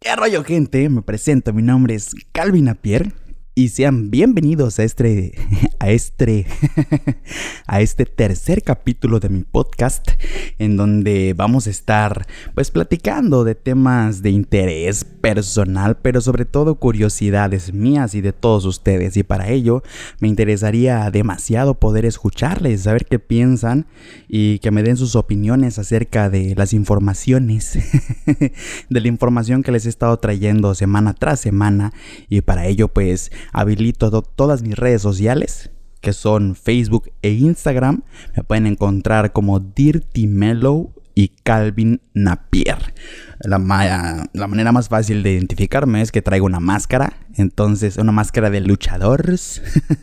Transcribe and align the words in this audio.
¿Qué 0.00 0.14
rollo 0.14 0.44
gente? 0.44 0.88
Me 0.88 1.02
presento, 1.02 1.52
mi 1.52 1.62
nombre 1.62 1.94
es 1.96 2.14
Calvin 2.30 2.68
Apier 2.68 3.12
y 3.58 3.70
sean 3.70 4.08
bienvenidos 4.12 4.78
a 4.78 4.84
este 4.84 5.32
a 5.80 5.90
este 5.90 6.46
a 7.66 7.80
este 7.80 8.06
tercer 8.06 8.62
capítulo 8.62 9.18
de 9.18 9.30
mi 9.30 9.42
podcast 9.42 10.10
en 10.60 10.76
donde 10.76 11.34
vamos 11.36 11.66
a 11.66 11.70
estar 11.70 12.28
pues 12.54 12.70
platicando 12.70 13.42
de 13.42 13.56
temas 13.56 14.22
de 14.22 14.30
interés 14.30 15.04
personal, 15.04 15.98
pero 15.98 16.20
sobre 16.20 16.44
todo 16.44 16.76
curiosidades 16.76 17.72
mías 17.72 18.14
y 18.14 18.20
de 18.20 18.32
todos 18.32 18.64
ustedes. 18.64 19.16
Y 19.16 19.22
para 19.22 19.48
ello 19.48 19.82
me 20.20 20.28
interesaría 20.28 21.10
demasiado 21.10 21.74
poder 21.74 22.04
escucharles, 22.04 22.82
saber 22.82 23.06
qué 23.06 23.18
piensan 23.18 23.86
y 24.28 24.58
que 24.60 24.70
me 24.70 24.82
den 24.82 24.96
sus 24.96 25.16
opiniones 25.16 25.78
acerca 25.78 26.30
de 26.30 26.54
las 26.56 26.72
informaciones 26.72 27.78
de 28.88 29.00
la 29.00 29.08
información 29.08 29.62
que 29.62 29.72
les 29.72 29.86
he 29.86 29.88
estado 29.88 30.18
trayendo 30.18 30.74
semana 30.74 31.14
tras 31.14 31.40
semana. 31.40 31.92
Y 32.28 32.40
para 32.40 32.66
ello 32.66 32.88
pues 32.88 33.30
habilito 33.52 34.22
todas 34.22 34.62
mis 34.62 34.76
redes 34.76 35.02
sociales, 35.02 35.70
que 36.00 36.12
son 36.12 36.54
Facebook 36.54 37.10
e 37.22 37.30
Instagram. 37.30 38.02
Me 38.36 38.44
pueden 38.44 38.66
encontrar 38.66 39.32
como 39.32 39.60
Dirty 39.60 40.26
Mellow 40.26 40.92
y 41.18 41.32
Calvin 41.42 42.00
Napier. 42.14 42.94
La, 43.40 43.58
la, 44.32 44.46
manera 44.46 44.70
más 44.70 44.88
fácil 44.88 45.24
de 45.24 45.32
identificarme 45.32 46.00
es 46.00 46.12
que 46.12 46.22
traigo 46.22 46.46
una 46.46 46.60
máscara, 46.60 47.14
entonces 47.34 47.96
una 47.96 48.12
máscara 48.12 48.50
de 48.50 48.60
luchadores. 48.60 49.60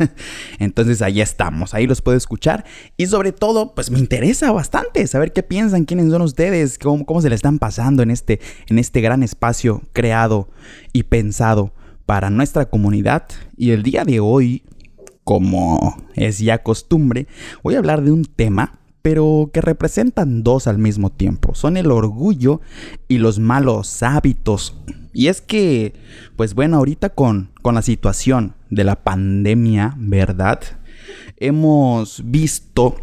entonces 0.59 1.01
ahí 1.01 1.21
estamos, 1.21 1.73
ahí 1.73 1.87
los 1.87 2.01
puedo 2.01 2.17
escuchar 2.17 2.65
y 2.97 3.05
sobre 3.05 3.31
todo 3.31 3.73
pues 3.75 3.91
me 3.91 3.99
interesa 3.99 4.51
bastante 4.51 5.07
saber 5.07 5.31
qué 5.31 5.41
piensan, 5.41 5.85
quiénes 5.85 6.11
son 6.11 6.21
ustedes, 6.21 6.77
cómo, 6.77 7.05
cómo 7.05 7.21
se 7.21 7.29
le 7.29 7.35
están 7.35 7.59
pasando 7.59 8.03
en 8.03 8.11
este, 8.11 8.41
en 8.67 8.77
este 8.77 8.99
gran 8.99 9.23
espacio 9.23 9.83
creado 9.93 10.49
y 10.91 11.03
pensado 11.03 11.71
para 12.05 12.29
nuestra 12.29 12.65
comunidad 12.65 13.27
y 13.57 13.71
el 13.71 13.83
día 13.83 14.05
de 14.05 14.19
hoy, 14.19 14.63
como 15.23 15.97
es 16.15 16.39
ya 16.39 16.63
costumbre, 16.63 17.27
voy 17.63 17.75
a 17.75 17.79
hablar 17.79 18.03
de 18.03 18.11
un 18.11 18.25
tema 18.25 18.79
pero 19.05 19.51
que 19.53 19.61
representan 19.61 20.41
dos 20.41 20.65
al 20.65 20.79
mismo 20.79 21.11
tiempo. 21.11 21.53
Son 21.53 21.77
el 21.77 21.91
orgullo 21.91 22.59
y 23.07 23.19
los 23.19 23.37
malos 23.37 24.01
hábitos. 24.01 24.79
Y 25.13 25.27
es 25.27 25.41
que, 25.41 25.93
pues 26.35 26.55
bueno, 26.55 26.77
ahorita 26.77 27.09
con, 27.09 27.51
con 27.61 27.75
la 27.75 27.83
situación 27.83 28.55
de 28.71 28.83
la 28.83 29.03
pandemia, 29.03 29.93
¿verdad? 29.99 30.59
Hemos 31.37 32.23
visto 32.25 32.95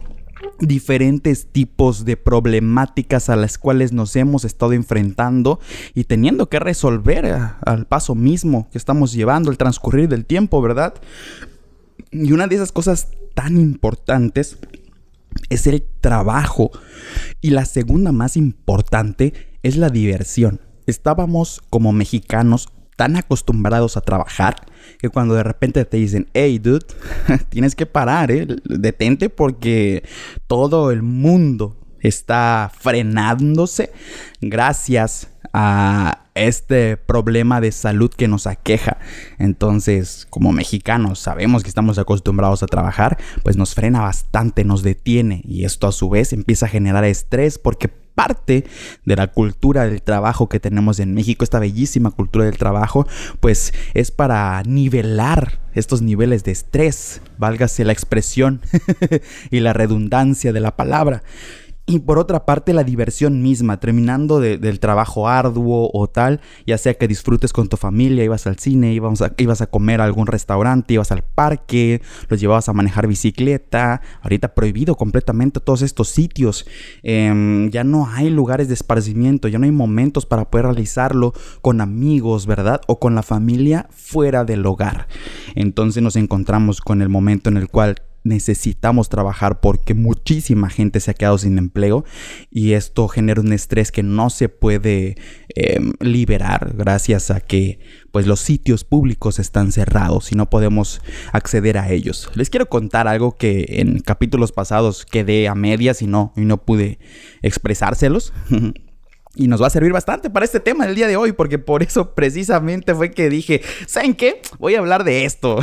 diferentes 0.60 1.46
tipos 1.46 2.04
de 2.04 2.16
problemáticas 2.16 3.28
a 3.28 3.36
las 3.36 3.58
cuales 3.58 3.92
nos 3.92 4.14
hemos 4.16 4.44
estado 4.44 4.72
enfrentando 4.72 5.60
y 5.94 6.04
teniendo 6.04 6.48
que 6.48 6.58
resolver 6.58 7.26
al 7.64 7.86
paso 7.86 8.14
mismo 8.14 8.68
que 8.70 8.78
estamos 8.78 9.12
llevando, 9.12 9.50
el 9.50 9.58
transcurrir 9.58 10.08
del 10.08 10.24
tiempo, 10.24 10.60
¿verdad? 10.62 10.94
Y 12.10 12.32
una 12.32 12.46
de 12.46 12.56
esas 12.56 12.72
cosas 12.72 13.08
tan 13.34 13.56
importantes 13.58 14.58
es 15.48 15.66
el 15.66 15.84
trabajo. 16.00 16.70
Y 17.40 17.50
la 17.50 17.64
segunda 17.64 18.12
más 18.12 18.36
importante 18.36 19.32
es 19.62 19.76
la 19.76 19.90
diversión. 19.90 20.60
Estábamos 20.86 21.62
como 21.70 21.92
mexicanos 21.92 22.68
tan 23.02 23.16
acostumbrados 23.16 23.96
a 23.96 24.00
trabajar 24.00 24.54
que 25.00 25.08
cuando 25.08 25.34
de 25.34 25.42
repente 25.42 25.84
te 25.84 25.96
dicen, 25.96 26.28
hey 26.34 26.60
dude, 26.60 26.86
tienes 27.48 27.74
que 27.74 27.84
parar, 27.84 28.30
¿eh? 28.30 28.46
detente 28.62 29.28
porque 29.28 30.04
todo 30.46 30.92
el 30.92 31.02
mundo 31.02 31.76
está 31.98 32.70
frenándose 32.72 33.90
gracias 34.40 35.30
a 35.52 36.26
este 36.36 36.96
problema 36.96 37.60
de 37.60 37.72
salud 37.72 38.08
que 38.08 38.28
nos 38.28 38.46
aqueja. 38.46 38.98
Entonces, 39.40 40.24
como 40.30 40.52
mexicanos 40.52 41.18
sabemos 41.18 41.64
que 41.64 41.70
estamos 41.70 41.98
acostumbrados 41.98 42.62
a 42.62 42.68
trabajar, 42.68 43.18
pues 43.42 43.56
nos 43.56 43.74
frena 43.74 44.00
bastante, 44.00 44.64
nos 44.64 44.84
detiene 44.84 45.42
y 45.44 45.64
esto 45.64 45.88
a 45.88 45.92
su 45.92 46.08
vez 46.08 46.32
empieza 46.32 46.66
a 46.66 46.68
generar 46.68 47.02
estrés 47.02 47.58
porque 47.58 48.01
parte 48.14 48.64
de 49.04 49.16
la 49.16 49.28
cultura 49.28 49.86
del 49.86 50.02
trabajo 50.02 50.48
que 50.48 50.60
tenemos 50.60 51.00
en 51.00 51.14
México, 51.14 51.44
esta 51.44 51.58
bellísima 51.58 52.10
cultura 52.10 52.44
del 52.44 52.58
trabajo, 52.58 53.06
pues 53.40 53.72
es 53.94 54.10
para 54.10 54.62
nivelar 54.64 55.60
estos 55.74 56.02
niveles 56.02 56.44
de 56.44 56.52
estrés, 56.52 57.22
válgase 57.38 57.84
la 57.84 57.92
expresión 57.92 58.60
y 59.50 59.60
la 59.60 59.72
redundancia 59.72 60.52
de 60.52 60.60
la 60.60 60.76
palabra. 60.76 61.22
Y 61.84 61.98
por 61.98 62.20
otra 62.20 62.46
parte, 62.46 62.72
la 62.72 62.84
diversión 62.84 63.42
misma, 63.42 63.80
terminando 63.80 64.38
del 64.38 64.78
trabajo 64.78 65.28
arduo 65.28 65.90
o 65.92 66.06
tal, 66.06 66.40
ya 66.64 66.78
sea 66.78 66.94
que 66.94 67.08
disfrutes 67.08 67.52
con 67.52 67.68
tu 67.68 67.76
familia, 67.76 68.22
ibas 68.22 68.46
al 68.46 68.56
cine, 68.56 68.92
ibas 68.92 69.20
a, 69.20 69.32
ibas 69.36 69.62
a 69.62 69.66
comer 69.66 70.00
a 70.00 70.04
algún 70.04 70.28
restaurante, 70.28 70.94
ibas 70.94 71.10
al 71.10 71.24
parque, 71.24 72.00
los 72.28 72.40
llevabas 72.40 72.68
a 72.68 72.72
manejar 72.72 73.08
bicicleta, 73.08 74.00
ahorita 74.22 74.54
prohibido 74.54 74.94
completamente 74.94 75.58
todos 75.58 75.82
estos 75.82 76.08
sitios, 76.08 76.66
em, 77.02 77.68
ya 77.70 77.82
no 77.82 78.06
hay 78.06 78.30
lugares 78.30 78.68
de 78.68 78.74
esparcimiento, 78.74 79.48
ya 79.48 79.58
no 79.58 79.64
hay 79.64 79.72
momentos 79.72 80.24
para 80.24 80.48
poder 80.50 80.66
realizarlo 80.66 81.32
con 81.62 81.80
amigos, 81.80 82.46
¿verdad? 82.46 82.80
O 82.86 83.00
con 83.00 83.16
la 83.16 83.24
familia 83.24 83.88
fuera 83.90 84.44
del 84.44 84.64
hogar. 84.66 85.08
Entonces 85.56 86.00
nos 86.00 86.14
encontramos 86.14 86.80
con 86.80 87.02
el 87.02 87.08
momento 87.08 87.50
en 87.50 87.56
el 87.56 87.68
cual 87.68 87.96
necesitamos 88.24 89.08
trabajar 89.08 89.60
porque 89.60 89.94
muchísima 89.94 90.70
gente 90.70 91.00
se 91.00 91.10
ha 91.10 91.14
quedado 91.14 91.38
sin 91.38 91.58
empleo 91.58 92.04
y 92.50 92.72
esto 92.72 93.08
genera 93.08 93.40
un 93.40 93.52
estrés 93.52 93.92
que 93.92 94.02
no 94.02 94.30
se 94.30 94.48
puede 94.48 95.16
em, 95.54 95.92
liberar 96.00 96.74
gracias 96.76 97.30
a 97.30 97.40
que 97.40 97.80
pues 98.10 98.26
los 98.26 98.40
sitios 98.40 98.84
públicos 98.84 99.38
están 99.38 99.72
cerrados 99.72 100.32
y 100.32 100.34
no 100.34 100.50
podemos 100.50 101.00
acceder 101.32 101.78
a 101.78 101.90
ellos. 101.90 102.30
Les 102.34 102.50
quiero 102.50 102.68
contar 102.68 103.08
algo 103.08 103.36
que 103.36 103.66
en 103.80 104.00
capítulos 104.00 104.52
pasados 104.52 105.06
quedé 105.06 105.48
a 105.48 105.54
medias 105.54 106.02
y 106.02 106.06
no, 106.06 106.32
y 106.36 106.42
no 106.42 106.58
pude 106.58 106.98
expresárselos. 107.42 108.32
Y 109.34 109.48
nos 109.48 109.62
va 109.62 109.68
a 109.68 109.70
servir 109.70 109.92
bastante 109.92 110.28
para 110.28 110.44
este 110.44 110.60
tema 110.60 110.86
del 110.86 110.94
día 110.94 111.06
de 111.06 111.16
hoy, 111.16 111.32
porque 111.32 111.58
por 111.58 111.82
eso 111.82 112.14
precisamente 112.14 112.94
fue 112.94 113.12
que 113.12 113.30
dije, 113.30 113.62
¿saben 113.86 114.14
qué? 114.14 114.42
Voy 114.58 114.74
a 114.74 114.80
hablar 114.80 115.04
de 115.04 115.24
esto. 115.24 115.58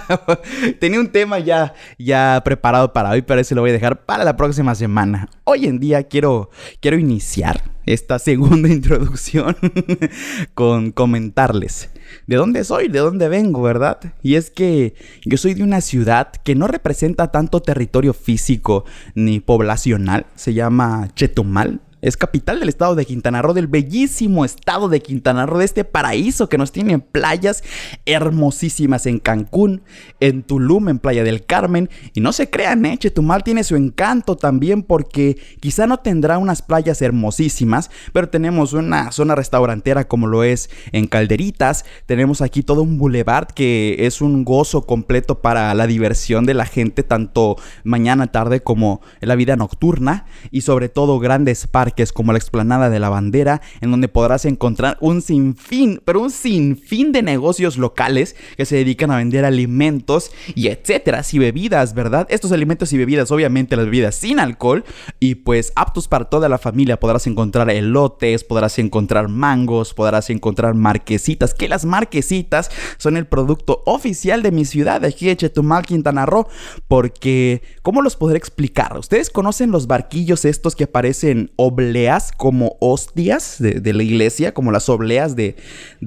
Tenía 0.80 1.00
un 1.00 1.08
tema 1.08 1.40
ya, 1.40 1.74
ya 1.98 2.40
preparado 2.44 2.92
para 2.92 3.10
hoy, 3.10 3.22
pero 3.22 3.40
ese 3.40 3.56
lo 3.56 3.62
voy 3.62 3.70
a 3.70 3.74
dejar 3.74 4.04
para 4.04 4.22
la 4.22 4.36
próxima 4.36 4.76
semana. 4.76 5.28
Hoy 5.42 5.66
en 5.66 5.80
día 5.80 6.04
quiero, 6.04 6.50
quiero 6.80 6.96
iniciar 6.96 7.64
esta 7.84 8.20
segunda 8.20 8.68
introducción 8.72 9.56
con 10.54 10.92
comentarles 10.92 11.90
de 12.26 12.36
dónde 12.36 12.64
soy, 12.64 12.88
de 12.88 12.98
dónde 13.00 13.28
vengo, 13.28 13.62
¿verdad? 13.62 13.98
Y 14.22 14.36
es 14.36 14.50
que 14.50 14.94
yo 15.24 15.36
soy 15.36 15.54
de 15.54 15.62
una 15.62 15.80
ciudad 15.80 16.30
que 16.44 16.54
no 16.54 16.66
representa 16.66 17.30
tanto 17.30 17.60
territorio 17.60 18.14
físico 18.14 18.84
ni 19.14 19.40
poblacional, 19.40 20.26
se 20.34 20.54
llama 20.54 21.08
Chetumal, 21.14 21.80
es 22.04 22.18
capital 22.18 22.60
del 22.60 22.68
estado 22.68 22.94
de 22.94 23.06
Quintana 23.06 23.40
Roo, 23.40 23.54
del 23.54 23.66
bellísimo 23.66 24.44
estado 24.44 24.90
de 24.90 25.00
Quintana 25.00 25.46
Roo, 25.46 25.58
de 25.58 25.64
este 25.64 25.84
paraíso 25.84 26.50
que 26.50 26.58
nos 26.58 26.70
tiene 26.70 26.98
playas 26.98 27.64
hermosísimas 28.04 29.06
en 29.06 29.18
Cancún, 29.18 29.80
en 30.20 30.42
Tulum, 30.42 30.90
en 30.90 30.98
Playa 30.98 31.24
del 31.24 31.46
Carmen. 31.46 31.88
Y 32.12 32.20
no 32.20 32.34
se 32.34 32.50
crean, 32.50 32.84
¿eh? 32.84 32.98
Chetumal 32.98 33.42
tiene 33.42 33.64
su 33.64 33.74
encanto 33.74 34.36
también 34.36 34.82
porque 34.82 35.38
quizá 35.60 35.86
no 35.86 35.96
tendrá 35.96 36.36
unas 36.36 36.60
playas 36.60 37.00
hermosísimas, 37.00 37.90
pero 38.12 38.28
tenemos 38.28 38.74
una 38.74 39.10
zona 39.10 39.34
restaurantera 39.34 40.06
como 40.06 40.26
lo 40.26 40.44
es 40.44 40.68
en 40.92 41.06
Calderitas. 41.06 41.86
Tenemos 42.04 42.42
aquí 42.42 42.62
todo 42.62 42.82
un 42.82 42.98
boulevard 42.98 43.46
que 43.46 43.96
es 44.00 44.20
un 44.20 44.44
gozo 44.44 44.84
completo 44.84 45.40
para 45.40 45.72
la 45.72 45.86
diversión 45.86 46.44
de 46.44 46.52
la 46.52 46.66
gente, 46.66 47.02
tanto 47.02 47.56
mañana, 47.82 48.26
tarde 48.26 48.60
como 48.60 49.00
en 49.22 49.28
la 49.28 49.36
vida 49.36 49.56
nocturna. 49.56 50.26
Y 50.50 50.60
sobre 50.60 50.90
todo 50.90 51.18
grandes 51.18 51.66
parques 51.66 51.93
que 51.94 52.02
es 52.02 52.12
como 52.12 52.32
la 52.32 52.38
explanada 52.38 52.90
de 52.90 53.00
la 53.00 53.08
bandera, 53.08 53.60
en 53.80 53.90
donde 53.90 54.08
podrás 54.08 54.44
encontrar 54.44 54.98
un 55.00 55.22
sinfín, 55.22 56.00
pero 56.04 56.20
un 56.20 56.30
sinfín 56.30 57.12
de 57.12 57.22
negocios 57.22 57.76
locales 57.76 58.36
que 58.56 58.64
se 58.64 58.76
dedican 58.76 59.10
a 59.10 59.16
vender 59.16 59.44
alimentos 59.44 60.30
y 60.54 60.68
etcétera, 60.68 61.22
y 61.32 61.38
bebidas, 61.38 61.94
¿verdad? 61.94 62.26
Estos 62.30 62.52
alimentos 62.52 62.92
y 62.92 62.98
bebidas, 62.98 63.30
obviamente 63.30 63.76
las 63.76 63.86
bebidas 63.86 64.14
sin 64.14 64.38
alcohol 64.38 64.84
y 65.20 65.36
pues 65.36 65.72
aptos 65.76 66.08
para 66.08 66.26
toda 66.26 66.48
la 66.48 66.58
familia. 66.58 66.98
Podrás 66.98 67.26
encontrar 67.26 67.70
elotes, 67.70 68.44
podrás 68.44 68.78
encontrar 68.78 69.28
mangos, 69.28 69.94
podrás 69.94 70.30
encontrar 70.30 70.74
marquesitas, 70.74 71.54
que 71.54 71.68
las 71.68 71.84
marquesitas 71.84 72.70
son 72.98 73.16
el 73.16 73.26
producto 73.26 73.82
oficial 73.86 74.42
de 74.42 74.50
mi 74.50 74.64
ciudad, 74.64 75.00
de 75.00 75.08
aquí 75.08 75.26
de 75.26 75.36
Chetumal, 75.36 75.86
Quintana 75.86 76.26
Roo, 76.26 76.46
porque 76.88 77.62
¿cómo 77.82 78.02
los 78.02 78.16
podré 78.16 78.38
explicar? 78.38 78.96
Ustedes 78.98 79.30
conocen 79.30 79.70
los 79.70 79.86
barquillos 79.86 80.44
estos 80.44 80.76
que 80.76 80.84
aparecen 80.84 81.52
oblatos 81.56 81.83
obleas 81.84 82.32
como 82.36 82.76
hostias 82.80 83.56
de, 83.58 83.92
la 83.92 84.02
iglesia, 84.02 84.52
como 84.52 84.72
las 84.72 84.88
obleas 84.88 85.36
de, 85.36 85.56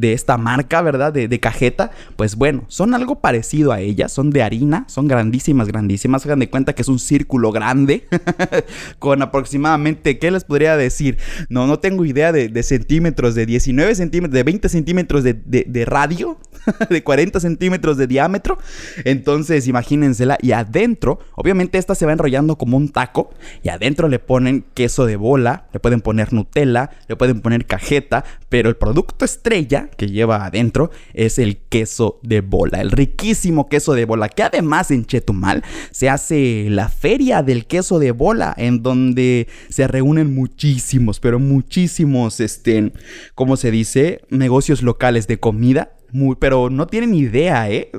esta 0.02 0.38
marca, 0.38 0.82
¿verdad? 0.82 1.14
De, 1.14 1.28
de, 1.28 1.40
cajeta. 1.40 1.92
Pues 2.16 2.36
bueno, 2.36 2.66
son 2.68 2.94
algo 2.94 3.20
parecido 3.20 3.72
a 3.72 3.80
ellas, 3.80 4.12
son 4.12 4.32
de 4.32 4.44
harina, 4.44 4.86
son 4.88 5.08
grandísimas, 5.08 5.68
grandísimas. 5.68 6.26
Hagan 6.26 6.40
de 6.40 6.50
cuenta 6.50 6.74
que 6.74 6.82
es 6.82 6.88
un 6.88 7.00
círculo 7.00 7.52
grande 7.52 8.08
con 9.00 9.22
aproximadamente, 9.22 10.20
¿qué 10.20 10.32
les 10.32 10.44
podría 10.44 10.76
decir? 10.78 11.18
No, 11.50 11.68
no 11.68 11.80
tengo 11.80 12.06
idea 12.06 12.32
de, 12.32 12.64
centímetros, 12.64 13.36
de 13.36 13.46
19 13.46 13.96
centímetros, 13.96 14.34
de 14.34 14.44
20 14.44 14.70
centímetros 14.70 15.24
de, 15.24 15.86
radio, 15.86 16.38
de 16.90 17.04
40 17.04 17.40
centímetros 17.40 17.98
de 17.98 18.08
diámetro. 18.08 18.58
Entonces, 19.06 19.68
imagínensela. 19.68 20.38
Y 20.42 20.52
adentro, 20.52 21.20
obviamente 21.36 21.78
esta 21.78 21.96
se 21.96 22.06
va 22.06 22.14
enrollando 22.14 22.58
como 22.58 22.78
un 22.78 22.90
taco. 22.90 23.30
Y 23.64 23.70
adentro 23.70 24.08
le 24.08 24.20
ponen 24.20 24.66
queso 24.74 25.06
de 25.06 25.16
bola, 25.16 25.67
le 25.74 25.80
pueden 25.80 26.02
poner 26.02 26.34
Nutella, 26.34 26.90
le 27.08 27.16
pueden 27.16 27.42
poner 27.42 27.66
cajeta. 27.66 28.24
Pero 28.50 28.70
el 28.70 28.76
producto 28.76 29.26
estrella 29.26 29.90
que 29.98 30.08
lleva 30.08 30.46
adentro 30.46 30.92
es 31.14 31.40
el 31.40 31.58
queso 31.58 32.20
de 32.24 32.42
bola. 32.42 32.82
El 32.82 32.92
riquísimo 32.92 33.70
queso 33.70 33.94
de 33.94 34.06
bola. 34.06 34.30
Que 34.30 34.44
además 34.44 34.92
en 34.92 35.06
Chetumal 35.06 35.64
se 35.92 36.10
hace 36.10 36.68
la 36.70 36.90
feria 36.90 37.44
del 37.44 37.66
queso 37.66 38.00
de 38.00 38.12
bola. 38.12 38.54
En 38.58 38.84
donde 38.84 39.48
se 39.70 39.88
reúnen 39.88 40.34
muchísimos, 40.34 41.20
pero 41.20 41.40
muchísimos, 41.40 42.40
este, 42.40 42.94
¿cómo 43.36 43.58
se 43.58 43.72
dice? 43.72 44.22
Negocios 44.30 44.82
locales 44.82 45.28
de 45.28 45.40
comida 45.40 45.97
pero 46.40 46.70
no 46.70 46.88
tienen 46.88 47.14
idea, 47.14 47.70
¿eh? 47.70 47.92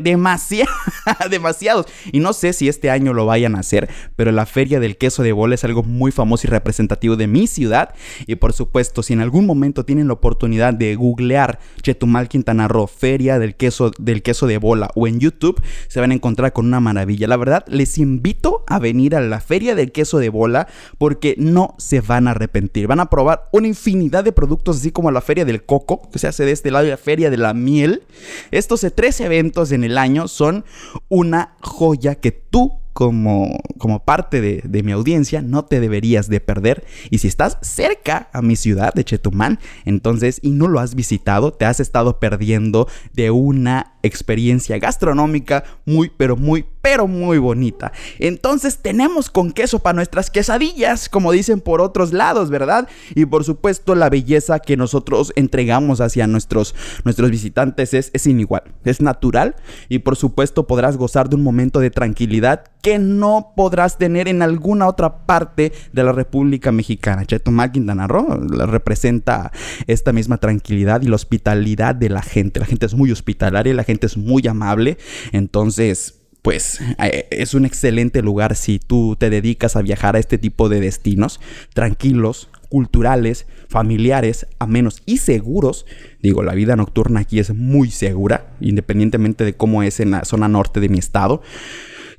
demasiado, 0.00 0.70
demasiados. 1.30 1.86
Y 2.12 2.20
no 2.20 2.32
sé 2.32 2.52
si 2.52 2.68
este 2.68 2.90
año 2.90 3.12
lo 3.12 3.26
vayan 3.26 3.56
a 3.56 3.60
hacer, 3.60 3.88
pero 4.16 4.32
la 4.32 4.46
feria 4.46 4.80
del 4.80 4.96
queso 4.96 5.22
de 5.22 5.32
bola 5.32 5.54
es 5.54 5.64
algo 5.64 5.82
muy 5.82 6.12
famoso 6.12 6.46
y 6.46 6.50
representativo 6.50 7.16
de 7.16 7.26
mi 7.26 7.46
ciudad. 7.46 7.94
Y 8.26 8.36
por 8.36 8.52
supuesto, 8.52 9.02
si 9.02 9.12
en 9.12 9.20
algún 9.20 9.46
momento 9.46 9.84
tienen 9.84 10.08
la 10.08 10.14
oportunidad 10.14 10.74
de 10.74 10.94
googlear 10.94 11.58
Chetumal 11.82 12.28
Quintana 12.28 12.68
Roo, 12.68 12.86
feria 12.86 13.38
del 13.38 13.54
queso, 13.54 13.90
del 13.98 14.22
queso 14.22 14.46
de 14.46 14.58
bola 14.58 14.90
o 14.94 15.06
en 15.06 15.20
YouTube, 15.20 15.62
se 15.88 16.00
van 16.00 16.10
a 16.10 16.14
encontrar 16.14 16.52
con 16.52 16.66
una 16.66 16.80
maravilla. 16.80 17.28
La 17.28 17.36
verdad, 17.36 17.64
les 17.68 17.98
invito 17.98 18.64
a 18.66 18.78
venir 18.78 19.14
a 19.14 19.20
la 19.20 19.40
feria 19.40 19.74
del 19.74 19.92
queso 19.92 20.18
de 20.18 20.28
bola 20.28 20.68
porque 20.98 21.34
no 21.38 21.74
se 21.78 22.00
van 22.00 22.28
a 22.28 22.32
arrepentir. 22.32 22.86
Van 22.86 23.00
a 23.00 23.10
probar 23.10 23.48
una 23.52 23.68
infinidad 23.68 24.24
de 24.24 24.32
productos, 24.32 24.78
así 24.78 24.90
como 24.90 25.10
la 25.10 25.20
feria 25.20 25.44
del 25.44 25.64
coco, 25.64 26.08
que 26.10 26.18
se 26.18 26.28
hace 26.28 26.44
de 26.44 26.52
este 26.52 26.70
lado, 26.70 26.86
y 26.86 26.90
la 26.90 26.96
feria 26.96 27.30
de 27.30 27.36
la 27.36 27.47
miel. 27.54 28.02
Estos 28.50 28.86
tres 28.94 29.20
eventos 29.20 29.72
en 29.72 29.84
el 29.84 29.98
año 29.98 30.28
son 30.28 30.64
una 31.08 31.54
joya 31.60 32.14
que 32.14 32.32
tú 32.32 32.78
como, 32.98 33.60
como 33.78 34.04
parte 34.04 34.40
de, 34.40 34.60
de, 34.64 34.82
mi 34.82 34.90
audiencia 34.90 35.40
no 35.40 35.64
te 35.64 35.78
deberías 35.78 36.28
de 36.28 36.40
perder. 36.40 36.84
Y 37.10 37.18
si 37.18 37.28
estás 37.28 37.56
cerca 37.62 38.28
a 38.32 38.42
mi 38.42 38.56
ciudad 38.56 38.92
de 38.92 39.04
Chetumal, 39.04 39.60
entonces 39.84 40.40
y 40.42 40.50
no 40.50 40.66
lo 40.66 40.80
has 40.80 40.96
visitado, 40.96 41.52
te 41.52 41.64
has 41.64 41.78
estado 41.78 42.18
perdiendo 42.18 42.88
de 43.12 43.30
una 43.30 43.97
experiencia 44.08 44.78
gastronómica 44.78 45.64
muy, 45.84 46.10
pero 46.16 46.36
muy, 46.36 46.64
pero 46.82 47.06
muy 47.06 47.38
bonita. 47.38 47.92
Entonces 48.18 48.78
tenemos 48.78 49.30
con 49.30 49.52
queso 49.52 49.78
para 49.78 49.94
nuestras 49.94 50.30
quesadillas, 50.30 51.08
como 51.08 51.32
dicen 51.32 51.60
por 51.60 51.80
otros 51.80 52.12
lados, 52.12 52.50
¿verdad? 52.50 52.88
Y 53.14 53.26
por 53.26 53.44
supuesto 53.44 53.94
la 53.94 54.10
belleza 54.10 54.58
que 54.58 54.76
nosotros 54.76 55.32
entregamos 55.36 56.00
hacia 56.00 56.26
nuestros, 56.26 56.74
nuestros 57.04 57.30
visitantes 57.30 57.94
es, 57.94 58.10
es 58.12 58.26
inigual, 58.26 58.62
es 58.84 59.00
natural 59.00 59.56
y 59.88 60.00
por 60.00 60.16
supuesto 60.16 60.66
podrás 60.66 60.96
gozar 60.96 61.28
de 61.28 61.36
un 61.36 61.42
momento 61.42 61.80
de 61.80 61.90
tranquilidad 61.90 62.64
que 62.82 62.98
no 62.98 63.52
podrás 63.56 63.98
tener 63.98 64.28
en 64.28 64.42
alguna 64.42 64.86
otra 64.86 65.26
parte 65.26 65.72
de 65.92 66.04
la 66.04 66.12
República 66.12 66.72
Mexicana. 66.72 67.24
Chetumal, 67.24 67.72
Quintana 67.72 68.06
Roo 68.06 68.26
representa 68.66 69.52
esta 69.86 70.12
misma 70.12 70.38
tranquilidad 70.38 71.02
y 71.02 71.08
la 71.08 71.16
hospitalidad 71.16 71.94
de 71.94 72.08
la 72.08 72.22
gente. 72.22 72.60
La 72.60 72.66
gente 72.66 72.86
es 72.86 72.94
muy 72.94 73.10
hospitalaria, 73.10 73.74
la 73.74 73.84
gente 73.84 73.97
es 74.06 74.16
muy 74.16 74.46
amable. 74.46 74.98
Entonces, 75.32 76.20
pues 76.42 76.80
eh, 76.98 77.26
es 77.30 77.54
un 77.54 77.64
excelente 77.64 78.22
lugar 78.22 78.56
si 78.56 78.78
tú 78.78 79.16
te 79.16 79.30
dedicas 79.30 79.76
a 79.76 79.82
viajar 79.82 80.16
a 80.16 80.18
este 80.18 80.38
tipo 80.38 80.68
de 80.68 80.80
destinos 80.80 81.40
tranquilos, 81.74 82.48
culturales, 82.68 83.46
familiares, 83.68 84.46
amenos 84.58 85.02
y 85.06 85.18
seguros. 85.18 85.86
Digo, 86.22 86.42
la 86.42 86.54
vida 86.54 86.76
nocturna 86.76 87.20
aquí 87.20 87.38
es 87.38 87.54
muy 87.54 87.90
segura, 87.90 88.56
independientemente 88.60 89.44
de 89.44 89.54
cómo 89.54 89.82
es 89.82 90.00
en 90.00 90.12
la 90.12 90.24
zona 90.24 90.48
norte 90.48 90.80
de 90.80 90.88
mi 90.88 90.98
estado. 90.98 91.42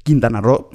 Quintana 0.03 0.41
Roo 0.41 0.69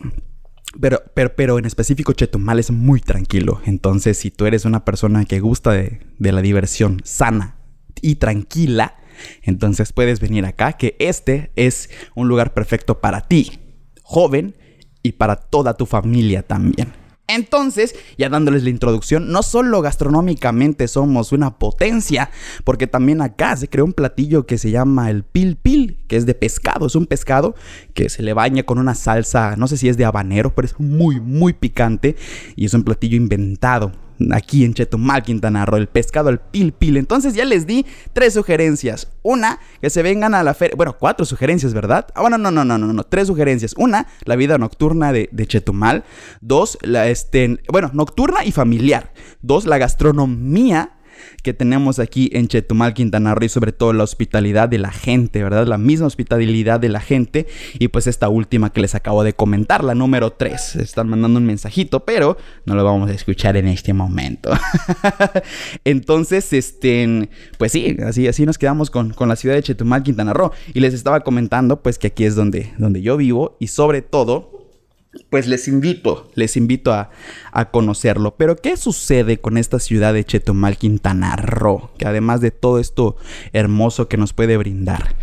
pero, 0.80 1.02
pero, 1.14 1.34
pero, 1.36 1.58
en 1.58 1.66
específico 1.66 2.12
Chetumal 2.12 2.58
es 2.58 2.70
muy 2.70 3.00
tranquilo. 3.00 3.60
Entonces, 3.64 4.18
si 4.18 4.30
tú 4.30 4.46
eres 4.46 4.64
una 4.64 4.84
persona 4.84 5.24
que 5.24 5.40
gusta 5.40 5.72
de, 5.72 6.00
de, 6.18 6.32
la 6.32 6.42
diversión 6.42 7.00
sana 7.04 7.56
y 8.00 8.16
tranquila, 8.16 8.96
entonces 9.42 9.92
puedes 9.92 10.20
venir 10.20 10.44
acá, 10.44 10.74
que 10.74 10.96
este 10.98 11.52
es 11.56 11.90
un 12.14 12.28
lugar 12.28 12.54
perfecto 12.54 13.00
para 13.00 13.22
ti, 13.22 13.58
joven, 14.02 14.54
y 15.04 15.12
para 15.12 15.36
toda 15.36 15.76
tu 15.76 15.86
familia 15.86 16.42
también. 16.42 16.92
Entonces, 17.26 17.94
ya 18.18 18.28
dándoles 18.28 18.64
la 18.64 18.70
introducción, 18.70 19.30
no 19.30 19.42
solo 19.42 19.80
gastronómicamente 19.80 20.88
somos 20.88 21.32
una 21.32 21.58
potencia, 21.58 22.30
porque 22.64 22.86
también 22.86 23.22
acá 23.22 23.56
se 23.56 23.68
creó 23.68 23.86
un 23.86 23.94
platillo 23.94 24.44
que 24.44 24.58
se 24.58 24.70
llama 24.70 25.08
el 25.10 25.24
pil 25.24 25.56
pil, 25.56 26.04
que 26.06 26.16
es 26.16 26.26
de 26.26 26.34
pescado, 26.34 26.86
es 26.86 26.94
un 26.96 27.06
pescado 27.06 27.54
que 27.94 28.10
se 28.10 28.22
le 28.22 28.34
baña 28.34 28.64
con 28.64 28.78
una 28.78 28.94
salsa, 28.94 29.56
no 29.56 29.68
sé 29.68 29.78
si 29.78 29.88
es 29.88 29.96
de 29.96 30.04
habanero, 30.04 30.54
pero 30.54 30.66
es 30.66 30.78
muy, 30.78 31.18
muy 31.18 31.54
picante 31.54 32.16
y 32.56 32.66
es 32.66 32.74
un 32.74 32.82
platillo 32.82 33.16
inventado 33.16 34.03
aquí 34.32 34.64
en 34.64 34.74
Chetumal, 34.74 35.22
Quintana 35.22 35.66
Roo, 35.66 35.76
el 35.76 35.88
pescado 35.88 36.28
al 36.28 36.40
pil 36.40 36.72
pil. 36.72 36.96
Entonces 36.96 37.34
ya 37.34 37.44
les 37.44 37.66
di 37.66 37.86
tres 38.12 38.34
sugerencias. 38.34 39.08
Una, 39.22 39.58
que 39.80 39.90
se 39.90 40.02
vengan 40.02 40.34
a 40.34 40.42
la 40.42 40.54
feria. 40.54 40.76
Bueno, 40.76 40.96
cuatro 40.98 41.24
sugerencias, 41.24 41.74
¿verdad? 41.74 42.06
Ah, 42.14 42.20
bueno, 42.20 42.38
no, 42.38 42.50
no, 42.50 42.64
no, 42.64 42.78
no, 42.78 42.92
no, 42.92 43.04
tres 43.04 43.28
sugerencias. 43.28 43.74
Una, 43.76 44.06
la 44.24 44.36
vida 44.36 44.58
nocturna 44.58 45.12
de, 45.12 45.28
de 45.32 45.46
Chetumal. 45.46 46.04
Dos, 46.40 46.78
la 46.82 47.08
este, 47.08 47.60
bueno, 47.70 47.90
nocturna 47.92 48.44
y 48.44 48.52
familiar. 48.52 49.12
Dos, 49.42 49.66
la 49.66 49.78
gastronomía 49.78 50.92
que 51.42 51.52
tenemos 51.52 51.98
aquí 51.98 52.30
en 52.32 52.48
Chetumal, 52.48 52.94
Quintana 52.94 53.34
Roo 53.34 53.44
y 53.44 53.48
sobre 53.48 53.72
todo 53.72 53.92
la 53.92 54.04
hospitalidad 54.04 54.68
de 54.68 54.78
la 54.78 54.90
gente, 54.90 55.42
¿verdad? 55.42 55.66
La 55.66 55.78
misma 55.78 56.06
hospitalidad 56.06 56.80
de 56.80 56.88
la 56.88 57.00
gente 57.00 57.46
y 57.78 57.88
pues 57.88 58.06
esta 58.06 58.28
última 58.28 58.70
que 58.70 58.80
les 58.80 58.94
acabo 58.94 59.24
de 59.24 59.34
comentar, 59.34 59.84
la 59.84 59.94
número 59.94 60.32
3. 60.32 60.76
Están 60.76 61.08
mandando 61.08 61.38
un 61.38 61.46
mensajito, 61.46 62.04
pero 62.04 62.36
no 62.64 62.74
lo 62.74 62.84
vamos 62.84 63.10
a 63.10 63.14
escuchar 63.14 63.56
en 63.56 63.68
este 63.68 63.92
momento. 63.92 64.50
Entonces, 65.84 66.52
este, 66.52 67.28
pues 67.58 67.72
sí, 67.72 67.96
así, 68.04 68.26
así 68.28 68.46
nos 68.46 68.58
quedamos 68.58 68.90
con, 68.90 69.10
con, 69.10 69.28
la 69.28 69.36
ciudad 69.36 69.54
de 69.54 69.62
Chetumal, 69.62 70.02
Quintana 70.02 70.32
Roo 70.32 70.52
y 70.72 70.80
les 70.80 70.94
estaba 70.94 71.20
comentando 71.20 71.82
pues 71.82 71.98
que 71.98 72.08
aquí 72.08 72.24
es 72.24 72.34
donde, 72.34 72.72
donde 72.78 73.02
yo 73.02 73.16
vivo 73.16 73.56
y 73.58 73.68
sobre 73.68 74.02
todo 74.02 74.63
pues 75.30 75.46
les 75.46 75.68
invito, 75.68 76.30
les 76.34 76.56
invito 76.56 76.92
a, 76.92 77.10
conocerlo. 77.70 78.36
Pero 78.36 78.56
¿qué 78.56 78.76
sucede 78.76 79.40
con 79.40 79.56
esta 79.56 79.78
ciudad 79.78 80.14
de 80.14 80.24
Chetumal, 80.24 80.76
Quintana 80.76 81.36
Roo? 81.36 81.90
Que 81.98 82.06
además 82.06 82.40
de 82.40 82.50
todo 82.50 82.78
esto 82.78 83.16
hermoso 83.52 84.08
que 84.08 84.16
nos 84.16 84.32
puede 84.32 84.56
brindar. 84.56 85.16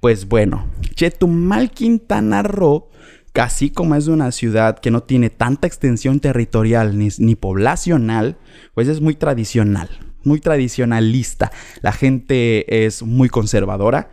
Pues 0.00 0.28
bueno, 0.28 0.66
Chetumal, 0.94 1.70
Quintana 1.70 2.42
Roo, 2.42 2.90
casi 3.32 3.70
como 3.70 3.94
es 3.94 4.08
una 4.08 4.30
ciudad 4.32 4.78
que 4.78 4.90
no 4.90 5.02
tiene 5.02 5.30
tanta 5.30 5.66
extensión 5.66 6.20
territorial 6.20 6.98
ni, 6.98 7.08
ni 7.18 7.34
poblacional, 7.34 8.38
pues 8.74 8.88
es 8.88 9.00
muy 9.00 9.14
tradicional, 9.14 9.88
muy 10.22 10.40
tradicionalista. 10.40 11.50
La 11.82 11.92
gente 11.92 12.86
es 12.86 13.02
muy 13.02 13.28
conservadora 13.28 14.10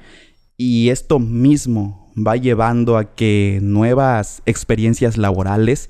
y 0.57 0.89
esto 0.89 1.19
mismo 1.19 2.03
va 2.15 2.35
llevando 2.35 2.97
a 2.97 3.15
que 3.15 3.59
nuevas 3.61 4.43
experiencias 4.45 5.17
laborales, 5.17 5.89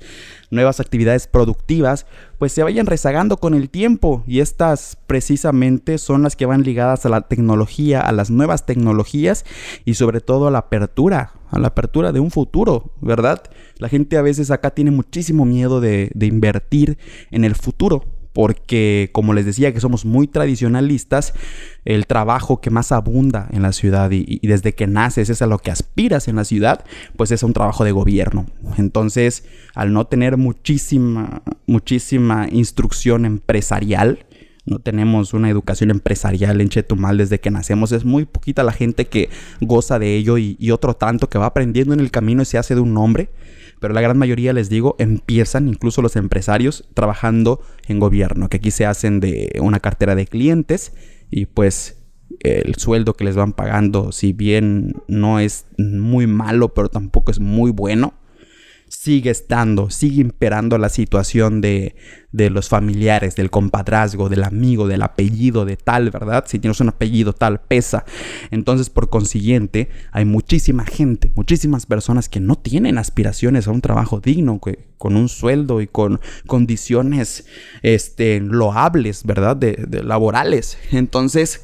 nuevas 0.50 0.80
actividades 0.80 1.26
productivas, 1.26 2.06
pues 2.38 2.52
se 2.52 2.62
vayan 2.62 2.86
rezagando 2.86 3.36
con 3.36 3.54
el 3.54 3.68
tiempo 3.68 4.24
y 4.26 4.40
estas 4.40 4.96
precisamente 5.06 5.98
son 5.98 6.22
las 6.22 6.36
que 6.36 6.46
van 6.46 6.62
ligadas 6.62 7.04
a 7.04 7.10
la 7.10 7.22
tecnología, 7.22 8.00
a 8.00 8.12
las 8.12 8.30
nuevas 8.30 8.64
tecnologías 8.64 9.44
y 9.84 9.94
sobre 9.94 10.20
todo 10.20 10.46
a 10.46 10.50
la 10.50 10.58
apertura, 10.58 11.34
a 11.50 11.58
la 11.58 11.68
apertura 11.68 12.12
de 12.12 12.20
un 12.20 12.30
futuro, 12.30 12.92
¿verdad? 13.00 13.42
La 13.78 13.88
gente 13.88 14.16
a 14.16 14.22
veces 14.22 14.50
acá 14.50 14.70
tiene 14.70 14.90
muchísimo 14.90 15.44
miedo 15.44 15.80
de, 15.80 16.10
de 16.14 16.26
invertir 16.26 16.96
en 17.30 17.44
el 17.44 17.54
futuro 17.54 18.13
porque 18.34 19.10
como 19.12 19.32
les 19.32 19.46
decía 19.46 19.72
que 19.72 19.80
somos 19.80 20.04
muy 20.04 20.26
tradicionalistas, 20.26 21.32
el 21.84 22.06
trabajo 22.06 22.60
que 22.60 22.68
más 22.68 22.90
abunda 22.90 23.48
en 23.52 23.62
la 23.62 23.72
ciudad 23.72 24.10
y, 24.10 24.44
desde 24.46 24.74
que 24.74 24.88
naces 24.88 25.30
es 25.30 25.40
a 25.40 25.46
lo 25.46 25.58
que 25.58 25.70
aspiras 25.70 26.26
en 26.26 26.36
la 26.36 26.44
ciudad, 26.44 26.84
pues 27.16 27.30
es 27.30 27.44
un 27.44 27.52
trabajo 27.52 27.84
de 27.84 27.92
gobierno. 27.92 28.46
Entonces, 28.76 29.44
al 29.74 29.92
no 29.92 30.06
tener 30.06 30.36
muchísima, 30.36 31.42
muchísima 31.66 32.48
instrucción 32.50 33.24
empresarial, 33.24 34.26
no 34.66 34.80
tenemos 34.80 35.32
una 35.32 35.48
educación 35.48 35.90
empresarial 35.90 36.60
en 36.60 36.70
Chetumal 36.70 37.18
desde 37.18 37.38
que 37.38 37.52
nacemos. 37.52 37.92
Es 37.92 38.04
muy 38.04 38.24
poquita 38.24 38.64
la 38.64 38.72
gente 38.72 39.06
que 39.06 39.28
goza 39.60 40.00
de 40.00 40.16
ello 40.16 40.38
y, 40.38 40.56
y, 40.58 40.72
otro 40.72 40.94
tanto 40.94 41.28
que 41.28 41.38
va 41.38 41.46
aprendiendo 41.46 41.94
en 41.94 42.00
el 42.00 42.10
camino 42.10 42.42
y 42.42 42.46
se 42.46 42.58
hace 42.58 42.74
de 42.74 42.80
un 42.80 42.96
hombre. 42.96 43.28
Pero 43.80 43.94
la 43.94 44.00
gran 44.00 44.18
mayoría, 44.18 44.52
les 44.52 44.68
digo, 44.68 44.96
empiezan, 44.98 45.68
incluso 45.68 46.02
los 46.02 46.16
empresarios, 46.16 46.88
trabajando 46.94 47.60
en 47.86 47.98
gobierno, 48.00 48.48
que 48.48 48.58
aquí 48.58 48.70
se 48.70 48.86
hacen 48.86 49.20
de 49.20 49.58
una 49.60 49.80
cartera 49.80 50.14
de 50.14 50.26
clientes 50.26 50.92
y 51.30 51.46
pues 51.46 52.04
el 52.40 52.74
sueldo 52.76 53.14
que 53.14 53.24
les 53.24 53.36
van 53.36 53.52
pagando, 53.52 54.12
si 54.12 54.32
bien 54.32 54.94
no 55.08 55.38
es 55.38 55.66
muy 55.78 56.26
malo, 56.26 56.74
pero 56.74 56.88
tampoco 56.88 57.30
es 57.30 57.40
muy 57.40 57.70
bueno, 57.70 58.14
sigue 58.94 59.30
estando, 59.30 59.90
sigue 59.90 60.20
imperando 60.20 60.78
la 60.78 60.88
situación 60.88 61.60
de, 61.60 61.96
de, 62.32 62.48
los 62.48 62.68
familiares, 62.68 63.34
del 63.34 63.50
compadrazgo, 63.50 64.28
del 64.28 64.44
amigo, 64.44 64.86
del 64.86 65.02
apellido 65.02 65.64
de 65.64 65.76
tal, 65.76 66.10
¿verdad? 66.10 66.44
Si 66.46 66.58
tienes 66.58 66.80
un 66.80 66.90
apellido 66.90 67.32
tal, 67.32 67.60
pesa. 67.60 68.04
Entonces, 68.50 68.90
por 68.90 69.10
consiguiente, 69.10 69.88
hay 70.12 70.24
muchísima 70.24 70.84
gente, 70.84 71.32
muchísimas 71.34 71.86
personas 71.86 72.28
que 72.28 72.40
no 72.40 72.56
tienen 72.56 72.96
aspiraciones 72.98 73.66
a 73.66 73.72
un 73.72 73.80
trabajo 73.80 74.20
digno, 74.20 74.60
con 74.96 75.16
un 75.16 75.28
sueldo 75.28 75.80
y 75.80 75.86
con 75.86 76.20
condiciones 76.46 77.46
este, 77.82 78.40
loables, 78.40 79.24
¿verdad? 79.24 79.56
De, 79.56 79.72
de 79.88 80.04
laborales. 80.04 80.78
Entonces, 80.92 81.60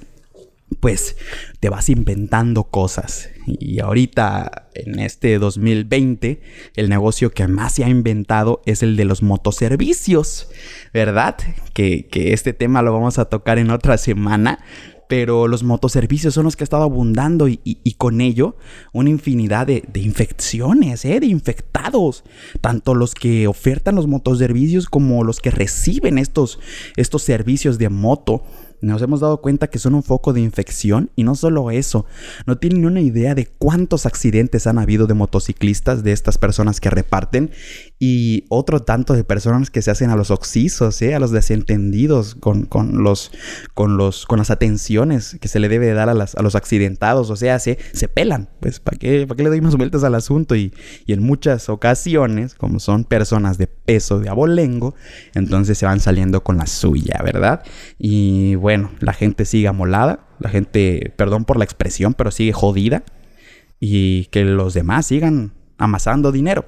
pues 0.80 1.16
te 1.60 1.68
vas 1.68 1.88
inventando 1.88 2.64
cosas. 2.64 3.28
Y 3.46 3.80
ahorita, 3.80 4.70
en 4.75 4.99
este 4.99 5.38
2020, 5.38 6.40
el 6.75 6.88
negocio 6.88 7.30
que 7.30 7.46
más 7.46 7.75
se 7.75 7.84
ha 7.84 7.88
inventado 7.88 8.62
es 8.64 8.82
el 8.82 8.96
de 8.96 9.04
los 9.04 9.22
motoservicios, 9.22 10.49
¿verdad? 10.92 11.37
Que, 11.75 12.08
este 12.12 12.52
tema 12.52 12.82
lo 12.82 12.92
vamos 12.92 13.18
a 13.18 13.26
tocar 13.26 13.58
en 13.58 13.70
otra 13.70 13.99
semana. 13.99 14.64
Pero 15.08 15.49
los 15.49 15.64
motoservicios 15.64 16.34
son 16.34 16.44
los 16.44 16.54
que 16.54 16.62
ha 16.62 16.66
estado 16.70 16.84
abundando 16.84 17.49
y, 17.49 17.94
con 17.99 18.20
ello 18.20 18.56
una 18.92 19.10
infinidad 19.10 19.66
de, 19.66 19.82
infecciones, 19.96 21.04
¿eh? 21.04 21.18
de 21.18 21.26
infectados. 21.26 22.22
Tanto 22.60 22.94
los 22.94 23.16
que 23.16 23.49
ofertan 23.49 23.96
los 23.96 24.06
motoservicios 24.06 24.87
como 24.87 25.25
los 25.25 25.40
que 25.40 25.50
reciben 25.50 26.16
estos, 26.16 26.60
estos 26.96 27.25
servicios 27.25 27.76
de 27.76 27.88
moto 27.88 28.44
nos 28.80 29.02
hemos 29.02 29.20
dado 29.20 29.40
cuenta 29.40 29.68
que 29.68 29.78
son 29.78 29.94
un 29.94 30.02
foco 30.02 30.32
de 30.32 30.40
infección 30.40 31.10
y 31.16 31.25
no 31.25 31.34
solo 31.34 31.70
eso, 31.70 32.06
no 32.46 32.58
tienen 32.58 32.87
una 32.87 33.00
idea 33.00 33.34
de 33.34 33.46
cuántos 33.46 34.06
accidentes 34.06 34.66
han 34.66 34.78
habido 34.78 35.06
de 35.06 35.14
motociclistas 35.14 36.02
de 36.02 36.12
estas 36.12 36.38
personas 36.38 36.80
que 36.80 36.90
reparten 36.90 37.50
y 38.02 38.47
otro 38.49 38.80
tanto 38.80 39.12
de 39.12 39.25
personas 39.25 39.71
que 39.71 39.83
se 39.83 39.90
hacen 39.90 40.09
a 40.09 40.16
los 40.16 40.30
oxisos, 40.30 41.02
¿eh? 41.02 41.14
a 41.14 41.21
los 41.21 41.33
desentendidos 41.33 42.35
con, 42.35 42.66
los, 42.95 43.30
con, 43.75 43.99
los, 43.99 44.25
con 44.25 44.38
las 44.38 44.50
atenciones 44.50 45.37
que 45.38 45.49
se 45.49 45.61
le 45.61 45.69
debe 45.69 45.92
dar 45.92 46.09
a, 46.09 46.12
a 46.12 46.42
los 46.42 46.54
accidentados, 46.54 47.28
o 47.28 47.37
sea, 47.37 47.59
se, 47.59 47.78
se 47.92 48.09
pelan, 48.09 48.49
pues 48.61 48.80
¿para 48.80 48.97
qué, 48.97 49.26
¿para 49.26 49.37
qué 49.37 49.42
le 49.42 49.50
doy 49.50 49.61
más 49.61 49.76
vueltas 49.76 50.02
al 50.02 50.14
asunto? 50.14 50.57
Y, 50.57 50.73
y 51.04 51.12
en 51.12 51.23
muchas 51.23 51.69
ocasiones, 51.69 52.54
como 52.54 52.80
son 52.80 53.04
personas 53.04 53.59
de 53.59 53.66
peso 53.66 54.19
de 54.19 54.30
abolengo, 54.30 54.95
entonces 55.35 55.76
se 55.76 55.85
van 55.85 56.00
saliendo 56.00 56.42
con 56.42 56.57
la 56.57 56.66
suya, 56.66 57.21
¿verdad? 57.23 57.62
Y 57.99 58.54
bueno, 58.54 58.92
la 59.00 59.12
gente 59.12 59.45
sigue 59.45 59.69
amolada, 59.69 60.26
la 60.38 60.49
gente, 60.49 61.12
perdón 61.16 61.45
por 61.45 61.59
la 61.59 61.64
expresión, 61.64 62.14
pero 62.14 62.30
sigue 62.30 62.54
jodida 62.54 63.04
y 63.78 64.25
que 64.26 64.45
los 64.45 64.73
demás 64.73 65.04
sigan 65.04 65.52
amasando 65.80 66.30
dinero. 66.30 66.66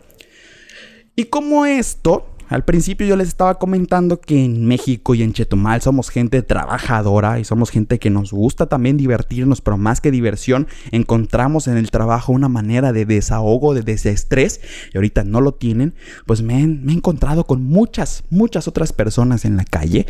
Y 1.14 1.24
como 1.24 1.66
esto, 1.66 2.26
al 2.48 2.64
principio 2.64 3.06
yo 3.06 3.16
les 3.16 3.28
estaba 3.28 3.58
comentando 3.58 4.20
que 4.20 4.44
en 4.44 4.64
México 4.66 5.14
y 5.14 5.22
en 5.22 5.34
Chetumal 5.34 5.82
somos 5.82 6.08
gente 6.08 6.42
trabajadora 6.42 7.38
y 7.38 7.44
somos 7.44 7.70
gente 7.70 7.98
que 7.98 8.08
nos 8.08 8.32
gusta 8.32 8.66
también 8.66 8.96
divertirnos, 8.96 9.60
pero 9.60 9.76
más 9.76 10.00
que 10.00 10.10
diversión, 10.10 10.66
encontramos 10.90 11.68
en 11.68 11.76
el 11.76 11.90
trabajo 11.90 12.32
una 12.32 12.48
manera 12.48 12.92
de 12.92 13.04
desahogo, 13.04 13.74
de 13.74 13.82
desestrés, 13.82 14.60
y 14.92 14.96
ahorita 14.96 15.22
no 15.24 15.42
lo 15.42 15.52
tienen, 15.52 15.94
pues 16.26 16.42
me, 16.42 16.66
me 16.66 16.92
he 16.92 16.96
encontrado 16.96 17.46
con 17.46 17.62
muchas, 17.62 18.24
muchas 18.30 18.66
otras 18.66 18.94
personas 18.94 19.44
en 19.44 19.56
la 19.56 19.64
calle 19.64 20.06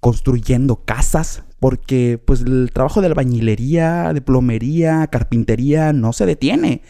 construyendo 0.00 0.84
casas, 0.84 1.42
porque 1.60 2.18
pues 2.24 2.40
el 2.40 2.70
trabajo 2.72 3.02
de 3.02 3.06
albañilería, 3.06 4.12
de 4.14 4.22
plomería, 4.22 5.06
carpintería 5.06 5.92
no 5.92 6.12
se 6.14 6.26
detiene. 6.26 6.82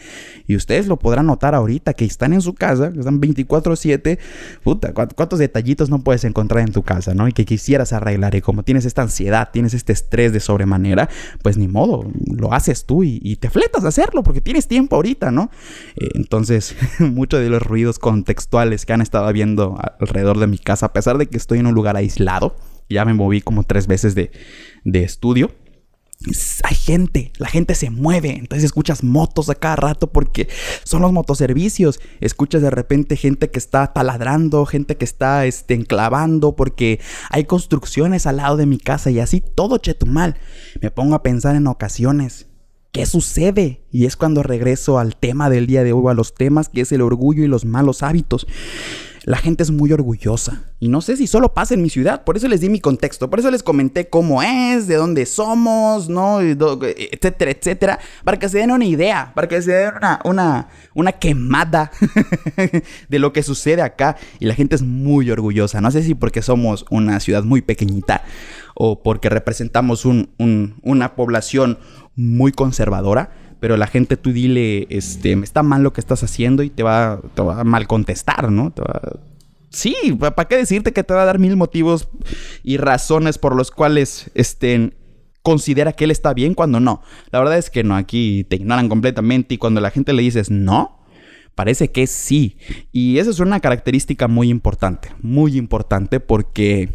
Y 0.47 0.55
ustedes 0.55 0.87
lo 0.87 0.97
podrán 0.97 1.27
notar 1.27 1.53
ahorita 1.55 1.93
que 1.93 2.05
están 2.05 2.33
en 2.33 2.41
su 2.41 2.53
casa, 2.55 2.91
que 2.91 2.99
están 2.99 3.19
24/7, 3.19 4.17
puta, 4.63 4.93
cuántos 4.93 5.39
detallitos 5.39 5.89
no 5.89 6.03
puedes 6.03 6.23
encontrar 6.23 6.65
en 6.65 6.71
tu 6.71 6.83
casa, 6.83 7.13
¿no? 7.13 7.27
Y 7.27 7.33
que 7.33 7.45
quisieras 7.45 7.93
arreglar 7.93 8.33
y 8.33 8.41
como 8.41 8.63
tienes 8.63 8.85
esta 8.85 9.01
ansiedad, 9.01 9.49
tienes 9.51 9.73
este 9.73 9.91
estrés 9.93 10.31
de 10.31 10.39
sobremanera, 10.39 11.09
pues 11.43 11.57
ni 11.57 11.67
modo, 11.67 12.09
lo 12.25 12.53
haces 12.53 12.85
tú 12.85 13.03
y, 13.03 13.19
te 13.41 13.49
fletas 13.49 13.83
a 13.85 13.87
hacerlo 13.87 14.23
porque 14.23 14.39
tienes 14.39 14.67
tiempo 14.67 14.95
ahorita, 14.95 15.31
¿no? 15.31 15.49
Eh, 15.95 16.09
entonces, 16.15 16.75
muchos 16.99 17.39
de 17.41 17.49
los 17.49 17.61
ruidos 17.61 17.97
contextuales 17.97 18.85
que 18.85 18.93
han 18.93 19.01
estado 19.01 19.25
habiendo 19.25 19.77
alrededor 19.99 20.39
de 20.39 20.47
mi 20.47 20.59
casa, 20.59 20.87
a 20.87 20.93
pesar 20.93 21.17
de 21.17 21.27
que 21.27 21.37
estoy 21.37 21.59
en 21.59 21.67
un 21.67 21.73
lugar 21.73 21.97
aislado, 21.97 22.55
ya 22.91 23.05
me 23.05 23.13
moví 23.13 23.41
como 23.41 23.63
tres 23.63 23.87
veces 23.87 24.15
de, 24.15 24.31
estudio. 24.85 25.51
Hay 26.63 26.75
gente, 26.75 27.31
la 27.39 27.47
gente 27.47 27.73
se 27.73 27.89
mueve, 27.89 28.29
entonces 28.37 28.65
escuchas 28.65 29.03
motos 29.03 29.49
a 29.49 29.55
cada 29.55 29.75
rato 29.75 30.11
porque 30.11 30.47
son 30.83 31.01
los 31.01 31.11
motoservicios. 31.11 31.99
Escuchas 32.19 32.61
de 32.61 32.69
repente 32.69 33.17
gente 33.17 33.49
que 33.49 33.57
está 33.57 33.91
taladrando, 33.91 34.67
gente 34.67 34.97
que 34.97 35.05
está 35.05 35.47
este, 35.47 35.73
enclavando 35.73 36.55
porque 36.55 36.99
hay 37.31 37.45
construcciones 37.45 38.27
al 38.27 38.37
lado 38.37 38.55
de 38.55 38.67
mi 38.67 38.77
casa 38.77 39.09
y 39.09 39.19
así 39.19 39.41
todo 39.41 39.79
chetumal. 39.79 40.37
Me 40.79 40.91
pongo 40.91 41.15
a 41.15 41.23
pensar 41.23 41.55
en 41.55 41.65
ocasiones. 41.65 42.47
¿Qué 42.91 43.07
sucede? 43.07 43.85
Y 43.89 44.05
es 44.05 44.15
cuando 44.15 44.43
regreso 44.43 44.99
al 44.99 45.15
tema 45.15 45.49
del 45.49 45.65
día 45.65 45.83
de 45.83 45.93
hoy, 45.93 46.11
a 46.11 46.13
los 46.13 46.35
temas 46.35 46.69
que 46.69 46.81
es 46.81 46.91
el 46.91 47.01
orgullo 47.01 47.43
y 47.43 47.47
los 47.47 47.65
malos 47.65 48.03
hábitos 48.03 48.45
la 49.23 49.37
gente 49.37 49.61
es 49.61 49.69
muy 49.69 49.91
orgullosa. 49.93 50.63
Y 50.79 50.87
no 50.87 51.01
sé 51.01 51.15
si 51.15 51.27
solo 51.27 51.53
pasa 51.53 51.75
en 51.75 51.81
mi 51.81 51.89
ciudad, 51.89 52.23
por 52.23 52.37
eso 52.37 52.47
les 52.47 52.61
di 52.61 52.69
mi 52.69 52.79
contexto, 52.79 53.29
por 53.29 53.39
eso 53.39 53.51
les 53.51 53.61
comenté 53.61 54.09
cómo 54.09 54.41
es, 54.41 54.87
de 54.87 54.95
dónde 54.95 55.27
somos, 55.27 56.09
¿no? 56.09 56.41
Etcétera, 56.41 57.51
etcétera, 57.51 57.99
para 58.23 58.39
que 58.39 58.49
se 58.49 58.57
den 58.57 58.71
una 58.71 58.85
idea, 58.85 59.31
para 59.35 59.47
que 59.47 59.61
se 59.61 59.71
den 59.71 59.93
una, 60.23 60.69
una, 60.95 61.11
quemada 61.11 61.91
de 63.09 63.19
lo 63.19 63.31
que 63.31 63.43
sucede 63.43 63.83
acá. 63.83 64.17
Y 64.39 64.45
la 64.45 64.55
gente 64.55 64.75
es 64.75 64.81
muy 64.81 65.29
orgullosa. 65.29 65.81
No 65.81 65.91
sé 65.91 66.01
si 66.01 66.15
porque 66.15 66.41
somos 66.41 66.85
una 66.89 67.19
ciudad 67.19 67.43
muy 67.43 67.61
pequeñita 67.61 68.23
o 68.73 69.03
porque 69.03 69.29
representamos 69.29 70.05
una 70.05 71.15
población 71.15 71.77
muy 72.15 72.51
conservadora 72.51 73.29
pero 73.61 73.77
la 73.77 73.85
gente 73.85 74.17
tú 74.17 74.33
dile, 74.33 74.87
este, 74.89 75.33
está 75.33 75.61
mal 75.61 75.83
lo 75.83 75.93
que 75.93 76.01
estás 76.01 76.23
haciendo 76.23 76.63
y 76.63 76.71
te 76.71 76.81
va, 76.81 77.21
te 77.35 77.43
va 77.43 77.61
a 77.61 77.63
mal 77.63 77.85
contestar, 77.85 78.51
¿no? 78.51 78.73
Sí, 79.69 79.95
¿para 80.19 80.47
qué 80.47 80.57
decirte 80.57 80.93
que 80.93 81.03
te 81.03 81.13
va 81.13 81.21
a 81.21 81.25
dar 81.25 81.37
mil 81.37 81.55
motivos 81.55 82.09
y 82.63 82.77
razones 82.77 83.37
por 83.37 83.55
los 83.55 83.69
cuales 83.69 84.31
este, 84.33 84.93
considera 85.43 85.93
que 85.93 86.05
él 86.05 86.11
está 86.11 86.33
bien 86.33 86.55
cuando 86.55 86.79
no? 86.79 87.03
La 87.29 87.37
verdad 87.37 87.59
es 87.59 87.69
que 87.69 87.83
no, 87.83 87.95
aquí 87.95 88.45
te 88.49 88.55
ignoran 88.55 88.89
completamente 88.89 89.53
y 89.53 89.57
cuando 89.59 89.79
la 89.79 89.91
gente 89.91 90.11
le 90.13 90.23
dices 90.23 90.49
no, 90.49 91.05
parece 91.53 91.91
que 91.91 92.07
sí. 92.07 92.57
Y 92.91 93.19
esa 93.19 93.29
es 93.29 93.39
una 93.39 93.59
característica 93.59 94.27
muy 94.27 94.49
importante, 94.49 95.13
muy 95.21 95.55
importante 95.55 96.19
porque 96.19 96.89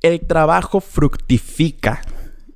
el 0.00 0.20
trabajo 0.20 0.80
fructifica, 0.80 2.00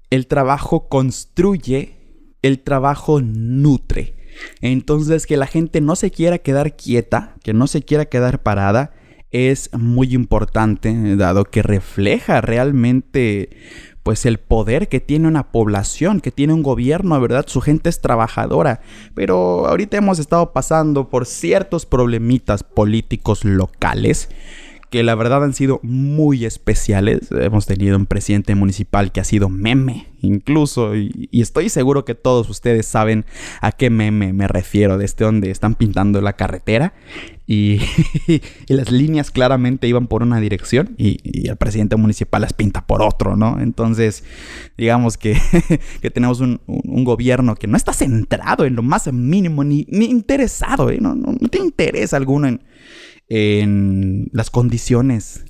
el 0.09 0.27
trabajo 0.27 0.89
construye 0.89 1.96
el 2.43 2.61
trabajo 2.61 3.21
nutre. 3.23 4.15
Entonces, 4.61 5.27
que 5.27 5.37
la 5.37 5.47
gente 5.47 5.81
no 5.81 5.97
se 5.97 6.11
quiera 6.11 6.39
quedar 6.39 6.77
quieta, 6.77 7.35
que 7.43 7.55
no 7.55 7.67
se 7.67 7.83
quiera 7.83 8.05
quedar 8.07 8.43
parada, 8.43 8.93
es 9.31 9.71
muy 9.75 10.15
importante, 10.15 11.17
dado 11.17 11.45
que 11.45 11.63
refleja 11.63 12.41
realmente 12.41 13.51
pues 14.03 14.25
el 14.25 14.39
poder 14.39 14.89
que 14.89 15.01
tiene 15.01 15.27
una 15.27 15.51
población, 15.51 16.21
que 16.21 16.31
tiene 16.31 16.53
un 16.53 16.63
gobierno, 16.63 17.21
¿verdad? 17.21 17.45
Su 17.49 17.61
gente 17.61 17.89
es 17.89 18.01
trabajadora. 18.01 18.81
Pero 19.15 19.67
ahorita 19.67 19.97
hemos 19.97 20.21
estado 20.21 20.53
pasando 20.53 21.09
por 21.09 21.27
ciertos 21.27 21.87
problemitas 21.87 22.63
políticos 22.63 23.45
locales 23.45 24.29
que 24.91 25.03
la 25.03 25.15
verdad 25.15 25.43
han 25.45 25.55
sido 25.55 25.81
muy 25.83 26.45
especiales. 26.45 27.31
Hemos 27.31 27.67
tenido 27.67 27.97
un 27.97 28.07
presidente 28.07 28.55
municipal 28.55 29.13
que 29.13 29.21
ha 29.21 29.25
sido 29.25 29.49
meme, 29.49 30.07
incluso, 30.23 30.95
y, 30.97 31.29
estoy 31.33 31.69
seguro 31.69 32.05
que 32.05 32.15
todos 32.15 32.49
ustedes 32.49 32.87
saben 32.87 33.25
a 33.61 33.73
qué 33.73 33.91
meme 33.91 34.33
me 34.33 34.49
refiero, 34.49 34.99
desde 34.99 35.25
donde 35.25 35.51
están 35.51 35.75
pintando 35.75 36.21
la 36.21 36.35
carretera 36.35 36.95
y, 37.47 37.81
las 38.69 38.91
líneas 38.91 39.31
claramente 39.31 39.89
iban 39.89 40.07
por 40.07 40.23
una 40.23 40.41
dirección 40.41 40.95
y, 40.99 41.49
el 41.49 41.57
presidente 41.57 41.97
municipal 41.97 42.43
las 42.43 42.53
pinta 42.53 42.87
por 42.87 43.03
otro, 43.03 43.37
¿no? 43.37 43.61
Entonces, 43.61 44.25
digamos 44.77 45.17
que, 45.17 45.37
tenemos 46.15 46.41
un, 46.41 46.61
gobierno 47.05 47.55
que 47.55 47.67
no 47.67 47.77
está 47.77 47.93
centrado 47.93 48.65
en 48.65 48.75
lo 48.75 48.83
más 48.83 49.13
mínimo 49.13 49.65
ni, 49.65 49.87
interesado, 49.89 50.91
¿eh? 50.91 50.99
no, 51.01 51.15
no 51.15 51.37
tiene 51.49 51.67
interés 51.67 52.15
alguno 52.15 52.49
en 52.49 52.61
en 53.29 54.29
las 54.33 54.51
condiciones 54.51 55.45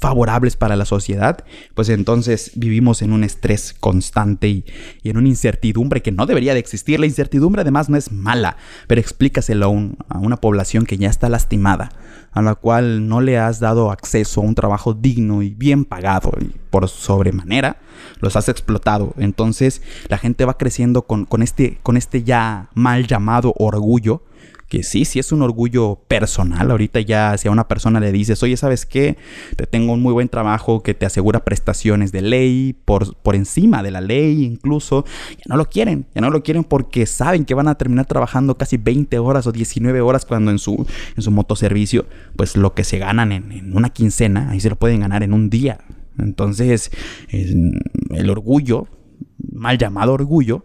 favorables 0.00 0.56
para 0.56 0.76
la 0.76 0.86
sociedad, 0.86 1.44
pues 1.74 1.90
entonces 1.90 2.52
vivimos 2.54 3.02
en 3.02 3.12
un 3.12 3.22
estrés 3.22 3.74
constante 3.78 4.48
y, 4.48 4.64
en 5.04 5.18
una 5.18 5.28
incertidumbre 5.28 6.02
que 6.02 6.10
no 6.10 6.26
debería 6.26 6.54
de 6.54 6.60
existir. 6.60 6.98
La 6.98 7.06
incertidumbre 7.06 7.62
además 7.62 7.90
no 7.90 7.98
es 7.98 8.10
mala, 8.10 8.56
pero 8.86 9.00
explícaselo 9.00 9.66
a, 9.66 10.14
a 10.14 10.18
una 10.18 10.38
población 10.38 10.86
que 10.86 10.96
ya 10.96 11.10
está 11.10 11.28
lastimada, 11.28 11.92
a 12.32 12.40
la 12.40 12.54
cual 12.54 13.08
no 13.08 13.20
le 13.20 13.38
has 13.38 13.60
dado 13.60 13.90
acceso 13.90 14.40
a 14.40 14.44
un 14.44 14.54
trabajo 14.54 14.94
digno 14.94 15.42
y 15.42 15.50
bien 15.50 15.84
pagado 15.84 16.32
y 16.40 16.54
por 16.70 16.88
sobremanera, 16.88 17.76
los 18.20 18.36
has 18.36 18.48
explotado. 18.48 19.14
Entonces 19.18 19.82
la 20.08 20.16
gente 20.16 20.46
va 20.46 20.56
creciendo 20.56 21.02
con, 21.02 21.26
con, 21.26 21.42
este, 21.42 21.78
con 21.82 21.98
este 21.98 22.22
ya 22.22 22.70
mal 22.74 23.06
llamado 23.06 23.52
orgullo 23.58 24.22
que 24.70 24.84
sí, 24.84 25.04
sí 25.04 25.18
es 25.18 25.32
un 25.32 25.42
orgullo 25.42 25.98
personal. 26.06 26.70
Ahorita 26.70 27.00
ya 27.00 27.36
si 27.36 27.48
a 27.48 27.50
una 27.50 27.66
persona 27.66 27.98
le 27.98 28.12
dices, 28.12 28.40
oye, 28.44 28.56
¿sabes 28.56 28.86
qué? 28.86 29.18
Te 29.56 29.66
tengo 29.66 29.92
un 29.92 30.00
muy 30.00 30.12
buen 30.12 30.28
trabajo 30.28 30.84
que 30.84 30.94
te 30.94 31.04
asegura 31.04 31.44
prestaciones 31.44 32.12
de 32.12 32.22
ley, 32.22 32.76
por, 32.84 33.16
por 33.16 33.34
encima 33.34 33.82
de 33.82 33.90
la 33.90 34.00
ley 34.00 34.44
incluso, 34.44 35.04
ya 35.36 35.44
no 35.48 35.56
lo 35.56 35.68
quieren, 35.68 36.06
ya 36.14 36.20
no 36.20 36.30
lo 36.30 36.44
quieren 36.44 36.62
porque 36.62 37.06
saben 37.06 37.44
que 37.44 37.54
van 37.54 37.66
a 37.66 37.74
terminar 37.74 38.06
trabajando 38.06 38.56
casi 38.56 38.76
20 38.76 39.18
horas 39.18 39.48
o 39.48 39.52
19 39.52 40.00
horas 40.02 40.24
cuando 40.24 40.52
en 40.52 40.60
su, 40.60 40.86
en 41.16 41.22
su 41.22 41.32
motoservicio, 41.32 42.06
pues 42.36 42.56
lo 42.56 42.72
que 42.72 42.84
se 42.84 42.98
ganan 42.98 43.32
en, 43.32 43.50
en 43.50 43.76
una 43.76 43.90
quincena, 43.90 44.50
ahí 44.50 44.60
se 44.60 44.70
lo 44.70 44.76
pueden 44.76 45.00
ganar 45.00 45.24
en 45.24 45.32
un 45.32 45.50
día. 45.50 45.80
Entonces, 46.16 46.92
el 47.30 48.30
orgullo, 48.30 48.86
mal 49.52 49.78
llamado 49.78 50.12
orgullo, 50.12 50.64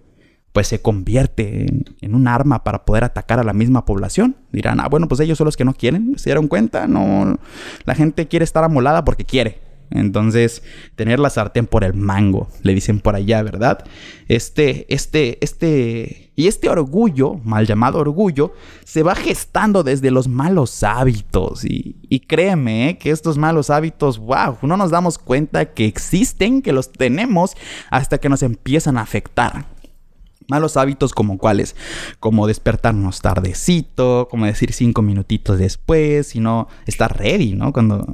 pues 0.56 0.68
se 0.68 0.82
convierte 0.82 1.66
en, 2.00 2.16
un 2.16 2.30
arma 2.30 2.64
para 2.64 2.86
poder 2.86 3.04
atacar 3.04 3.42
a 3.42 3.44
la 3.44 3.52
misma 3.52 3.84
población. 3.84 4.38
Dirán, 4.54 4.80
ah, 4.80 4.88
bueno, 4.88 5.10
pues 5.10 5.20
ellos 5.20 5.38
son 5.38 5.44
los 5.44 5.58
que 5.58 5.66
no 5.66 5.74
quieren, 5.74 6.18
¿se 6.18 6.30
dieron 6.30 6.48
cuenta? 6.48 6.88
No, 6.88 7.38
la 7.84 7.94
gente 7.94 8.30
quiere 8.30 8.46
estar 8.46 8.64
amolada 8.64 9.04
porque 9.04 9.26
quiere. 9.26 9.60
Entonces, 9.92 10.64
tener 10.96 11.20
la 11.20 11.30
sartén 11.30 11.68
por 11.68 11.84
el 11.84 11.94
mango, 11.94 12.48
le 12.64 12.74
dicen 12.74 13.02
por 13.02 13.18
allá, 13.18 13.44
¿verdad? 13.44 13.84
Este, 14.30 14.86
este, 14.88 15.40
este, 15.42 16.32
y 16.38 16.48
este 16.48 16.70
orgullo, 16.70 17.34
mal 17.44 17.68
llamado 17.68 18.00
orgullo, 18.00 18.54
se 18.86 19.04
va 19.04 19.14
gestando 19.14 19.84
desde 19.84 20.10
los 20.10 20.30
malos 20.30 20.84
hábitos. 20.84 21.66
Y, 21.66 21.98
y 22.08 22.22
créeme 22.22 22.92
¿eh? 22.92 22.98
que 22.98 23.12
estos 23.12 23.38
malos 23.38 23.70
hábitos, 23.70 24.20
wow, 24.20 24.58
no 24.62 24.78
nos 24.78 24.90
damos 24.90 25.18
cuenta 25.18 25.66
que 25.74 25.86
existen, 25.86 26.62
que 26.62 26.72
los 26.72 26.94
tenemos, 26.94 27.58
hasta 27.92 28.20
que 28.20 28.30
nos 28.30 28.42
empiezan 28.42 28.98
a 28.98 29.02
afectar. 29.02 29.75
Malos 30.48 30.78
hábitos 30.78 31.14
como 31.14 31.38
cuáles, 31.38 31.76
como 32.20 32.48
despertarnos 32.48 33.22
tardecito, 33.22 34.28
como 34.30 34.46
decir 34.46 34.74
cinco 34.74 35.02
minutitos 35.02 35.58
después, 35.58 36.28
sino 36.28 36.68
estar 36.86 37.18
ready, 37.18 37.54
¿no? 37.54 37.74
Cuando 37.74 38.06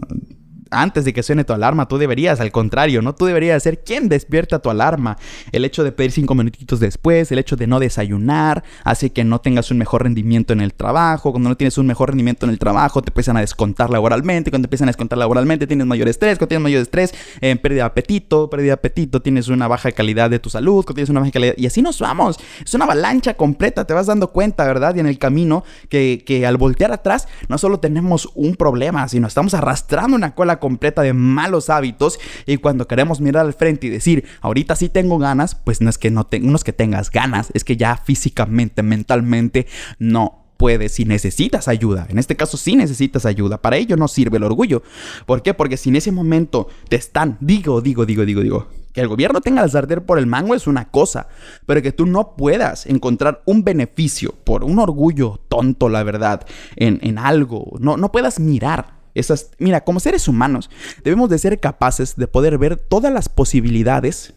antes 0.71 1.05
de 1.05 1.13
que 1.13 1.21
suene 1.21 1.43
tu 1.43 1.53
alarma, 1.53 1.87
tú 1.87 1.97
deberías, 1.97 2.39
al 2.39 2.51
contrario, 2.51 3.01
¿no? 3.01 3.13
Tú 3.13 3.25
deberías 3.25 3.61
ser 3.61 3.83
quien 3.83 4.09
despierta 4.09 4.59
tu 4.59 4.69
alarma. 4.69 5.17
El 5.51 5.65
hecho 5.65 5.83
de 5.83 5.91
pedir 5.91 6.11
cinco 6.11 6.33
minutitos 6.33 6.79
después, 6.79 7.31
el 7.31 7.39
hecho 7.39 7.57
de 7.57 7.67
no 7.67 7.79
desayunar, 7.79 8.63
hace 8.83 9.11
que 9.11 9.23
no 9.23 9.41
tengas 9.41 9.69
un 9.69 9.77
mejor 9.77 10.03
rendimiento 10.03 10.53
en 10.53 10.61
el 10.61 10.73
trabajo. 10.73 11.31
Cuando 11.31 11.49
no 11.49 11.57
tienes 11.57 11.77
un 11.77 11.87
mejor 11.87 12.09
rendimiento 12.09 12.45
en 12.45 12.51
el 12.51 12.59
trabajo, 12.59 13.01
te 13.01 13.09
empiezan 13.09 13.37
a 13.37 13.41
descontar 13.41 13.89
laboralmente. 13.89 14.49
Cuando 14.49 14.65
te 14.65 14.67
empiezan 14.67 14.87
a 14.87 14.91
descontar 14.91 15.17
laboralmente, 15.17 15.67
tienes 15.67 15.85
mayor 15.85 16.07
estrés. 16.07 16.37
Cuando 16.37 16.47
tienes 16.47 16.63
mayor 16.63 16.81
estrés, 16.81 17.13
eh, 17.41 17.55
pérdida 17.57 17.83
de 17.83 17.87
apetito, 17.87 18.49
pérdida 18.49 18.67
de 18.67 18.73
apetito, 18.73 19.21
tienes 19.21 19.49
una 19.49 19.67
baja 19.67 19.91
calidad 19.91 20.29
de 20.29 20.39
tu 20.39 20.49
salud, 20.49 20.85
cuando 20.85 20.95
tienes 20.95 21.09
una 21.09 21.19
baja 21.19 21.31
calidad. 21.31 21.53
Y 21.57 21.65
así 21.65 21.81
nos 21.81 21.99
vamos. 21.99 22.39
Es 22.63 22.73
una 22.73 22.85
avalancha 22.85 23.33
completa, 23.33 23.85
te 23.85 23.93
vas 23.93 24.07
dando 24.07 24.31
cuenta, 24.31 24.65
¿verdad? 24.65 24.95
Y 24.95 25.01
en 25.01 25.07
el 25.07 25.19
camino 25.19 25.65
que, 25.89 26.23
que 26.25 26.45
al 26.45 26.55
voltear 26.55 26.93
atrás, 26.93 27.27
no 27.49 27.57
solo 27.57 27.79
tenemos 27.79 28.29
un 28.35 28.55
problema, 28.55 29.07
sino 29.09 29.27
estamos 29.27 29.53
arrastrando 29.53 30.15
una 30.15 30.33
cola 30.33 30.60
completa 30.61 31.01
de 31.01 31.11
malos 31.11 31.69
hábitos 31.69 32.17
y 32.45 32.55
cuando 32.55 32.87
queremos 32.87 33.19
mirar 33.19 33.45
al 33.45 33.53
frente 33.53 33.87
y 33.87 33.89
decir, 33.89 34.23
ahorita 34.39 34.77
sí 34.77 34.87
tengo 34.87 35.17
ganas, 35.17 35.55
pues 35.55 35.81
no 35.81 35.89
es 35.89 35.97
que 35.97 36.09
no, 36.09 36.29
es 36.31 36.63
que 36.63 36.71
tengas 36.71 37.11
ganas, 37.11 37.51
es 37.53 37.65
que 37.65 37.75
ya 37.75 37.97
físicamente, 37.97 38.83
mentalmente 38.83 39.67
no 39.99 40.45
puedes 40.55 40.93
si 40.93 41.05
necesitas 41.05 41.67
ayuda. 41.67 42.05
En 42.09 42.19
este 42.19 42.35
caso 42.35 42.55
sí 42.55 42.75
necesitas 42.75 43.25
ayuda. 43.25 43.59
Para 43.59 43.77
ello 43.77 43.97
no 43.97 44.07
sirve 44.07 44.37
el 44.37 44.43
orgullo. 44.43 44.83
¿Por 45.25 45.41
qué? 45.41 45.55
Porque 45.55 45.75
si 45.75 45.89
en 45.89 45.95
ese 45.95 46.11
momento 46.11 46.67
te 46.87 46.97
están, 46.97 47.37
digo, 47.41 47.81
digo, 47.81 48.05
digo, 48.05 48.25
digo, 48.25 48.41
digo, 48.41 48.67
que 48.93 49.01
el 49.01 49.07
gobierno 49.07 49.41
tenga 49.41 49.63
el 49.63 49.71
sartén 49.71 50.01
por 50.01 50.19
el 50.19 50.27
mango 50.27 50.53
es 50.53 50.67
una 50.67 50.89
cosa, 50.89 51.27
pero 51.65 51.81
que 51.81 51.91
tú 51.91 52.05
no 52.05 52.35
puedas 52.35 52.85
encontrar 52.85 53.41
un 53.45 53.63
beneficio 53.63 54.35
por 54.43 54.63
un 54.63 54.77
orgullo 54.77 55.39
tonto, 55.47 55.89
la 55.89 56.03
verdad, 56.03 56.45
en, 56.75 56.99
en 57.01 57.17
algo, 57.17 57.77
no, 57.79 57.97
no 57.97 58.11
puedas 58.11 58.39
mirar 58.39 59.00
esas, 59.13 59.51
mira, 59.59 59.83
como 59.83 59.99
seres 59.99 60.27
humanos 60.27 60.69
debemos 61.03 61.29
de 61.29 61.39
ser 61.39 61.59
capaces 61.59 62.15
de 62.15 62.27
poder 62.27 62.57
ver 62.57 62.77
todas 62.77 63.11
las 63.11 63.29
posibilidades 63.29 64.33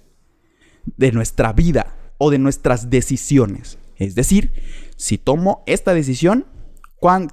de 0.97 1.13
nuestra 1.13 1.53
vida 1.53 1.95
o 2.19 2.31
de 2.31 2.39
nuestras 2.39 2.91
decisiones. 2.91 3.79
Es 3.97 4.15
decir, 4.15 4.53
si 4.97 5.19
tomo 5.19 5.63
esta 5.67 5.95
decisión, 5.95 6.47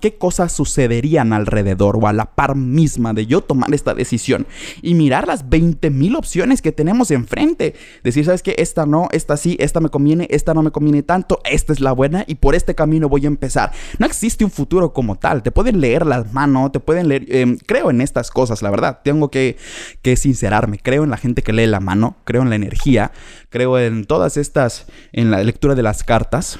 qué 0.01 0.15
cosas 0.15 0.51
sucederían 0.51 1.31
alrededor 1.31 1.97
o 2.01 2.07
a 2.07 2.13
la 2.13 2.25
par 2.35 2.55
misma 2.55 3.13
de 3.13 3.25
yo 3.25 3.41
tomar 3.41 3.73
esta 3.73 3.93
decisión 3.93 4.45
y 4.81 4.95
mirar 4.95 5.27
las 5.27 5.49
20 5.49 5.89
mil 5.91 6.17
opciones 6.17 6.61
que 6.61 6.73
tenemos 6.73 7.09
enfrente. 7.09 7.73
Decir, 8.03 8.25
¿sabes 8.25 8.43
qué? 8.43 8.55
Esta 8.57 8.85
no, 8.85 9.07
esta 9.11 9.37
sí, 9.37 9.55
esta 9.61 9.79
me 9.79 9.87
conviene, 9.87 10.27
esta 10.29 10.53
no 10.53 10.61
me 10.61 10.71
conviene 10.71 11.03
tanto, 11.03 11.39
esta 11.49 11.71
es 11.71 11.79
la 11.79 11.93
buena 11.93 12.25
y 12.27 12.35
por 12.35 12.53
este 12.53 12.75
camino 12.75 13.07
voy 13.07 13.23
a 13.23 13.27
empezar. 13.27 13.71
No 13.97 14.05
existe 14.05 14.43
un 14.43 14.51
futuro 14.51 14.91
como 14.91 15.15
tal. 15.17 15.41
Te 15.41 15.51
pueden 15.51 15.79
leer 15.79 16.05
las 16.05 16.33
manos, 16.33 16.73
te 16.73 16.81
pueden 16.81 17.07
leer. 17.07 17.25
Em, 17.29 17.57
creo 17.65 17.89
en 17.89 18.01
estas 18.01 18.29
cosas, 18.29 18.61
la 18.61 18.71
verdad. 18.71 18.99
Tengo 19.05 19.31
que, 19.31 19.55
que 20.01 20.17
sincerarme. 20.17 20.79
Creo 20.79 21.05
en 21.05 21.11
la 21.11 21.17
gente 21.17 21.43
que 21.43 21.53
lee 21.53 21.67
la 21.67 21.79
mano, 21.79 22.17
creo 22.25 22.41
en 22.41 22.49
la 22.49 22.55
energía, 22.55 23.13
creo 23.49 23.79
en 23.79 24.03
todas 24.03 24.35
estas, 24.35 24.87
en 25.13 25.31
la 25.31 25.41
lectura 25.43 25.75
de 25.75 25.83
las 25.83 26.03
cartas, 26.03 26.59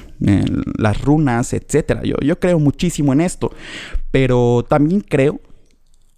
las 0.78 1.02
runas, 1.02 1.54
etc. 1.54 2.04
Yo, 2.04 2.15
yo 2.21 2.39
creo 2.39 2.60
muchísimo 2.60 3.01
en 3.02 3.22
esto, 3.22 3.52
pero 4.12 4.66
también 4.68 5.02
creo 5.02 5.42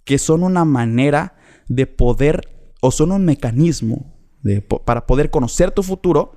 que 0.04 0.18
son 0.18 0.42
una 0.42 0.64
manera 0.64 1.36
de 1.68 1.86
poder 1.86 2.48
o 2.80 2.90
son 2.90 3.12
un 3.12 3.24
mecanismo 3.24 4.14
de, 4.42 4.60
para 4.60 5.06
poder 5.06 5.30
conocer 5.30 5.70
tu 5.70 5.82
futuro, 5.82 6.36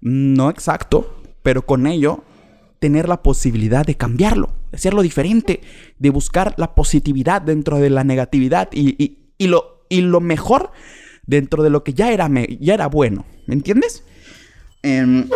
no 0.00 0.50
exacto, 0.50 1.22
pero 1.42 1.64
con 1.64 1.86
ello 1.86 2.22
tener 2.78 3.08
la 3.08 3.22
posibilidad 3.22 3.86
de 3.86 3.96
cambiarlo, 3.96 4.52
de 4.70 4.76
hacerlo 4.76 5.02
diferente, 5.02 5.60
de 5.98 6.10
buscar 6.10 6.54
la 6.58 6.74
positividad 6.74 7.40
dentro 7.40 7.78
de 7.78 7.90
la 7.90 8.04
negatividad 8.04 8.68
y, 8.72 9.16
lo, 9.38 9.86
y 9.88 10.02
lo 10.02 10.20
mejor 10.20 10.70
dentro 11.26 11.62
de 11.62 11.70
lo 11.70 11.82
que 11.82 11.94
ya 11.94 12.12
era, 12.12 12.30
ya 12.60 12.74
era 12.74 12.88
bueno. 12.88 13.24
¿Me 13.46 13.54
entiendes? 13.54 14.04
Em, 14.82 15.28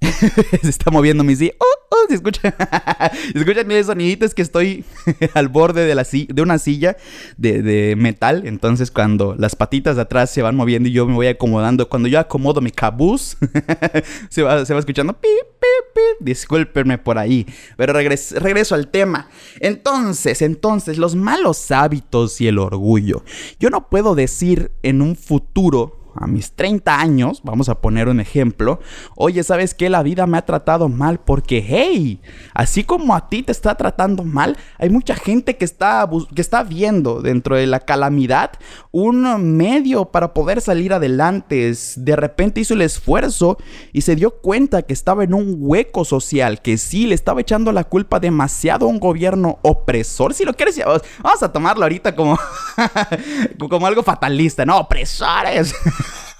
se 0.62 0.68
está 0.68 0.90
moviendo 0.90 1.24
mi 1.24 1.36
silla. 1.36 1.52
Oh, 1.58 1.86
oh, 1.90 2.08
se 2.08 2.14
escucha. 2.14 2.54
Escuchan 3.34 3.66
mis 3.66 3.86
soniditos 3.86 4.34
que 4.34 4.42
estoy 4.42 4.84
al 5.34 5.48
borde 5.48 5.84
de, 5.84 5.94
la 5.94 6.04
de 6.04 6.42
una 6.42 6.58
silla 6.58 6.96
de, 7.36 7.94
metal. 7.96 8.42
Entonces, 8.46 8.90
cuando 8.90 9.34
las 9.38 9.56
patitas 9.56 9.96
de 9.96 10.02
atrás 10.02 10.30
se 10.30 10.42
van 10.42 10.56
moviendo 10.56 10.88
y 10.88 10.92
yo 10.92 11.06
me 11.06 11.14
voy 11.14 11.26
acomodando, 11.26 11.88
cuando 11.88 12.08
yo 12.08 12.18
acomodo 12.18 12.60
mi 12.60 12.70
cabuz, 12.70 13.36
se, 14.28 14.42
va, 14.42 14.64
se 14.64 14.72
va 14.72 14.80
escuchando. 14.80 15.12
Pip, 15.14 15.30
pip, 15.30 15.94
pip. 15.94 16.26
Discúlpenme 16.26 16.98
por 16.98 17.18
ahí. 17.18 17.46
Pero 17.76 17.92
regreso, 17.92 18.38
regreso 18.38 18.74
al 18.74 18.88
tema. 18.88 19.28
Entonces, 19.60 20.42
entonces, 20.42 20.98
los 20.98 21.14
malos 21.14 21.70
hábitos 21.70 22.40
y 22.40 22.48
el 22.48 22.58
orgullo. 22.58 23.24
Yo 23.60 23.70
no 23.70 23.88
puedo 23.88 24.14
decir 24.14 24.72
en 24.82 25.02
un 25.02 25.16
futuro 25.16 25.95
a 26.18 26.26
mis 26.26 26.52
30 26.52 27.00
años, 27.00 27.40
vamos 27.44 27.68
a 27.68 27.80
poner 27.80 28.08
un 28.08 28.20
ejemplo, 28.20 28.80
oye, 29.14 29.42
¿sabes 29.42 29.74
qué? 29.74 29.90
La 29.90 30.02
vida 30.02 30.26
me 30.26 30.38
ha 30.38 30.44
tratado 30.44 30.88
mal 30.88 31.20
porque, 31.20 31.64
hey, 31.66 32.20
así 32.54 32.84
como 32.84 33.14
a 33.14 33.28
ti 33.28 33.42
te 33.42 33.52
está 33.52 33.74
tratando 33.74 34.24
mal, 34.24 34.56
hay 34.78 34.90
mucha 34.90 35.14
gente 35.14 35.56
que 35.56 35.64
está, 35.64 36.08
que 36.34 36.40
está 36.40 36.62
viendo 36.62 37.22
dentro 37.22 37.56
de 37.56 37.66
la 37.66 37.80
calamidad 37.80 38.52
un 38.92 39.56
medio 39.56 40.06
para 40.06 40.32
poder 40.32 40.60
salir 40.60 40.94
adelante. 40.94 41.72
De 41.96 42.16
repente 42.16 42.60
hizo 42.60 42.74
el 42.74 42.82
esfuerzo 42.82 43.58
y 43.92 44.02
se 44.02 44.16
dio 44.16 44.30
cuenta 44.30 44.82
que 44.82 44.92
estaba 44.92 45.24
en 45.24 45.34
un 45.34 45.56
hueco 45.58 46.04
social, 46.04 46.62
que 46.62 46.78
sí, 46.78 47.06
le 47.06 47.14
estaba 47.14 47.40
echando 47.42 47.72
la 47.72 47.84
culpa 47.84 48.20
demasiado 48.20 48.86
a 48.86 48.88
un 48.88 48.98
gobierno 48.98 49.58
opresor. 49.62 50.32
Si 50.34 50.44
lo 50.44 50.54
quieres, 50.54 50.80
vamos 51.22 51.42
a 51.42 51.52
tomarlo 51.52 51.82
ahorita 51.84 52.14
como, 52.14 52.38
como 53.58 53.86
algo 53.86 54.02
fatalista, 54.02 54.64
no, 54.64 54.78
opresores. 54.78 55.74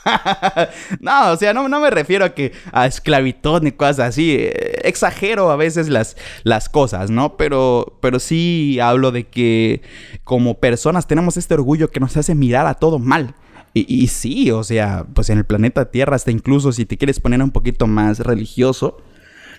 no, 1.00 1.32
o 1.32 1.36
sea, 1.36 1.52
no, 1.52 1.68
no, 1.68 1.80
me 1.80 1.90
refiero 1.90 2.24
a 2.24 2.34
que 2.34 2.52
a 2.72 2.86
esclavitud 2.86 3.62
ni 3.62 3.72
cosas 3.72 4.00
así. 4.00 4.48
Exagero 4.82 5.50
a 5.50 5.56
veces 5.56 5.88
las, 5.88 6.68
cosas, 6.68 7.10
¿no? 7.10 7.36
Pero, 7.36 7.98
pero 8.00 8.18
sí 8.18 8.78
hablo 8.80 9.12
de 9.12 9.24
que 9.24 9.82
como 10.24 10.58
personas 10.58 11.06
tenemos 11.06 11.36
este 11.36 11.54
orgullo 11.54 11.90
que 11.90 12.00
nos 12.00 12.16
hace 12.16 12.34
mirar 12.34 12.66
a 12.66 12.74
todo 12.74 12.98
mal. 12.98 13.34
Y, 13.74 14.06
sí, 14.06 14.50
o 14.52 14.64
sea, 14.64 15.04
pues 15.12 15.28
en 15.28 15.36
el 15.36 15.44
planeta 15.44 15.90
Tierra, 15.90 16.16
hasta 16.16 16.30
incluso 16.30 16.72
si 16.72 16.86
te 16.86 16.96
quieres 16.96 17.20
poner 17.20 17.42
un 17.42 17.50
poquito 17.50 17.86
más 17.86 18.20
religioso, 18.20 19.02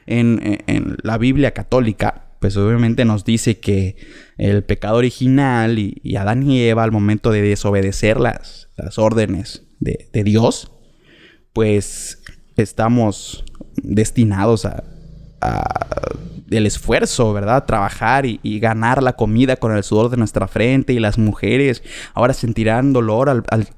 en, 0.07 0.57
la 1.03 1.19
Biblia 1.19 1.51
católica, 1.51 2.31
pues 2.39 2.57
obviamente 2.57 3.05
nos 3.05 3.25
dice 3.25 3.59
que 3.59 3.95
el 4.39 4.63
pecado 4.63 4.97
original 4.97 5.77
y, 5.77 6.15
Adán 6.15 6.49
y 6.49 6.63
Eva 6.63 6.83
al 6.83 6.91
momento 6.91 7.29
de 7.29 7.43
desobedecer 7.43 8.19
las 8.19 8.67
órdenes 8.95 9.66
de, 9.79 10.09
de 10.11 10.23
Dios, 10.23 10.71
pues 11.53 12.23
estamos 12.55 13.43
destinados 13.75 14.65
a, 14.65 14.83
del 16.47 16.65
esfuerzo, 16.65 17.33
¿verdad? 17.33 17.65
Trabajar 17.65 18.25
y, 18.25 18.59
ganar 18.59 19.03
la 19.03 19.13
comida 19.13 19.57
con 19.57 19.75
el 19.75 19.83
sudor 19.83 20.09
de 20.09 20.17
nuestra 20.17 20.47
frente 20.47 20.93
y 20.93 20.99
las 20.99 21.17
mujeres 21.17 21.83
ahora 22.13 22.33
sentirán 22.33 22.93
dolor 22.93 23.29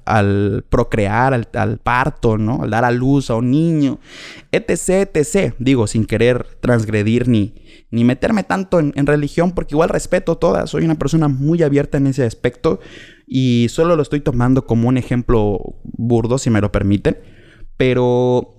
al, 0.06 0.66
procrear, 0.70 1.34
al, 1.34 1.78
parto, 1.80 2.38
¿no? 2.38 2.62
Al 2.64 2.70
dar 2.70 2.86
a 2.86 2.92
luz 2.92 3.30
a 3.30 3.36
un 3.36 3.52
niño, 3.52 4.00
etc, 4.52 5.10
etc. 5.16 5.56
Digo, 5.58 5.88
sin 5.88 6.06
querer 6.06 6.46
transgredir 6.62 7.28
ni, 7.28 7.56
ni 7.90 8.04
meterme 8.04 8.44
tanto 8.44 8.80
en, 8.80 8.94
en 8.96 9.08
religión 9.08 9.52
porque 9.52 9.74
igual 9.74 9.90
respeto 9.90 10.38
todas, 10.38 10.70
soy 10.70 10.86
una 10.86 10.96
persona 10.96 11.28
muy 11.28 11.64
abierta 11.64 11.98
en 11.98 12.08
ese 12.08 12.24
aspecto 12.24 12.80
y 13.30 13.68
solo 13.70 13.96
lo 13.96 14.02
estoy 14.02 14.22
tomando 14.22 14.66
como 14.66 14.90
un 14.90 14.98
ejemplo 14.98 15.60
burdo, 15.84 16.40
si 16.40 16.50
me 16.50 16.62
lo 16.62 16.72
permiten, 16.72 17.20
pero 17.78 18.56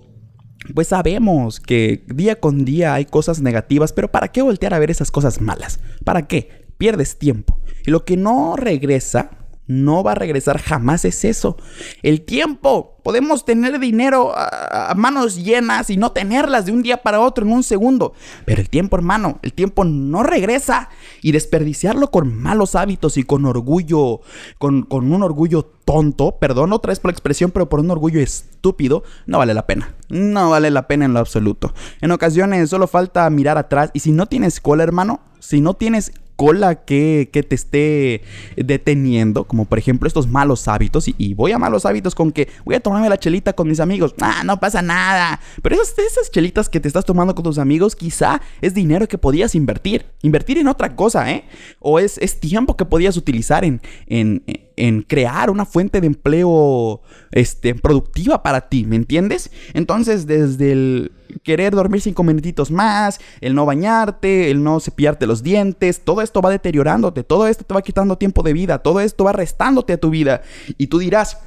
pues 0.73 0.87
sabemos 0.87 1.59
que 1.59 2.05
día 2.07 2.39
con 2.39 2.63
día 2.63 2.93
hay 2.93 3.05
cosas 3.05 3.41
negativas, 3.41 3.91
pero 3.91 4.11
¿para 4.11 4.29
qué 4.29 4.41
voltear 4.41 4.73
a 4.73 4.79
ver 4.79 4.89
esas 4.89 5.11
cosas 5.11 5.41
malas? 5.41 5.81
¿Para 6.05 6.27
qué? 6.27 6.67
Pierdes 6.77 7.19
tiempo. 7.19 7.59
Y 7.85 7.91
lo 7.91 8.05
que 8.05 8.15
no 8.15 8.55
regresa, 8.55 9.31
no 9.71 10.03
va 10.03 10.11
a 10.11 10.15
regresar 10.15 10.59
jamás 10.59 11.05
es 11.05 11.23
eso. 11.23 11.57
El 12.03 12.21
tiempo. 12.21 12.97
Podemos 13.01 13.45
tener 13.45 13.79
dinero 13.79 14.31
a, 14.35 14.93
manos 14.95 15.43
llenas 15.43 15.89
y 15.89 15.97
no 15.97 16.11
tenerlas 16.11 16.67
de 16.67 16.71
un 16.71 16.83
día 16.83 17.01
para 17.01 17.19
otro 17.19 17.43
en 17.43 17.51
un 17.51 17.63
segundo. 17.63 18.13
Pero 18.45 18.61
el 18.61 18.69
tiempo, 18.69 18.95
hermano, 18.95 19.39
el 19.41 19.53
tiempo 19.53 19.83
no 19.85 20.21
regresa. 20.21 20.89
Y 21.23 21.31
desperdiciarlo 21.31 22.11
con 22.11 22.35
malos 22.35 22.75
hábitos 22.75 23.17
y 23.17 23.23
con 23.23 23.45
orgullo, 23.45 24.21
con, 24.59 24.83
con 24.83 25.11
un 25.11 25.23
orgullo 25.23 25.63
tonto, 25.63 26.37
perdón 26.37 26.73
otra 26.73 26.91
vez 26.91 26.99
por 26.99 27.09
la 27.09 27.13
expresión, 27.13 27.49
pero 27.49 27.69
por 27.69 27.79
un 27.79 27.89
orgullo 27.89 28.19
estúpido, 28.19 29.03
no 29.25 29.39
vale 29.39 29.55
la 29.55 29.65
pena. 29.65 29.95
No 30.09 30.51
vale 30.51 30.69
la 30.69 30.87
pena 30.87 31.05
en 31.05 31.13
lo 31.13 31.19
absoluto. 31.19 31.73
En 32.01 32.11
ocasiones 32.11 32.69
solo 32.69 32.85
falta 32.85 33.27
mirar 33.31 33.57
atrás. 33.57 33.89
Y 33.93 34.01
si 34.01 34.11
no 34.11 34.27
tienes 34.27 34.59
cola, 34.59 34.83
hermano, 34.83 35.21
si 35.39 35.59
no 35.59 35.73
tienes 35.73 36.11
cola 36.41 36.73
que, 36.73 37.29
te 37.31 37.53
esté 37.53 38.23
deteniendo, 38.55 39.43
como 39.43 39.65
por 39.65 39.77
ejemplo 39.77 40.07
estos 40.07 40.27
malos 40.27 40.67
hábitos, 40.67 41.07
y, 41.07 41.35
voy 41.35 41.51
a 41.51 41.59
malos 41.59 41.85
hábitos 41.85 42.15
con 42.15 42.31
que 42.31 42.47
voy 42.65 42.73
a 42.73 42.79
tomarme 42.79 43.09
la 43.09 43.19
chelita 43.19 43.53
con 43.53 43.67
mis 43.67 43.79
amigos, 43.79 44.15
ah, 44.21 44.41
no 44.43 44.59
pasa 44.59 44.81
nada, 44.81 45.39
pero 45.61 45.75
esas, 45.75 45.95
esas 45.99 46.31
chelitas 46.31 46.67
que 46.67 46.79
te 46.79 46.87
estás 46.87 47.05
tomando 47.05 47.35
con 47.35 47.43
tus 47.43 47.59
amigos, 47.59 47.95
quizá 47.95 48.41
es 48.59 48.73
dinero 48.73 49.07
que 49.07 49.19
podías 49.19 49.53
invertir, 49.53 50.07
invertir 50.23 50.57
en 50.57 50.67
otra 50.67 50.95
cosa, 50.95 51.31
¿eh? 51.31 51.45
O 51.79 51.99
es, 51.99 52.17
es 52.17 52.39
tiempo 52.39 52.75
que 52.75 52.85
podías 52.85 53.17
utilizar 53.17 53.63
en, 53.63 53.79
en, 54.07 54.43
en 54.77 55.03
crear 55.03 55.51
una 55.51 55.65
fuente 55.65 56.01
de 56.01 56.07
empleo 56.07 57.01
este, 57.31 57.75
productiva 57.75 58.41
para 58.41 58.61
ti, 58.61 58.83
¿me 58.87 58.95
entiendes? 58.95 59.51
Entonces, 59.75 60.25
desde 60.25 60.71
el 60.71 61.11
querer 61.43 61.73
dormir 61.73 62.01
cinco 62.01 62.23
minutitos 62.23 62.71
más, 62.71 63.19
el 63.41 63.55
no 63.55 63.65
bañarte, 63.65 64.51
el 64.51 64.63
no 64.63 64.79
cepillarte 64.79 65.27
los 65.27 65.43
dientes, 65.43 66.03
todo 66.03 66.21
esto 66.21 66.41
va 66.41 66.49
deteriorándote, 66.49 67.23
todo 67.23 67.47
esto 67.47 67.63
te 67.63 67.73
va 67.73 67.81
quitando 67.81 68.17
tiempo 68.17 68.43
de 68.43 68.53
vida, 68.53 68.79
todo 68.79 68.99
esto 68.99 69.23
va 69.23 69.33
restándote 69.33 69.93
a 69.93 69.97
tu 69.97 70.09
vida. 70.09 70.41
Y 70.77 70.87
tú 70.87 70.99
dirás, 70.99 71.37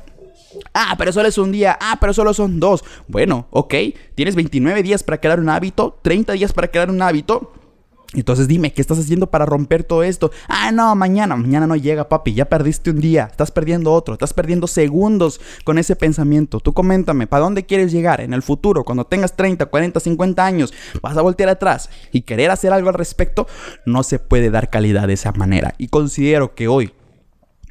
Ah, 0.72 0.94
pero 0.96 1.12
solo 1.12 1.28
es 1.28 1.38
un 1.38 1.52
día. 1.52 1.76
Ah, 1.80 1.98
pero 2.00 2.12
solo 2.12 2.32
son 2.34 2.60
dos. 2.60 2.84
Bueno, 3.08 3.46
ok. 3.50 3.74
Tienes 4.14 4.34
29 4.34 4.82
días 4.82 5.02
para 5.02 5.20
crear 5.20 5.40
un 5.40 5.48
hábito, 5.48 5.98
30 6.02 6.34
días 6.34 6.52
para 6.52 6.68
crear 6.68 6.90
un 6.90 7.02
hábito. 7.02 7.52
Entonces 8.14 8.48
dime, 8.48 8.72
¿qué 8.72 8.80
estás 8.80 8.98
haciendo 8.98 9.30
para 9.30 9.46
romper 9.46 9.84
todo 9.84 10.02
esto? 10.02 10.30
Ah, 10.48 10.72
no, 10.72 10.94
mañana, 10.94 11.36
mañana 11.36 11.66
no 11.66 11.76
llega, 11.76 12.08
papi, 12.08 12.34
ya 12.34 12.46
perdiste 12.46 12.90
un 12.90 13.00
día, 13.00 13.28
estás 13.30 13.50
perdiendo 13.50 13.92
otro, 13.92 14.14
estás 14.14 14.32
perdiendo 14.32 14.66
segundos 14.66 15.40
con 15.64 15.78
ese 15.78 15.96
pensamiento. 15.96 16.60
Tú 16.60 16.72
coméntame, 16.72 17.26
¿para 17.26 17.44
dónde 17.44 17.66
quieres 17.66 17.92
llegar 17.92 18.20
en 18.20 18.32
el 18.32 18.42
futuro? 18.42 18.84
Cuando 18.84 19.04
tengas 19.04 19.36
30, 19.36 19.66
40, 19.66 20.00
50 20.00 20.44
años, 20.44 20.72
vas 21.02 21.16
a 21.16 21.22
voltear 21.22 21.48
atrás 21.48 21.90
y 22.12 22.22
querer 22.22 22.50
hacer 22.50 22.72
algo 22.72 22.88
al 22.88 22.94
respecto, 22.94 23.46
no 23.86 24.02
se 24.02 24.18
puede 24.18 24.50
dar 24.50 24.70
calidad 24.70 25.06
de 25.06 25.14
esa 25.14 25.32
manera. 25.32 25.74
Y 25.78 25.88
considero 25.88 26.54
que 26.54 26.68
hoy, 26.68 26.92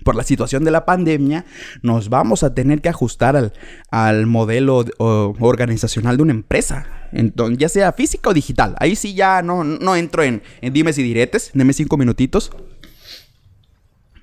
por 0.03 0.15
la 0.15 0.23
situación 0.23 0.63
de 0.63 0.71
la 0.71 0.85
pandemia, 0.85 1.45
nos 1.81 2.09
vamos 2.09 2.43
a 2.43 2.53
tener 2.53 2.81
que 2.81 2.89
ajustar 2.89 3.35
al, 3.35 3.53
al 3.89 4.27
modelo 4.27 4.85
organizacional 4.97 6.17
de 6.17 6.23
una 6.23 6.33
empresa. 6.33 6.85
Entonces, 7.11 7.57
ya 7.57 7.69
sea 7.69 7.93
física 7.93 8.29
o 8.29 8.33
digital. 8.33 8.75
Ahí 8.79 8.95
sí 8.95 9.13
ya 9.13 9.41
no, 9.41 9.63
no 9.63 9.95
entro 9.95 10.23
en, 10.23 10.41
en 10.61 10.73
dimes 10.73 10.97
y 10.97 11.03
diretes. 11.03 11.51
Deme 11.53 11.73
cinco 11.73 11.97
minutitos. 11.97 12.51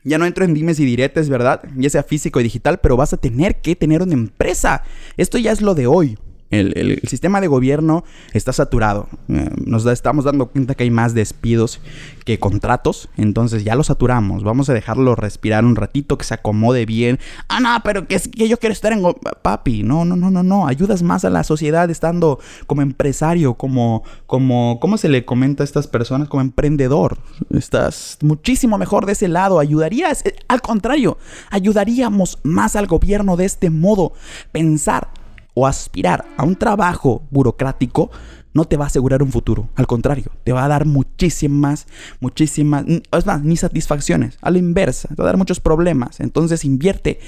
Ya 0.02 0.18
no 0.18 0.24
entro 0.24 0.44
en 0.44 0.54
dimes 0.54 0.80
y 0.80 0.84
diretes, 0.84 1.28
¿verdad? 1.28 1.62
Ya 1.76 1.90
sea 1.90 2.02
físico 2.02 2.38
o 2.38 2.42
digital, 2.42 2.80
pero 2.80 2.96
vas 2.96 3.12
a 3.12 3.18
tener 3.18 3.60
que 3.60 3.76
tener 3.76 4.02
una 4.02 4.14
empresa. 4.14 4.82
Esto 5.16 5.38
ya 5.38 5.52
es 5.52 5.60
lo 5.60 5.74
de 5.74 5.86
hoy. 5.86 6.18
El, 6.50 7.00
sistema 7.08 7.40
de 7.40 7.46
gobierno 7.46 8.04
está 8.32 8.52
saturado. 8.52 9.08
Eh, 9.28 9.50
nos 9.64 9.86
estamos 9.86 10.24
dando 10.24 10.46
cuenta 10.46 10.74
que 10.74 10.82
hay 10.82 10.90
más 10.90 11.14
despidos 11.14 11.80
que 12.24 12.38
contratos. 12.38 13.08
Entonces 13.16 13.62
ya 13.64 13.76
lo 13.76 13.84
saturamos. 13.84 14.42
Vamos 14.42 14.68
a 14.68 14.74
dejarlo 14.74 15.14
respirar 15.14 15.64
un 15.64 15.76
ratito, 15.76 16.18
que 16.18 16.24
se 16.24 16.34
acomode 16.34 16.86
bien. 16.86 17.20
Ah, 17.48 17.60
no, 17.60 17.70
pero 17.84 18.08
que, 18.08 18.16
es, 18.16 18.28
que 18.28 18.48
yo 18.48 18.58
quiero 18.58 18.72
estar 18.72 18.92
en... 18.92 19.02
Papi, 19.42 19.84
no, 19.84 20.04
no, 20.04 20.16
no, 20.16 20.30
no, 20.30 20.42
no. 20.42 20.66
Ayudas 20.66 21.02
más 21.02 21.24
a 21.24 21.30
la 21.30 21.44
sociedad 21.44 21.88
estando 21.88 22.40
como 22.66 22.82
empresario, 22.82 23.54
como, 23.54 24.02
como, 24.26 24.78
¿cómo 24.80 24.98
se 24.98 25.08
le 25.08 25.24
comenta 25.24 25.62
a 25.62 25.64
estas 25.64 25.86
personas? 25.86 26.28
Como 26.28 26.40
emprendedor. 26.40 27.18
Estás 27.50 28.18
muchísimo 28.22 28.76
mejor 28.76 29.06
de 29.06 29.12
ese 29.12 29.28
lado. 29.28 29.60
Ayudarías, 29.60 30.26
eh, 30.26 30.34
al 30.48 30.62
contrario, 30.62 31.16
ayudaríamos 31.50 32.38
más 32.42 32.74
al 32.74 32.88
gobierno 32.88 33.36
de 33.36 33.44
este 33.44 33.70
modo. 33.70 34.12
Pensar 34.50 35.19
o 35.60 35.66
aspirar 35.66 36.24
a 36.38 36.44
un 36.44 36.56
trabajo 36.56 37.22
burocrático 37.30 38.10
no 38.54 38.64
te 38.64 38.78
va 38.78 38.84
a 38.84 38.86
asegurar 38.86 39.22
un 39.22 39.30
futuro. 39.30 39.68
Al 39.76 39.86
contrario, 39.86 40.32
te 40.42 40.52
va 40.52 40.64
a 40.64 40.68
dar 40.68 40.86
muchísimas, 40.86 41.86
muchísimas, 42.18 42.86
es 42.86 43.26
más, 43.26 43.42
ni 43.42 43.58
satisfacciones. 43.58 44.38
A 44.40 44.50
la 44.50 44.56
inversa, 44.56 45.08
te 45.08 45.16
va 45.16 45.24
a 45.24 45.32
dar 45.32 45.36
muchos 45.36 45.60
problemas. 45.60 46.18
Entonces 46.20 46.64
invierte, 46.64 47.20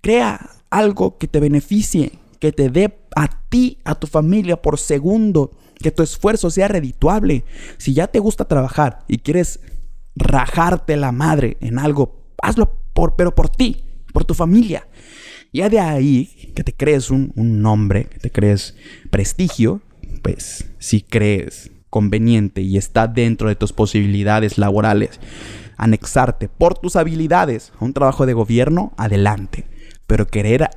crea 0.00 0.52
algo 0.70 1.18
que 1.18 1.28
te 1.28 1.38
beneficie, 1.38 2.12
que 2.40 2.50
te 2.50 2.70
dé 2.70 2.98
a 3.14 3.28
ti, 3.50 3.78
a 3.84 3.94
tu 3.94 4.06
familia 4.06 4.62
por 4.62 4.78
segundo, 4.78 5.52
que 5.74 5.90
tu 5.90 6.02
esfuerzo 6.02 6.48
sea 6.48 6.68
redituable. 6.68 7.44
Si 7.76 7.92
ya 7.92 8.06
te 8.06 8.20
gusta 8.20 8.48
trabajar 8.48 9.00
y 9.06 9.18
quieres 9.18 9.60
rajarte 10.14 10.96
la 10.96 11.12
madre 11.12 11.58
en 11.60 11.78
algo, 11.78 12.24
hazlo 12.42 12.72
por, 12.94 13.16
pero 13.16 13.34
por 13.34 13.50
ti, 13.50 13.84
por 14.14 14.24
tu 14.24 14.32
familia. 14.32 14.88
Ya 15.52 15.68
de 15.68 15.80
ahí, 15.80 16.52
que 16.54 16.64
te 16.64 16.72
crees 16.72 17.10
un, 17.10 17.32
nombre, 17.36 18.04
que 18.04 18.18
te 18.18 18.30
crees 18.30 18.76
prestigio, 19.10 19.80
pues 20.22 20.66
si 20.78 21.00
crees 21.00 21.70
conveniente 21.90 22.60
y 22.60 22.76
está 22.76 23.06
dentro 23.06 23.48
de 23.48 23.56
tus 23.56 23.72
posibilidades 23.72 24.58
laborales, 24.58 25.20
anexarte 25.76 26.48
por 26.48 26.78
tus 26.78 26.96
habilidades 26.96 27.72
a 27.80 27.84
un 27.84 27.92
trabajo 27.92 28.26
de 28.26 28.34
gobierno, 28.34 28.92
adelante. 28.96 29.66
Pero 30.06 30.26
querer 30.26 30.68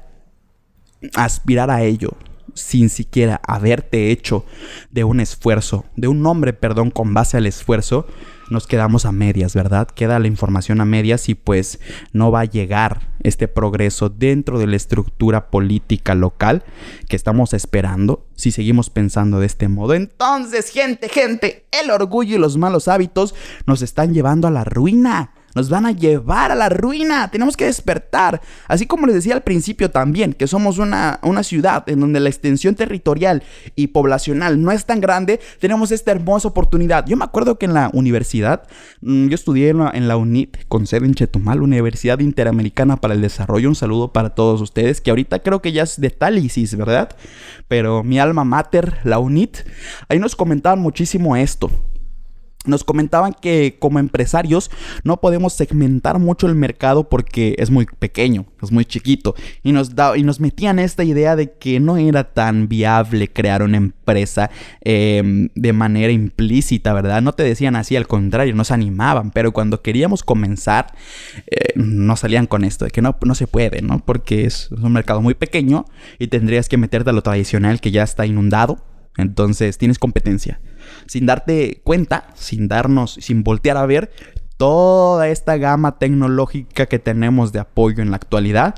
aspirar 1.16 1.72
a 1.72 1.84
ello 1.84 2.16
sin 2.54 2.90
siquiera 2.90 3.42
haberte 3.48 4.12
hecho 4.12 4.46
de 4.92 5.04
un 5.04 5.20
esfuerzo, 5.20 5.86
de 5.96 6.08
un 6.08 6.22
nombre, 6.22 6.54
perdón, 6.54 6.92
con 6.92 7.14
base 7.14 7.38
al 7.38 7.46
esfuerzo, 7.46 8.08
nos 8.50 8.68
quedamos 8.68 9.06
a 9.06 9.12
medias, 9.12 9.54
¿verdad? 9.54 9.88
Queda 9.88 10.20
la 10.20 10.28
información 10.28 10.82
a 10.82 10.86
medias 10.86 11.30
y 11.30 11.36
pues 11.36 11.80
no 12.14 12.32
va 12.32 12.42
a 12.42 12.46
llegar 12.46 13.10
este 13.22 13.48
progreso 13.48 14.10
dentro 14.10 14.60
de 14.60 14.68
la 14.68 14.76
estructura 14.76 15.50
política 15.50 16.16
local 16.16 16.64
que 17.08 17.16
estamos 17.16 17.54
esperando 17.54 18.26
si 18.36 18.52
seguimos 18.52 18.90
pensando 18.90 19.40
de 19.40 19.46
este 19.46 19.68
modo. 19.68 19.94
Entonces, 19.94 20.70
gente, 20.70 21.10
gente, 21.10 21.66
el 21.72 21.92
orgullo 21.92 22.36
y 22.36 22.40
los 22.40 22.58
malos 22.58 22.88
hábitos 22.88 23.36
nos 23.66 23.82
están 23.82 24.14
llevando 24.14 24.48
a 24.48 24.52
la 24.52 24.64
ruina 24.64 25.34
nos 25.56 25.70
van 25.70 25.86
a 25.86 25.92
llevar 25.92 26.52
a 26.52 26.56
la 26.56 26.70
ruina. 26.70 27.30
Tenemos 27.32 27.58
que 27.58 27.66
despertar. 27.66 28.42
Así 28.68 28.86
como 28.86 29.06
les 29.06 29.16
decía 29.16 29.34
al 29.34 29.44
principio 29.44 29.92
también, 29.92 30.34
que 30.34 30.48
somos 30.48 30.78
una, 30.78 31.20
una 31.24 31.44
ciudad 31.44 31.84
en 31.90 32.00
donde 32.00 32.20
la 32.20 32.30
extensión 32.30 32.76
territorial 32.76 33.44
y 33.76 33.88
poblacional 33.88 34.62
no 34.62 34.72
es 34.72 34.86
tan 34.86 35.02
grande, 35.02 35.40
tenemos 35.60 35.92
esta 35.92 36.12
hermosa 36.12 36.48
oportunidad. 36.48 37.06
Yo 37.08 37.18
me 37.18 37.26
acuerdo 37.26 37.58
que 37.58 37.66
en 37.66 37.74
la 37.74 37.90
universidad, 37.94 38.64
mm, 39.02 39.28
yo 39.28 39.36
estudié 39.36 39.70
en 39.70 39.80
la, 39.80 39.92
en 39.94 40.08
la 40.08 40.18
UNIT, 40.18 40.58
con 40.68 40.88
sede 40.88 41.06
en 41.06 41.14
Chetumal, 41.14 41.62
Universidad 41.62 42.20
Interamericana 42.20 42.98
para 42.98 43.14
el 43.14 43.22
Desarrollo. 43.22 43.70
Un 43.70 43.76
saludo 43.76 44.14
para 44.14 44.32
todos 44.32 44.62
ustedes, 44.62 45.02
que 45.02 45.10
ahorita 45.10 45.40
creo 45.40 45.62
que 45.62 45.72
ya 45.72 45.84
es 45.84 46.00
de 46.00 46.10
Talisis, 46.10 46.76
¿verdad? 46.76 47.10
Pero 47.68 48.04
mi 48.04 48.20
alma 48.20 48.44
mater, 48.44 49.00
la 49.04 49.20
UNIT, 49.20 49.58
ahí 50.08 50.20
nos 50.20 50.36
comentaban 50.36 50.80
muchísimo 50.80 51.36
esto 51.36 51.70
nos 52.66 52.84
comentaban 52.84 53.34
que 53.34 53.78
como 53.80 54.00
empresarios 54.00 54.70
no 55.06 55.22
podemos 55.22 55.54
segmentar 55.54 56.20
mucho 56.20 56.46
el 56.46 56.56
mercado 56.56 57.08
porque 57.08 57.56
es 57.58 57.72
muy 57.72 57.86
pequeño, 57.86 58.48
es 58.62 58.72
muy 58.74 58.84
chiquito. 58.84 59.34
Y 59.64 59.72
nos, 59.72 59.96
da, 59.96 60.18
y 60.18 60.24
nos 60.24 60.42
metían 60.42 60.78
esta 60.78 61.06
idea 61.06 61.38
de 61.38 61.54
que 61.54 61.80
no 61.80 61.96
era 61.96 62.26
tan 62.26 62.68
viable 62.68 63.30
crear 63.30 63.64
una 63.64 63.78
empresa 63.78 64.50
em, 64.82 65.48
de 65.56 65.72
manera 65.72 66.12
implícita, 66.12 66.92
¿verdad? 66.92 67.22
No 67.22 67.32
te 67.32 67.44
decían 67.44 67.78
así, 67.78 67.96
al 67.96 68.08
contrario, 68.08 68.54
nos 68.54 68.72
animaban. 68.72 69.32
Pero 69.32 69.54
cuando 69.54 69.82
queríamos 69.82 70.24
comenzar, 70.24 70.94
eh, 71.48 71.72
nos 71.76 72.20
salían 72.20 72.46
con 72.46 72.66
esto, 72.66 72.84
de 72.84 72.92
que 72.92 73.02
no, 73.02 73.16
no 73.24 73.36
se 73.36 73.48
puede, 73.48 73.82
¿no? 73.82 74.00
Porque 74.04 74.46
es 74.46 74.70
un 74.72 74.92
mercado 74.92 75.22
muy 75.22 75.34
pequeño 75.34 75.86
y 76.20 76.28
tendrías 76.28 76.68
que 76.68 76.76
meterte 76.76 77.10
a 77.10 77.14
lo 77.14 77.22
tradicional 77.22 77.80
que 77.80 77.92
ya 77.92 78.04
está 78.04 78.26
inundado. 78.26 78.84
Entonces 79.16 79.78
tienes 79.78 79.98
competencia 79.98 80.60
sin 81.08 81.26
darte 81.26 81.82
cuenta, 81.84 82.28
sin 82.36 82.68
darnos, 82.68 83.14
sin 83.14 83.44
voltear 83.44 83.78
a 83.78 83.86
ver 83.86 84.12
toda 84.58 85.30
esta 85.30 85.58
gama 85.58 85.98
tecnológica 85.98 86.86
que 86.86 87.00
tenemos 87.00 87.54
de 87.54 87.60
apoyo 87.60 88.04
en 88.04 88.12
la 88.12 88.18
actualidad 88.18 88.76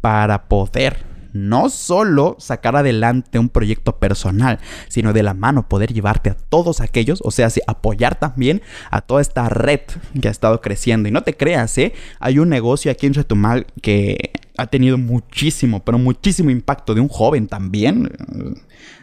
para 0.00 0.44
poder 0.44 1.14
no 1.34 1.68
solo 1.68 2.36
sacar 2.38 2.76
adelante 2.76 3.40
un 3.40 3.48
proyecto 3.48 3.98
personal, 3.98 4.60
sino 4.88 5.12
de 5.12 5.24
la 5.24 5.34
mano 5.34 5.68
poder 5.68 5.92
llevarte 5.92 6.30
a 6.30 6.36
todos 6.36 6.80
aquellos, 6.80 7.20
o 7.24 7.32
sea, 7.32 7.48
apoyar 7.66 8.14
también 8.14 8.62
a 8.90 9.00
toda 9.00 9.20
esta 9.20 9.48
red 9.48 9.80
que 10.20 10.28
ha 10.28 10.30
estado 10.30 10.60
creciendo. 10.60 11.08
Y 11.08 11.12
no 11.12 11.24
te 11.24 11.36
creas, 11.36 11.76
¿eh? 11.76 11.92
Hay 12.20 12.38
un 12.38 12.48
negocio 12.48 12.90
aquí 12.90 13.06
en 13.06 13.14
Chetumal 13.14 13.66
que 13.82 14.30
ha 14.56 14.66
tenido 14.66 14.96
muchísimo, 14.98 15.84
pero 15.84 15.98
muchísimo 15.98 16.50
impacto 16.50 16.94
de 16.94 17.00
un 17.00 17.08
joven 17.08 17.48
también, 17.48 18.10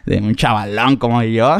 de 0.06 0.18
un 0.18 0.34
chavalón 0.34 0.96
como 0.96 1.22
yo, 1.22 1.56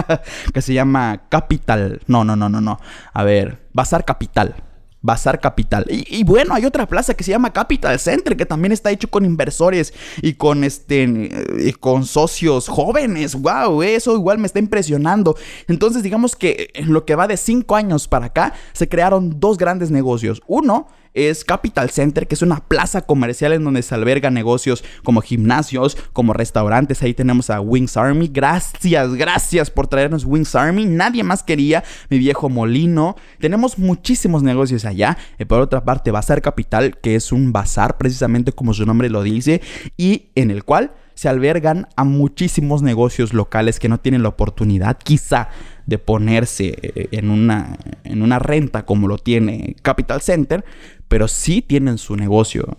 que 0.54 0.62
se 0.62 0.74
llama 0.74 1.22
Capital. 1.28 2.00
No, 2.06 2.24
no, 2.24 2.36
no, 2.36 2.48
no, 2.48 2.60
no. 2.60 2.78
A 3.12 3.24
ver, 3.24 3.66
Bazar 3.72 4.04
Capital. 4.04 4.54
Bazar 5.02 5.40
Capital. 5.40 5.86
Y, 5.88 6.24
bueno, 6.24 6.54
hay 6.54 6.66
otra 6.66 6.86
plaza 6.86 7.14
que 7.14 7.24
se 7.24 7.30
llama 7.30 7.52
Capital 7.52 7.98
Center, 7.98 8.36
que 8.36 8.44
también 8.44 8.72
está 8.72 8.90
hecho 8.90 9.08
con 9.08 9.24
inversores 9.24 9.94
y 10.20 10.34
con 10.34 10.62
este 10.62 11.30
y 11.58 11.72
con 11.72 12.04
socios 12.04 12.68
jóvenes. 12.68 13.34
Wow, 13.34 13.82
eso 13.82 14.14
igual 14.14 14.36
me 14.38 14.46
está 14.46 14.58
impresionando. 14.58 15.36
Entonces, 15.68 16.02
digamos 16.02 16.36
que 16.36 16.68
en 16.74 16.92
lo 16.92 17.06
que 17.06 17.14
va 17.14 17.26
de 17.26 17.38
cinco 17.38 17.76
años 17.76 18.08
para 18.08 18.26
acá, 18.26 18.52
se 18.72 18.90
crearon 18.90 19.40
dos 19.40 19.56
grandes 19.56 19.90
negocios. 19.90 20.42
Uno 20.46 20.88
es 21.14 21.44
Capital 21.44 21.90
Center, 21.90 22.26
que 22.26 22.34
es 22.34 22.42
una 22.42 22.60
plaza 22.60 23.02
comercial 23.02 23.52
en 23.52 23.64
donde 23.64 23.82
se 23.82 23.94
albergan 23.94 24.34
negocios 24.34 24.84
como 25.02 25.20
gimnasios, 25.20 25.96
como 26.12 26.32
restaurantes. 26.32 27.02
Ahí 27.02 27.14
tenemos 27.14 27.50
a 27.50 27.60
Wings 27.60 27.96
Army. 27.96 28.28
Gracias, 28.32 29.14
gracias 29.14 29.70
por 29.70 29.86
traernos 29.86 30.24
Wings 30.24 30.54
Army. 30.54 30.86
Nadie 30.86 31.24
más 31.24 31.42
quería 31.42 31.84
mi 32.08 32.18
viejo 32.18 32.48
molino. 32.48 33.16
Tenemos 33.38 33.78
muchísimos 33.78 34.42
negocios 34.42 34.84
allá. 34.84 35.16
Y 35.38 35.44
por 35.44 35.60
otra 35.60 35.84
parte, 35.84 36.10
Bazar 36.10 36.42
Capital, 36.42 36.98
que 36.98 37.14
es 37.14 37.32
un 37.32 37.52
bazar, 37.52 37.98
precisamente 37.98 38.52
como 38.52 38.74
su 38.74 38.86
nombre 38.86 39.10
lo 39.10 39.22
dice, 39.22 39.60
y 39.96 40.30
en 40.34 40.50
el 40.50 40.64
cual 40.64 40.92
se 41.20 41.28
albergan 41.28 41.86
a 41.96 42.04
muchísimos 42.04 42.80
negocios 42.80 43.34
locales 43.34 43.78
que 43.78 43.90
no 43.90 44.00
tienen 44.00 44.22
la 44.22 44.30
oportunidad 44.30 44.96
quizá 44.96 45.50
de 45.84 45.98
ponerse 45.98 46.78
eh, 46.80 47.08
en 47.10 47.28
una, 47.28 47.76
en 48.04 48.22
una 48.22 48.38
renta 48.38 48.86
como 48.86 49.06
lo 49.06 49.18
tiene 49.18 49.76
Capital 49.82 50.22
Center, 50.22 50.64
pero 51.10 51.26
sí 51.26 51.60
tienen 51.60 51.98
su 51.98 52.14
negocio, 52.14 52.76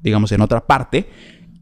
digamos, 0.00 0.32
en 0.32 0.40
otra 0.40 0.66
parte 0.66 1.06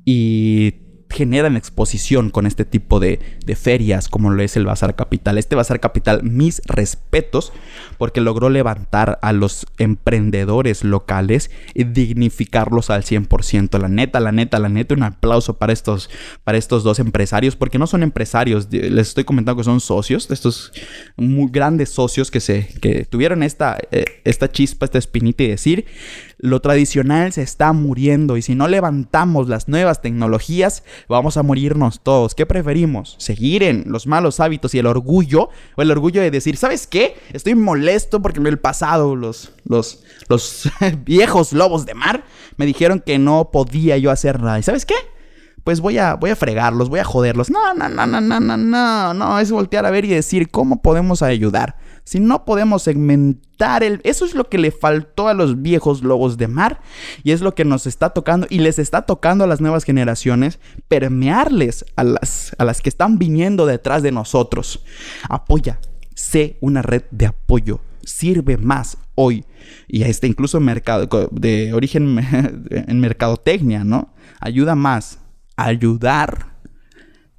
y 0.05 0.71
generan 1.15 1.57
exposición 1.57 2.31
con 2.31 2.45
este 2.45 2.65
tipo 2.65 2.99
de, 2.99 3.21
ferias 3.55 4.09
como 4.09 4.31
lo 4.31 4.43
es 4.43 4.57
el 4.57 4.67
Bazar 4.67 4.97
Capital. 4.97 5.39
Este 5.39 5.55
Bazar 5.55 5.79
Capital, 5.79 6.25
mis 6.25 6.61
respetos, 6.67 7.53
porque 7.99 8.21
logró 8.21 8.51
levantar 8.51 9.21
a 9.23 9.33
los 9.33 9.65
emprendedores 9.79 10.83
locales 10.83 11.53
y 11.73 11.85
dignificarlos 11.85 12.91
al 12.91 13.05
100%. 13.05 13.79
La 13.79 13.89
neta, 13.89 14.19
la 14.19 14.33
neta, 14.33 14.59
la 14.59 14.69
neta, 14.69 14.95
un 14.95 15.05
aplauso 15.05 15.57
para 15.57 15.73
estos, 15.73 16.11
para 16.43 16.59
estos 16.59 16.83
dos 16.83 16.99
empresarios, 16.99 17.55
porque 17.55 17.79
no 17.79 17.87
son 17.87 18.03
empresarios, 18.03 18.67
les 18.73 19.09
estoy 19.09 19.23
comentando 19.23 19.59
que 19.59 19.65
son 19.65 19.81
socios, 19.81 20.29
estos 20.33 20.73
muy 21.17 21.49
grandes 21.51 21.91
socios 21.91 22.33
que, 22.33 22.41
se, 22.41 22.67
que 22.81 23.05
tuvieron 23.05 23.45
esta, 23.45 23.79
eh, 23.93 24.21
esta 24.25 24.51
chispa, 24.51 24.87
esta 24.87 24.99
espinita 24.99 25.45
y 25.45 25.49
decir, 25.49 25.87
lo 26.39 26.61
tradicional 26.61 27.33
se 27.33 27.43
está 27.43 27.73
muriendo 27.73 28.37
y 28.37 28.43
si 28.43 28.55
no 28.55 28.69
levantamos 28.69 29.49
las 29.49 29.69
nuevas 29.69 30.03
tecnologías, 30.03 30.83
vamos 31.09 31.37
a 31.37 31.43
morirnos 31.43 32.01
todos. 32.03 32.35
¿Qué 32.35 32.47
preferimos? 32.47 33.17
¿Seguir 33.19 33.63
en 33.63 33.85
los 33.87 34.07
malos 34.07 34.41
hábitos 34.41 34.75
y 34.75 34.79
el 34.79 34.87
orgullo? 34.87 35.49
¿O 35.77 35.83
el 35.83 35.91
orgullo 35.91 36.21
de 36.21 36.31
decir, 36.31 36.57
¿sabes 36.57 36.87
qué? 36.87 37.17
Estoy 37.33 37.55
molesto 37.55 38.21
porque 38.21 38.41
en 38.41 38.47
el 38.47 38.59
pasado 38.59 39.17
los, 39.17 39.53
los, 39.65 40.05
los 40.29 40.71
viejos 41.05 41.53
lobos 41.53 41.87
de 41.87 41.95
mar 41.95 42.25
me 42.57 42.67
dijeron 42.67 43.03
que 43.05 43.19
no 43.19 43.51
podía 43.53 43.97
yo 43.99 44.11
hacer 44.11 44.41
nada. 44.41 44.59
¿Y 44.59 44.63
sabes 44.63 44.87
qué? 44.87 44.95
pues 45.65 45.81
voy 45.81 45.97
a, 45.97 46.15
voy 46.15 46.29
a 46.29 46.37
fregarlos, 46.37 46.91
voy 46.91 47.01
a 47.01 47.05
joderlos. 47.05 47.49
No, 47.49 47.73
no, 47.73 47.89
no, 47.89 48.07
no, 48.07 48.21
no, 48.21 48.39
no, 48.39 48.57
no, 48.59 49.15
no, 49.15 49.39
es 49.41 49.51
voltear 49.51 49.87
a 49.87 49.91
ver 49.91 50.05
y 50.05 50.09
decir 50.09 50.51
cómo 50.51 50.83
podemos 50.83 51.23
ayudar 51.23 51.77
si 52.05 52.21
no 52.21 52.45
podemos 52.45 52.83
segmentar 52.83 53.83
el... 53.83 54.01
Eso 54.05 54.25
es 54.25 54.35
lo 54.35 54.49
que 54.49 54.59
le 54.59 54.71
faltó 54.71 55.29
a 55.29 55.35
los 55.35 55.63
viejos 55.63 56.03
lobos 56.03 56.37
de 56.37 56.49
mar 56.49 56.81
y 57.23 57.33
es 57.33 57.41
lo 57.41 57.55
que 57.55 57.65
nos 57.65 57.87
está 57.87 58.11
tocando 58.11 58.47
y 58.51 58.59
les 58.59 58.79
está 58.79 59.03
tocando 59.03 59.45
a 59.45 59.47
las 59.47 59.61
nuevas 59.61 59.85
generaciones 59.85 60.61
permearles 60.89 61.85
a 61.97 62.05
las, 62.05 62.55
a 62.59 62.65
las 62.65 62.83
que 62.83 62.89
están 62.89 63.19
viniendo 63.19 63.67
detrás 63.67 64.03
de 64.03 64.13
nosotros. 64.13 64.85
Apoya, 65.29 65.81
sé 66.15 66.59
una 66.61 66.83
red 66.83 67.05
de 67.11 67.27
apoyo 67.27 67.81
sirve 68.07 68.57
más 68.57 68.99
hoy 69.15 69.45
y 69.89 70.03
este 70.03 70.27
incluso 70.27 70.61
mercado 70.61 71.09
de 71.31 71.73
origen 71.73 72.19
en 72.71 73.01
mercadotecnia, 73.01 73.85
¿no? 73.85 74.15
Ayuda 74.41 74.75
más 74.75 75.21
a 75.57 75.67
ayudar 75.67 76.55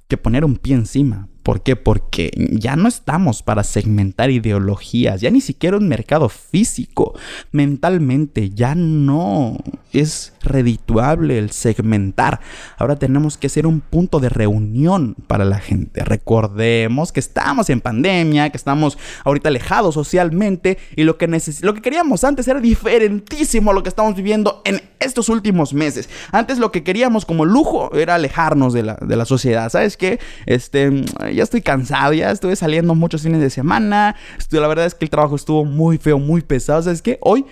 que 0.08 0.16
poner 0.16 0.44
un 0.44 0.56
pie 0.56 0.74
encima. 0.74 1.28
¿Por 1.46 1.62
qué? 1.62 1.76
Porque 1.76 2.32
ya 2.50 2.74
no 2.74 2.88
estamos 2.88 3.44
para 3.44 3.62
segmentar 3.62 4.32
ideologías, 4.32 5.20
ya 5.20 5.30
ni 5.30 5.40
siquiera 5.40 5.76
un 5.76 5.86
mercado 5.86 6.28
físico. 6.28 7.16
Mentalmente 7.52 8.50
ya 8.50 8.74
no 8.74 9.56
es 9.92 10.32
redituable 10.42 11.38
el 11.38 11.52
segmentar. 11.52 12.40
Ahora 12.78 12.96
tenemos 12.96 13.36
que 13.38 13.48
ser 13.48 13.68
un 13.68 13.80
punto 13.80 14.18
de 14.18 14.28
reunión 14.28 15.14
para 15.28 15.44
la 15.44 15.60
gente. 15.60 16.04
Recordemos 16.04 17.12
que 17.12 17.20
estamos 17.20 17.70
en 17.70 17.80
pandemia, 17.80 18.50
que 18.50 18.56
estamos 18.56 18.98
ahorita 19.24 19.48
alejados 19.48 19.94
socialmente 19.94 20.78
y 20.96 21.04
lo 21.04 21.16
que, 21.16 21.28
lo 21.62 21.74
que 21.74 21.80
queríamos 21.80 22.24
antes 22.24 22.48
era 22.48 22.58
diferentísimo 22.58 23.70
a 23.70 23.74
lo 23.74 23.84
que 23.84 23.88
estamos 23.88 24.16
viviendo 24.16 24.62
en 24.64 24.82
estos 24.98 25.28
últimos 25.28 25.72
meses. 25.72 26.08
Antes 26.32 26.58
lo 26.58 26.72
que 26.72 26.82
queríamos 26.82 27.24
como 27.24 27.44
lujo 27.44 27.94
era 27.94 28.16
alejarnos 28.16 28.72
de 28.72 28.82
la, 28.82 28.94
de 28.94 29.14
la 29.14 29.24
sociedad. 29.24 29.70
¿Sabes 29.70 29.96
qué? 29.96 30.18
Este 30.46 31.04
ya 31.36 31.44
estoy 31.44 31.60
cansado, 31.60 32.12
ya 32.12 32.30
estuve 32.30 32.56
saliendo 32.56 32.94
muchos 32.94 33.22
fines 33.22 33.40
de 33.40 33.50
semana. 33.50 34.16
la 34.50 34.68
verdad 34.68 34.86
es 34.86 34.94
que 34.94 35.04
el 35.04 35.10
trabajo 35.10 35.36
estuvo 35.36 35.64
muy 35.64 35.98
feo, 35.98 36.18
muy 36.18 36.40
pesado. 36.40 36.82
¿Sabes 36.82 37.02
qué? 37.02 37.18
Hoy, 37.22 37.46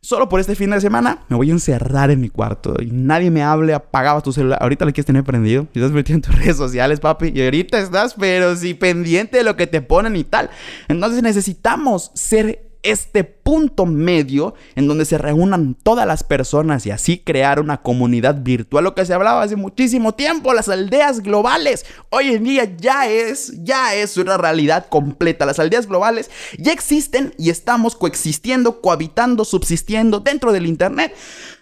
solo 0.00 0.28
por 0.28 0.40
este 0.40 0.54
fin 0.54 0.70
de 0.70 0.80
semana, 0.80 1.24
me 1.28 1.36
voy 1.36 1.50
a 1.50 1.52
encerrar 1.52 2.10
en 2.10 2.20
mi 2.20 2.28
cuarto 2.28 2.74
y 2.80 2.90
nadie 2.90 3.30
me 3.30 3.42
hable. 3.42 3.74
Apagaba 3.74 4.20
tu 4.20 4.32
celular. 4.32 4.58
Ahorita 4.60 4.84
lo 4.84 4.92
quieres 4.92 5.06
tener 5.06 5.24
prendido 5.24 5.66
estás 5.74 5.92
metido 5.92 6.16
en 6.16 6.22
tus 6.22 6.34
redes 6.38 6.56
sociales, 6.56 7.00
papi. 7.00 7.32
Y 7.34 7.42
ahorita 7.42 7.78
estás, 7.78 8.14
pero 8.14 8.54
sí 8.56 8.74
pendiente 8.74 9.38
de 9.38 9.44
lo 9.44 9.56
que 9.56 9.66
te 9.66 9.80
ponen 9.80 10.16
y 10.16 10.24
tal. 10.24 10.50
Entonces 10.88 11.22
necesitamos 11.22 12.10
ser 12.14 12.65
este 12.86 13.24
punto 13.24 13.86
medio 13.86 14.54
en 14.74 14.86
donde 14.88 15.04
se 15.04 15.18
reúnan 15.18 15.76
todas 15.82 16.06
las 16.06 16.22
personas 16.22 16.86
y 16.86 16.90
así 16.90 17.18
crear 17.18 17.60
una 17.60 17.82
comunidad 17.82 18.36
virtual, 18.42 18.84
lo 18.84 18.94
que 18.94 19.04
se 19.04 19.14
hablaba 19.14 19.42
hace 19.42 19.56
muchísimo 19.56 20.14
tiempo, 20.14 20.54
las 20.54 20.68
aldeas 20.68 21.20
globales. 21.20 21.84
Hoy 22.10 22.34
en 22.34 22.44
día 22.44 22.76
ya 22.76 23.08
es, 23.08 23.52
ya 23.64 23.94
es 23.94 24.16
una 24.16 24.36
realidad 24.36 24.86
completa. 24.88 25.46
Las 25.46 25.58
aldeas 25.58 25.86
globales 25.86 26.30
ya 26.58 26.72
existen 26.72 27.34
y 27.38 27.50
estamos 27.50 27.96
coexistiendo, 27.96 28.80
cohabitando, 28.80 29.44
subsistiendo 29.44 30.20
dentro 30.20 30.52
del 30.52 30.66
Internet 30.66 31.14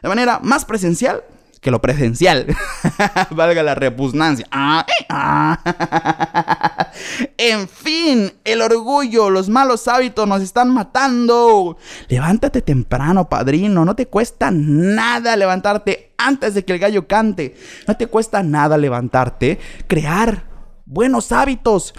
de 0.02 0.08
manera 0.08 0.40
más 0.42 0.64
presencial 0.64 1.22
que 1.64 1.70
lo 1.70 1.80
presencial. 1.80 2.46
Valga 3.30 3.62
la 3.62 3.74
repugnancia. 3.74 4.46
Ah, 4.50 4.84
eh, 4.86 5.06
ah. 5.08 6.90
en 7.38 7.66
fin, 7.66 8.30
el 8.44 8.60
orgullo, 8.60 9.30
los 9.30 9.48
malos 9.48 9.88
hábitos 9.88 10.28
nos 10.28 10.42
están 10.42 10.68
matando. 10.74 11.78
Levántate 12.08 12.60
temprano, 12.60 13.30
padrino. 13.30 13.86
No 13.86 13.96
te 13.96 14.06
cuesta 14.06 14.50
nada 14.52 15.36
levantarte 15.36 16.12
antes 16.18 16.52
de 16.52 16.66
que 16.66 16.74
el 16.74 16.78
gallo 16.78 17.08
cante. 17.08 17.56
No 17.88 17.96
te 17.96 18.08
cuesta 18.08 18.42
nada 18.42 18.76
levantarte. 18.76 19.58
Crear 19.86 20.44
buenos 20.84 21.32
hábitos 21.32 21.94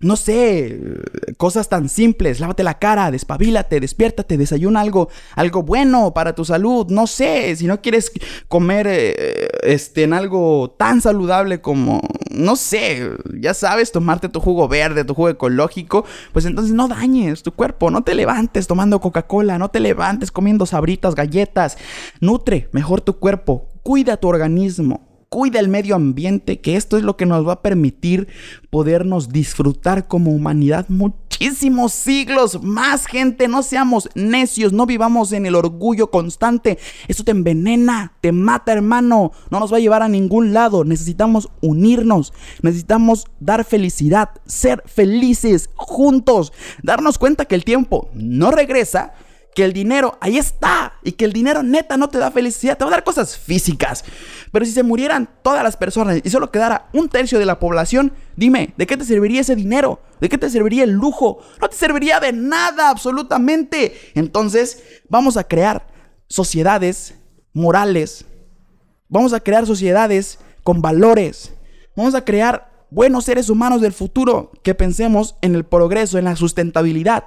no 0.00 0.16
sé, 0.16 0.80
cosas 1.36 1.68
tan 1.68 1.88
simples, 1.88 2.40
lávate 2.40 2.62
la 2.62 2.78
cara, 2.78 3.10
despabilate, 3.10 3.80
despiértate, 3.80 4.38
desayuna 4.38 4.80
algo, 4.80 5.08
algo 5.34 5.62
bueno 5.62 6.14
para 6.14 6.34
tu 6.34 6.44
salud, 6.44 6.86
no 6.88 7.06
sé, 7.06 7.56
si 7.56 7.66
no 7.66 7.80
quieres 7.80 8.12
comer 8.46 8.86
eh, 8.88 9.48
este, 9.62 10.04
en 10.04 10.12
algo 10.12 10.74
tan 10.78 11.00
saludable 11.00 11.60
como 11.60 12.00
no 12.30 12.56
sé, 12.56 13.10
ya 13.40 13.54
sabes, 13.54 13.90
tomarte 13.90 14.28
tu 14.28 14.40
jugo 14.40 14.68
verde, 14.68 15.04
tu 15.04 15.14
jugo 15.14 15.28
ecológico, 15.30 16.04
pues 16.32 16.44
entonces 16.44 16.72
no 16.72 16.86
dañes 16.86 17.42
tu 17.42 17.52
cuerpo, 17.52 17.90
no 17.90 18.02
te 18.02 18.14
levantes 18.14 18.66
tomando 18.66 19.00
Coca-Cola, 19.00 19.58
no 19.58 19.70
te 19.70 19.80
levantes 19.80 20.30
comiendo 20.30 20.66
sabritas, 20.66 21.14
galletas. 21.14 21.78
Nutre 22.20 22.68
mejor 22.72 23.00
tu 23.00 23.18
cuerpo, 23.18 23.68
cuida 23.82 24.16
tu 24.16 24.28
organismo 24.28 25.07
cuida 25.28 25.60
el 25.60 25.68
medio 25.68 25.94
ambiente, 25.94 26.60
que 26.60 26.76
esto 26.76 26.96
es 26.96 27.02
lo 27.02 27.16
que 27.16 27.26
nos 27.26 27.46
va 27.46 27.54
a 27.54 27.62
permitir 27.62 28.28
podernos 28.70 29.28
disfrutar 29.28 30.08
como 30.08 30.32
humanidad 30.32 30.86
muchísimos 30.88 31.92
siglos 31.92 32.62
más, 32.62 33.06
gente. 33.06 33.48
No 33.48 33.62
seamos 33.62 34.08
necios, 34.14 34.72
no 34.72 34.86
vivamos 34.86 35.32
en 35.32 35.46
el 35.46 35.54
orgullo 35.54 36.10
constante. 36.10 36.78
Esto 37.06 37.24
te 37.24 37.30
envenena, 37.30 38.14
te 38.20 38.32
mata, 38.32 38.72
hermano. 38.72 39.32
No 39.50 39.60
nos 39.60 39.72
va 39.72 39.76
a 39.76 39.80
llevar 39.80 40.02
a 40.02 40.08
ningún 40.08 40.52
lado. 40.52 40.84
Necesitamos 40.84 41.48
unirnos, 41.60 42.32
necesitamos 42.62 43.26
dar 43.40 43.64
felicidad, 43.64 44.30
ser 44.46 44.82
felices 44.86 45.70
juntos, 45.74 46.52
darnos 46.82 47.18
cuenta 47.18 47.44
que 47.44 47.54
el 47.54 47.64
tiempo 47.64 48.08
no 48.14 48.50
regresa 48.50 49.14
que 49.58 49.64
el 49.64 49.72
dinero 49.72 50.16
ahí 50.20 50.38
está 50.38 50.92
y 51.02 51.10
que 51.10 51.24
el 51.24 51.32
dinero 51.32 51.64
neta 51.64 51.96
no 51.96 52.08
te 52.08 52.18
da 52.18 52.30
felicidad, 52.30 52.78
te 52.78 52.84
va 52.84 52.90
a 52.90 52.92
dar 52.92 53.02
cosas 53.02 53.36
físicas. 53.36 54.04
Pero 54.52 54.64
si 54.64 54.70
se 54.70 54.84
murieran 54.84 55.28
todas 55.42 55.64
las 55.64 55.76
personas 55.76 56.20
y 56.22 56.30
solo 56.30 56.52
quedara 56.52 56.88
un 56.92 57.08
tercio 57.08 57.40
de 57.40 57.44
la 57.44 57.58
población, 57.58 58.12
dime, 58.36 58.72
¿de 58.76 58.86
qué 58.86 58.96
te 58.96 59.04
serviría 59.04 59.40
ese 59.40 59.56
dinero? 59.56 60.00
¿De 60.20 60.28
qué 60.28 60.38
te 60.38 60.48
serviría 60.48 60.84
el 60.84 60.92
lujo? 60.92 61.40
No 61.60 61.68
te 61.68 61.74
serviría 61.74 62.20
de 62.20 62.32
nada 62.32 62.88
absolutamente. 62.88 63.98
Entonces, 64.14 64.80
vamos 65.08 65.36
a 65.36 65.42
crear 65.42 65.88
sociedades 66.28 67.16
morales. 67.52 68.26
Vamos 69.08 69.32
a 69.32 69.40
crear 69.40 69.66
sociedades 69.66 70.38
con 70.62 70.82
valores. 70.82 71.52
Vamos 71.96 72.14
a 72.14 72.24
crear 72.24 72.86
buenos 72.90 73.24
seres 73.24 73.50
humanos 73.50 73.80
del 73.80 73.92
futuro 73.92 74.52
que 74.62 74.76
pensemos 74.76 75.34
en 75.42 75.56
el 75.56 75.64
progreso, 75.64 76.16
en 76.16 76.26
la 76.26 76.36
sustentabilidad, 76.36 77.24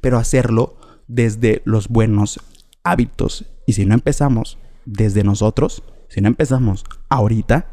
pero 0.00 0.16
hacerlo 0.16 0.78
desde 1.08 1.62
los 1.64 1.88
buenos 1.88 2.40
hábitos. 2.82 3.46
Y 3.66 3.74
si 3.74 3.86
no 3.86 3.94
empezamos 3.94 4.58
desde 4.84 5.24
nosotros, 5.24 5.82
si 6.08 6.20
no 6.20 6.28
empezamos 6.28 6.84
ahorita, 7.08 7.70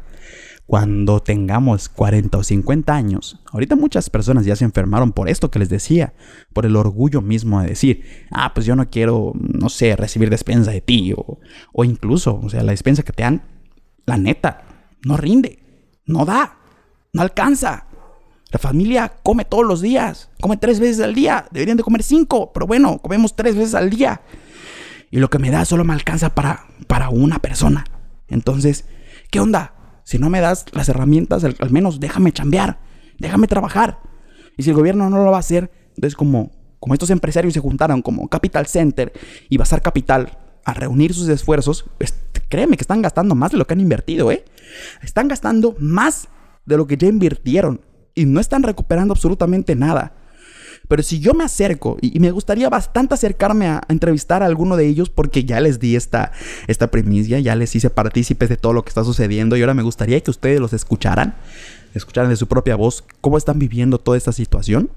cuando 0.66 1.20
tengamos 1.20 1.88
40 1.88 2.38
o 2.38 2.42
50 2.42 2.94
años, 2.94 3.40
ahorita 3.52 3.76
muchas 3.76 4.08
personas 4.08 4.46
ya 4.46 4.56
se 4.56 4.64
enfermaron 4.64 5.12
por 5.12 5.28
esto 5.28 5.50
que 5.50 5.58
les 5.58 5.68
decía, 5.68 6.14
por 6.52 6.64
el 6.64 6.76
orgullo 6.76 7.20
mismo 7.20 7.60
de 7.60 7.68
decir, 7.68 8.04
ah, 8.30 8.54
pues 8.54 8.64
yo 8.64 8.74
no 8.74 8.88
quiero, 8.88 9.32
no 9.34 9.68
sé, 9.68 9.96
recibir 9.96 10.30
despensa 10.30 10.70
de 10.70 10.80
ti, 10.80 11.12
o, 11.14 11.40
o 11.72 11.84
incluso, 11.84 12.40
o 12.42 12.48
sea, 12.48 12.62
la 12.62 12.72
despensa 12.72 13.02
que 13.02 13.12
te 13.12 13.22
dan, 13.22 13.42
la 14.06 14.16
neta, 14.16 14.62
no 15.04 15.16
rinde, 15.16 15.58
no 16.06 16.24
da, 16.24 16.56
no 17.12 17.22
alcanza. 17.22 17.86
La 18.52 18.58
familia 18.58 19.10
come 19.22 19.46
todos 19.46 19.64
los 19.64 19.80
días, 19.80 20.28
come 20.38 20.58
tres 20.58 20.78
veces 20.78 21.00
al 21.00 21.14
día, 21.14 21.46
deberían 21.52 21.78
de 21.78 21.82
comer 21.82 22.02
cinco, 22.02 22.52
pero 22.52 22.66
bueno, 22.66 22.98
comemos 22.98 23.34
tres 23.34 23.56
veces 23.56 23.74
al 23.74 23.88
día. 23.88 24.20
Y 25.10 25.20
lo 25.20 25.30
que 25.30 25.38
me 25.38 25.50
da 25.50 25.64
solo 25.64 25.84
me 25.84 25.94
alcanza 25.94 26.34
para, 26.34 26.66
para 26.86 27.08
una 27.08 27.38
persona. 27.38 27.84
Entonces, 28.28 28.84
¿qué 29.30 29.40
onda? 29.40 29.72
Si 30.04 30.18
no 30.18 30.28
me 30.28 30.40
das 30.40 30.66
las 30.72 30.90
herramientas, 30.90 31.44
al, 31.44 31.70
menos 31.70 31.98
déjame 31.98 32.30
chambear, 32.30 32.78
déjame 33.18 33.46
trabajar. 33.46 34.00
Y 34.58 34.64
si 34.64 34.70
el 34.70 34.76
gobierno 34.76 35.08
no 35.08 35.24
lo 35.24 35.30
va 35.30 35.38
a 35.38 35.40
hacer, 35.40 35.70
entonces 35.96 36.14
como, 36.14 36.52
como 36.78 36.92
estos 36.92 37.08
empresarios 37.08 37.54
se 37.54 37.60
juntaron 37.60 38.02
como 38.02 38.28
Capital 38.28 38.66
Center 38.66 39.14
y 39.48 39.56
Bazar 39.56 39.80
Capital 39.80 40.36
a 40.66 40.74
reunir 40.74 41.14
sus 41.14 41.28
esfuerzos, 41.28 41.86
pues, 41.96 42.14
créeme 42.50 42.76
que 42.76 42.82
están 42.82 43.00
gastando 43.00 43.34
más 43.34 43.52
de 43.52 43.56
lo 43.56 43.66
que 43.66 43.72
han 43.72 43.80
invertido, 43.80 44.30
¿eh? 44.30 44.44
Están 45.02 45.28
gastando 45.28 45.74
más 45.78 46.28
de 46.66 46.76
lo 46.76 46.86
que 46.86 46.98
ya 46.98 47.08
invirtieron 47.08 47.80
y 48.14 48.26
no 48.26 48.40
están 48.40 48.62
recuperando 48.62 49.14
absolutamente 49.14 49.74
nada. 49.74 50.14
Pero 50.88 51.02
si 51.02 51.20
yo 51.20 51.32
me 51.32 51.44
acerco, 51.44 51.96
y, 52.00 52.18
me 52.20 52.30
gustaría 52.30 52.68
bastante 52.68 53.14
acercarme 53.14 53.66
a, 53.66 53.82
entrevistar 53.88 54.42
a 54.42 54.46
alguno 54.46 54.76
de 54.76 54.86
ellos 54.86 55.10
porque 55.10 55.44
ya 55.44 55.60
les 55.60 55.78
di 55.78 55.96
esta, 55.96 56.32
esta 56.66 56.90
primicia, 56.90 57.38
ya 57.38 57.54
les 57.56 57.74
hice 57.74 57.90
partícipes 57.90 58.48
de 58.48 58.56
todo 58.56 58.72
lo 58.72 58.84
que 58.84 58.90
está 58.90 59.04
sucediendo 59.04 59.56
y 59.56 59.60
ahora 59.60 59.74
me 59.74 59.82
gustaría 59.82 60.20
que 60.20 60.30
ustedes 60.30 60.60
los 60.60 60.72
escucharan, 60.72 61.34
escucharan 61.94 62.30
de 62.30 62.36
su 62.36 62.46
propia 62.46 62.76
voz 62.76 63.04
cómo 63.20 63.38
están 63.38 63.58
viviendo 63.58 63.98
toda 63.98 64.18
esta 64.18 64.32
situación. 64.32 64.90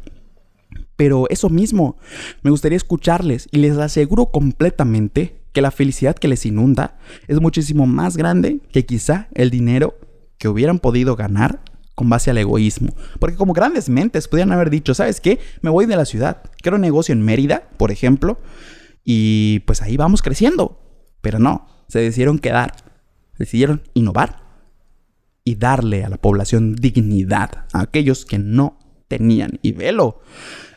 Pero 0.96 1.28
eso 1.30 1.50
mismo, 1.50 1.98
me 2.42 2.52
gustaría 2.52 2.78
escucharles 2.78 3.48
y 3.52 3.58
les 3.58 3.78
aseguro 3.78 4.28
completamente 4.28 5.36
que 5.54 5.62
la 5.62 5.72
felicidad 5.72 6.16
que 6.16 6.28
les 6.28 6.46
inunda 6.46 6.98
es 7.28 7.40
muchísimo 7.40 7.86
más 7.86 8.18
grande 8.18 8.60
que 8.72 8.86
quizá 8.86 9.30
el 9.34 9.50
dinero 9.50 9.98
que 10.38 10.50
hubieran 10.50 10.80
podido 10.80 11.16
ganar 11.16 11.62
con 11.96 12.10
base 12.10 12.30
al 12.30 12.38
egoísmo. 12.38 12.94
Porque 13.20 13.38
como 13.38 13.54
grandes 13.54 13.90
mentes 13.90 14.28
podrían 14.28 14.52
haber 14.52 14.70
dicho, 14.70 14.94
¿sabes 14.94 15.22
qué? 15.22 15.40
Me 15.62 15.70
voy 15.70 15.86
de 15.86 15.96
la 15.96 16.06
ciudad, 16.06 16.44
quiero 16.62 16.76
un 16.76 16.82
negocio 16.82 17.14
en 17.14 17.22
Mérida, 17.22 17.70
por 17.78 17.92
ejemplo, 17.92 18.40
y 19.04 19.60
pues 19.62 19.82
ahí 19.82 19.98
vamos 19.98 20.22
creciendo. 20.22 20.80
Pero 21.22 21.40
no, 21.40 21.68
se 21.88 22.00
decidieron 22.00 22.38
quedar, 22.38 22.76
decidieron 23.38 23.82
innovar 23.94 24.44
y 25.44 25.56
darle 25.56 26.04
a 26.04 26.10
la 26.10 26.18
población 26.18 26.76
dignidad 26.76 27.66
a 27.72 27.82
aquellos 27.82 28.26
que 28.26 28.38
no 28.38 28.78
tenían. 29.08 29.60
Y 29.62 29.72
velo. 29.72 30.20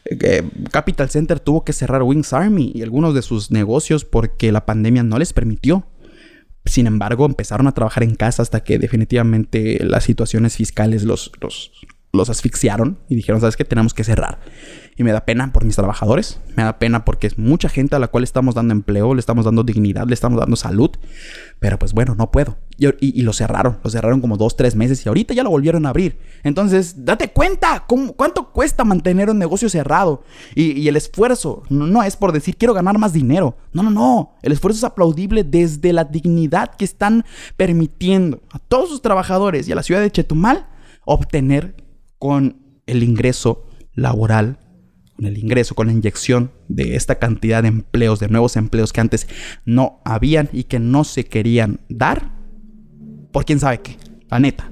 Eh, 0.05 0.49
Capital 0.71 1.11
Center 1.11 1.41
tuvo 1.41 1.65
que 1.65 1.73
cerrar 1.73 2.03
Wings 2.03 2.33
Army 2.33 2.73
y 2.75 2.83
algunos 2.83 3.15
de 3.15 3.23
sus 3.23 3.51
negocios 3.51 4.05
porque 4.05 4.53
la 4.53 4.65
pandemia 4.65 5.03
no 5.03 5.19
les 5.19 5.33
permitió 5.33 5.87
sin 6.69 6.87
embargo, 6.87 7.27
empezaron 7.27 7.67
a 7.67 7.73
trabajar 7.73 8.03
en 8.03 8.15
casa 8.15 8.43
hasta 8.43 8.61
que 8.61 8.79
definitivamente 8.79 9.83
las 9.85 10.05
situaciones 10.05 10.57
fiscales 10.57 11.05
los, 11.05 11.33
los, 11.41 11.73
los 12.13 12.31
asfixiaron 12.31 12.99
y 13.09 13.17
dijeron, 13.17 13.41
¿sabes 13.41 13.57
qué? 13.57 13.65
Tenemos 13.65 13.93
que 13.93 14.03
cerrar. 14.03 14.39
Y 14.97 15.05
me 15.05 15.13
da 15.13 15.25
pena 15.25 15.53
por 15.53 15.65
mis 15.65 15.77
trabajadores, 15.77 16.41
me 16.57 16.65
da 16.65 16.79
pena 16.79 17.05
porque 17.05 17.27
es 17.27 17.39
mucha 17.39 17.69
gente 17.69 17.95
a 17.95 17.99
la 17.99 18.09
cual 18.09 18.25
estamos 18.25 18.55
dando 18.55 18.73
empleo, 18.73 19.15
le 19.15 19.21
estamos 19.21 19.45
dando 19.45 19.63
dignidad, 19.63 20.07
le 20.09 20.15
estamos 20.15 20.41
dando 20.41 20.57
salud, 20.57 20.91
pero 21.61 21.79
pues 21.79 21.93
bueno, 21.93 22.15
no 22.17 22.31
puedo. 22.31 22.57
Y, 22.79 23.23
lo 23.23 23.33
cerraron, 23.33 23.79
lo 23.83 23.91
cerraron 23.91 24.21
como 24.21 24.37
dos, 24.37 24.57
tres 24.57 24.77
meses 24.77 25.05
y 25.05 25.09
ahorita 25.09 25.35
ya 25.35 25.43
lo 25.43 25.51
volvieron 25.51 25.85
a 25.85 25.91
abrir. 25.91 26.19
Entonces, 26.45 27.05
date 27.05 27.33
cuenta 27.33 27.85
cuánto 27.87 28.53
cuesta 28.53 28.85
mantener 28.85 29.31
un 29.31 29.39
negocio 29.39 29.69
cerrado. 29.69 30.23
Y, 30.55 30.89
el 30.89 30.97
esfuerzo 30.97 31.63
no, 31.69 31.87
no 31.87 32.03
es 32.03 32.17
por 32.17 32.33
decir 32.33 32.57
quiero 32.57 32.75
ganar 32.75 32.99
más 32.99 33.13
dinero. 33.13 33.57
No, 33.73 33.83
no, 33.83 33.91
no. 33.91 34.35
El 34.43 34.53
esfuerzo 34.53 34.79
es 34.79 34.85
aplaudible 34.85 35.45
desde 35.45 35.93
la 35.93 36.05
dignidad 36.05 36.75
que 36.77 36.85
están 36.85 37.25
permitiendo 37.57 38.41
a 38.51 38.59
todos 38.59 38.89
sus 38.89 39.03
trabajadores 39.03 39.69
y 39.69 39.73
a 39.73 39.77
la 39.77 39.83
ciudad 39.83 40.01
de 40.01 40.11
Chetumal 40.11 40.67
obtener 41.05 41.88
con 42.19 42.81
el 42.87 43.03
ingreso 43.03 43.69
laboral, 43.95 44.59
con 45.17 45.27
el 45.27 45.39
ingreso, 45.39 45.75
con 45.75 45.89
la 45.89 45.93
inyección 45.93 46.53
de 46.69 46.97
esta 46.97 47.17
cantidad 47.17 47.63
de 47.63 47.69
empleos, 47.69 48.21
de 48.21 48.29
nuevos 48.29 48.57
empleos 48.57 48.93
que 48.93 49.01
antes 49.01 49.29
no 49.65 50.01
habían 50.05 50.49
y 50.53 50.65
que 50.65 50.79
no 50.79 51.05
se 51.05 51.25
querían 51.25 51.81
dar, 51.89 52.33
por 53.33 53.45
quién 53.45 53.61
sabe 53.61 53.81
qué, 53.81 53.97
la 54.31 54.39
neta. 54.39 54.71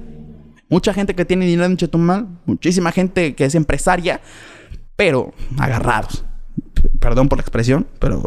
Mucha 0.69 0.93
gente 0.93 1.15
que 1.15 1.25
tiene 1.25 1.45
dinero 1.45 1.65
en 1.65 1.77
Chetumal, 1.77 2.39
muchísima 2.45 2.91
gente 2.91 3.35
que 3.35 3.45
es 3.45 3.55
empresaria, 3.55 4.21
pero 4.95 5.33
agarrados. 5.57 6.25
Perdón 6.99 7.29
por 7.29 7.37
la 7.37 7.43
expresión, 7.43 7.87
pero 7.99 8.23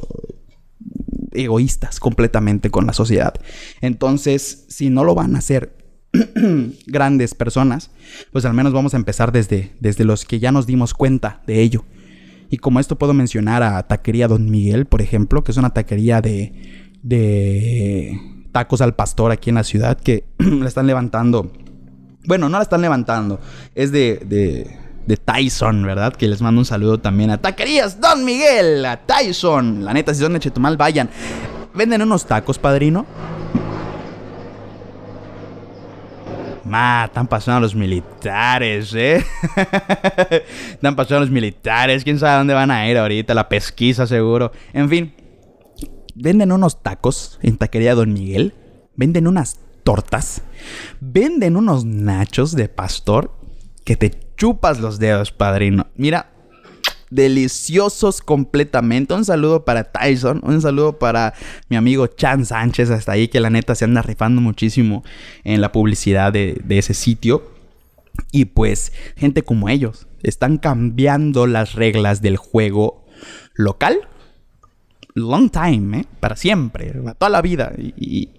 egoístas 1.33 2.01
completamente 2.01 2.71
con 2.71 2.87
la 2.87 2.93
sociedad. 2.93 3.35
Entonces, 3.81 4.67
si 4.69 4.91
no 4.91 5.05
lo 5.05 5.15
van 5.15 5.37
a 5.37 5.39
hacer 5.39 5.77
grandes 6.87 7.35
personas, 7.35 7.91
pues 8.33 8.45
al 8.45 8.55
menos 8.55 8.73
vamos 8.73 8.95
a 8.95 8.97
empezar 8.97 9.33
desde, 9.33 9.73
desde 9.81 10.05
los 10.05 10.25
que 10.25 10.41
ya 10.41 10.53
nos 10.53 10.67
dimos 10.67 10.95
cuenta 10.95 11.43
de 11.47 11.61
ello. 11.61 11.85
Y 12.51 12.57
como 12.57 12.81
esto 12.81 12.97
puedo 12.97 13.15
mencionar 13.15 13.63
a 13.63 13.81
Taquería 13.87 14.27
Don 14.27 14.51
Miguel, 14.51 14.87
por 14.87 15.03
ejemplo, 15.03 15.45
que 15.45 15.53
es 15.53 15.57
una 15.57 15.71
taquería 15.71 16.21
de, 16.21 16.53
de 17.03 18.21
tacos 18.51 18.81
al 18.81 18.95
pastor 18.97 19.31
aquí 19.31 19.51
en 19.51 19.57
la 19.57 19.65
ciudad, 19.65 19.99
que 19.99 20.25
la 20.39 20.67
están 20.67 20.89
levantando. 20.89 21.53
Bueno, 22.27 22.49
no 22.49 22.59
la 22.59 22.65
están 22.65 22.83
levantando, 22.83 23.41
es 23.75 23.93
de, 23.93 24.21
de, 24.27 24.77
de 25.07 25.17
Tyson, 25.17 25.85
¿verdad? 25.85 26.13
Que 26.13 26.29
les 26.29 26.43
mando 26.43 26.61
un 26.61 26.65
saludo 26.65 26.99
también 26.99 27.31
a 27.31 27.39
Taquerías 27.39 28.01
Don 28.01 28.25
Miguel, 28.25 28.85
a 28.85 28.97
Tyson. 29.07 29.85
La 29.85 29.95
neta, 29.95 30.13
si 30.13 30.21
son 30.21 30.33
de 30.33 30.41
Chetumal, 30.41 30.77
vayan. 30.77 31.09
Venden 31.73 32.03
unos 32.03 32.27
tacos, 32.27 32.59
padrino 32.59 33.07
Ma, 36.71 37.07
están 37.07 37.27
pasando 37.27 37.61
los 37.61 37.75
militares, 37.75 38.95
¿eh? 38.95 39.25
están 40.71 40.95
pasando 40.95 41.21
los 41.21 41.31
militares. 41.31 42.05
¿Quién 42.05 42.21
sabe 42.21 42.39
dónde 42.39 42.55
van 42.55 42.71
a 42.71 42.89
ir 42.89 42.97
ahorita? 42.97 43.35
La 43.35 43.49
pesquisa, 43.49 44.07
seguro. 44.07 44.53
En 44.73 44.89
fin, 44.89 45.13
venden 46.15 46.53
unos 46.53 46.81
tacos 46.81 47.41
en 47.43 47.57
taquería 47.57 47.97
Don 47.97 48.13
Miguel. 48.13 48.55
Venden 48.95 49.27
unas 49.27 49.59
tortas. 49.83 50.43
Venden 51.01 51.57
unos 51.57 51.85
nachos 51.85 52.55
de 52.55 52.69
pastor 52.69 53.37
que 53.85 53.97
te 53.97 54.13
chupas 54.37 54.79
los 54.79 55.01
dedos, 55.01 55.33
padrino. 55.33 55.89
Mira, 55.97 56.31
deliciosos 57.11 58.21
completamente. 58.21 59.15
Un 59.15 59.25
saludo 59.25 59.65
para 59.65 59.85
Tyson, 59.85 60.41
un 60.43 60.61
saludo 60.63 60.99
para 60.99 61.35
mi 61.69 61.77
amigo 61.77 62.07
Chan 62.07 62.47
Sánchez 62.47 62.91
hasta 62.91 63.13
ahí, 63.13 63.29
que 63.29 63.41
la 63.41 63.51
neta 63.51 63.75
se 63.75 63.85
anda 63.85 64.03
rifando 64.03 64.41
muchísimo 64.41 65.05
en 65.45 65.61
la 65.61 65.73
publicidad 65.73 66.33
de, 66.33 66.63
ese 66.69 66.95
sitio. 66.95 67.51
Y 68.33 68.47
pues 68.47 68.93
gente 69.17 69.43
como 69.43 69.69
ellos 69.69 70.07
están 70.23 70.59
cambiando 70.59 71.47
las 71.47 71.75
reglas 71.75 72.23
del 72.23 72.37
juego 72.37 73.05
local. 73.55 74.09
Long 75.15 75.51
time, 75.51 76.01
¿eh? 76.01 76.05
Para 76.21 76.37
siempre, 76.37 76.93
para 76.93 77.15
toda 77.15 77.31
la 77.31 77.43
vida. 77.43 77.73
Y, 77.77 78.31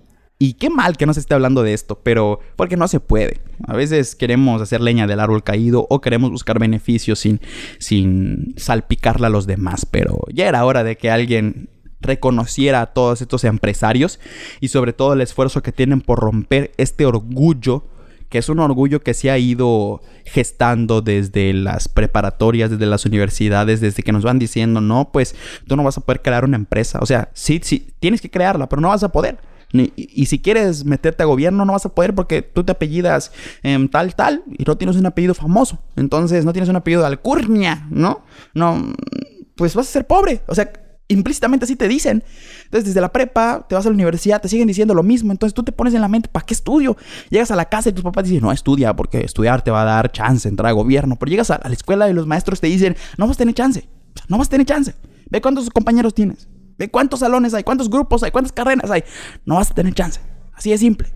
qué 0.54 0.70
mal 0.70 0.98
que 0.98 1.06
no 1.06 1.14
se 1.14 1.20
esté 1.20 1.34
hablando 1.34 1.64
de 1.64 1.74
esto, 1.74 2.00
pero 2.02 2.40
porque 2.56 2.78
no 2.78 2.88
se 2.88 3.00
puede. 3.00 3.42
A 3.68 3.76
veces 3.76 4.16
queremos 4.16 4.62
hacer 4.62 4.82
leña 4.82 5.08
del 5.08 5.20
árbol 5.20 5.44
caído 5.44 5.86
o 5.90 6.02
queremos 6.02 6.32
buscar 6.32 6.60
beneficios 6.60 7.20
sin, 7.20 7.42
sin 7.80 8.54
salpicarla 8.58 9.28
a 9.28 9.30
los 9.30 9.48
demás, 9.48 9.86
pero 9.86 10.20
ya 10.34 10.48
era 10.48 10.66
hora 10.66 10.84
de 10.84 10.98
que 10.98 11.12
alguien 11.12 11.70
reconociera 12.00 12.82
a 12.82 12.88
todos 12.88 13.22
estos 13.22 13.44
empresarios 13.44 14.20
y 14.60 14.70
sobre 14.70 14.94
todo 14.94 15.14
el 15.14 15.22
esfuerzo 15.22 15.62
que 15.62 15.72
tienen 15.72 16.02
por 16.02 16.20
romper 16.20 16.72
este 16.78 17.06
orgullo 17.06 17.86
que 18.30 18.38
es 18.38 18.48
un 18.48 18.60
orgullo 18.60 19.02
que 19.02 19.14
se 19.14 19.30
ha 19.30 19.38
ido 19.38 20.02
gestando 20.24 21.02
desde 21.02 21.52
las 21.52 21.90
preparatorias, 21.90 22.72
desde 22.72 22.86
las 22.86 23.06
universidades, 23.06 23.82
desde 23.82 24.04
que 24.04 24.14
nos 24.14 24.24
van 24.24 24.40
diciendo, 24.40 24.80
no, 24.80 25.12
pues 25.12 25.36
tú 25.68 25.76
no 25.76 25.84
vas 25.84 25.98
a 25.98 26.02
poder 26.02 26.22
crear 26.22 26.46
una 26.46 26.56
empresa. 26.56 27.00
O 27.02 27.06
sea, 27.06 27.30
sí, 27.34 27.60
sí, 27.62 27.90
tienes 28.00 28.22
que 28.22 28.32
crearla, 28.32 28.70
pero 28.70 28.82
no 28.82 28.88
vas 28.88 29.04
a 29.04 29.12
poder 29.12 29.38
y, 29.74 30.26
si 30.26 30.40
quieres 30.40 30.86
meterte 30.86 31.24
a 31.24 31.26
gobierno, 31.26 31.66
no 31.66 31.74
vas 31.74 31.86
a 31.86 31.94
poder 31.94 32.14
porque 32.14 32.42
tú 32.42 32.64
te 32.64 32.72
apellidas 32.72 33.32
em, 33.64 33.88
tal, 33.88 34.16
tal, 34.16 34.44
y 34.58 34.64
no 34.64 34.78
tienes 34.78 34.98
un 34.98 35.06
apellido 35.06 35.34
famoso. 35.34 35.80
Entonces, 35.96 36.46
no 36.46 36.54
tienes 36.54 36.70
un 36.70 36.76
apellido 36.76 37.02
de 37.02 37.08
alcurnia, 37.08 37.88
¿no? 37.90 38.24
No, 38.54 38.94
pues 39.56 39.76
vas 39.76 39.88
a 39.88 39.92
ser 39.92 40.08
pobre. 40.08 40.42
O 40.48 40.56
sea, 40.56 40.72
implícitamente 41.08 41.66
así 41.66 41.76
te 41.76 41.88
dicen. 41.88 42.24
Entonces, 42.66 42.86
desde 42.86 43.02
la 43.02 43.12
prepa, 43.12 43.66
te 43.68 43.76
vas 43.76 43.86
a 43.86 43.90
la 43.90 43.96
universidad, 43.96 44.42
te 44.42 44.50
siguen 44.50 44.68
diciendo 44.68 44.94
lo 44.94 45.04
mismo. 45.04 45.32
Entonces, 45.32 45.54
tú 45.54 45.64
te 45.64 45.72
pones 45.72 45.94
en 45.94 46.02
la 46.02 46.08
mente, 46.08 46.30
¿para 46.30 46.46
qué 46.46 46.54
estudio? 46.54 46.98
Llegas 47.30 47.52
a 47.52 47.56
la 47.56 47.66
casa 47.66 47.90
y 47.90 47.94
tus 47.94 48.04
papás 48.04 48.26
dicen, 48.26 48.42
no, 48.42 48.52
estudia, 48.52 48.96
porque 48.96 49.22
estudiar 49.22 49.62
te 49.62 49.72
va 49.72 49.84
a 49.84 49.86
dar 49.86 50.12
chance, 50.12 50.48
entrar 50.48 50.70
a 50.70 50.74
gobierno. 50.74 51.18
Pero 51.18 51.30
llegas 51.30 51.52
a 51.52 51.62
la 51.64 51.74
escuela 51.74 52.10
y 52.10 52.14
los 52.14 52.28
maestros 52.28 52.60
te 52.60 52.68
dicen, 52.68 52.96
no 53.18 53.28
vas 53.28 53.36
a 53.36 53.40
tener 53.40 53.54
chance. 53.54 53.88
No 54.28 54.38
vas 54.38 54.48
a 54.48 54.52
tener 54.52 54.66
chance. 54.66 54.96
Ve 55.30 55.42
cuántos 55.42 55.70
compañeros 55.70 56.14
tienes. 56.14 56.48
Ve 56.78 56.90
cuántos 56.90 57.20
salones 57.20 57.54
hay, 57.54 57.64
cuántos 57.64 57.90
grupos 57.90 58.24
hay, 58.24 58.32
cuántas 58.32 58.52
carreras 58.52 58.90
hay. 58.90 59.04
No 59.46 59.56
vas 59.56 59.72
a 59.72 59.74
tener 59.74 59.94
chance. 59.94 60.20
Así 60.54 60.72
de 60.72 60.78
simple. 60.78 61.10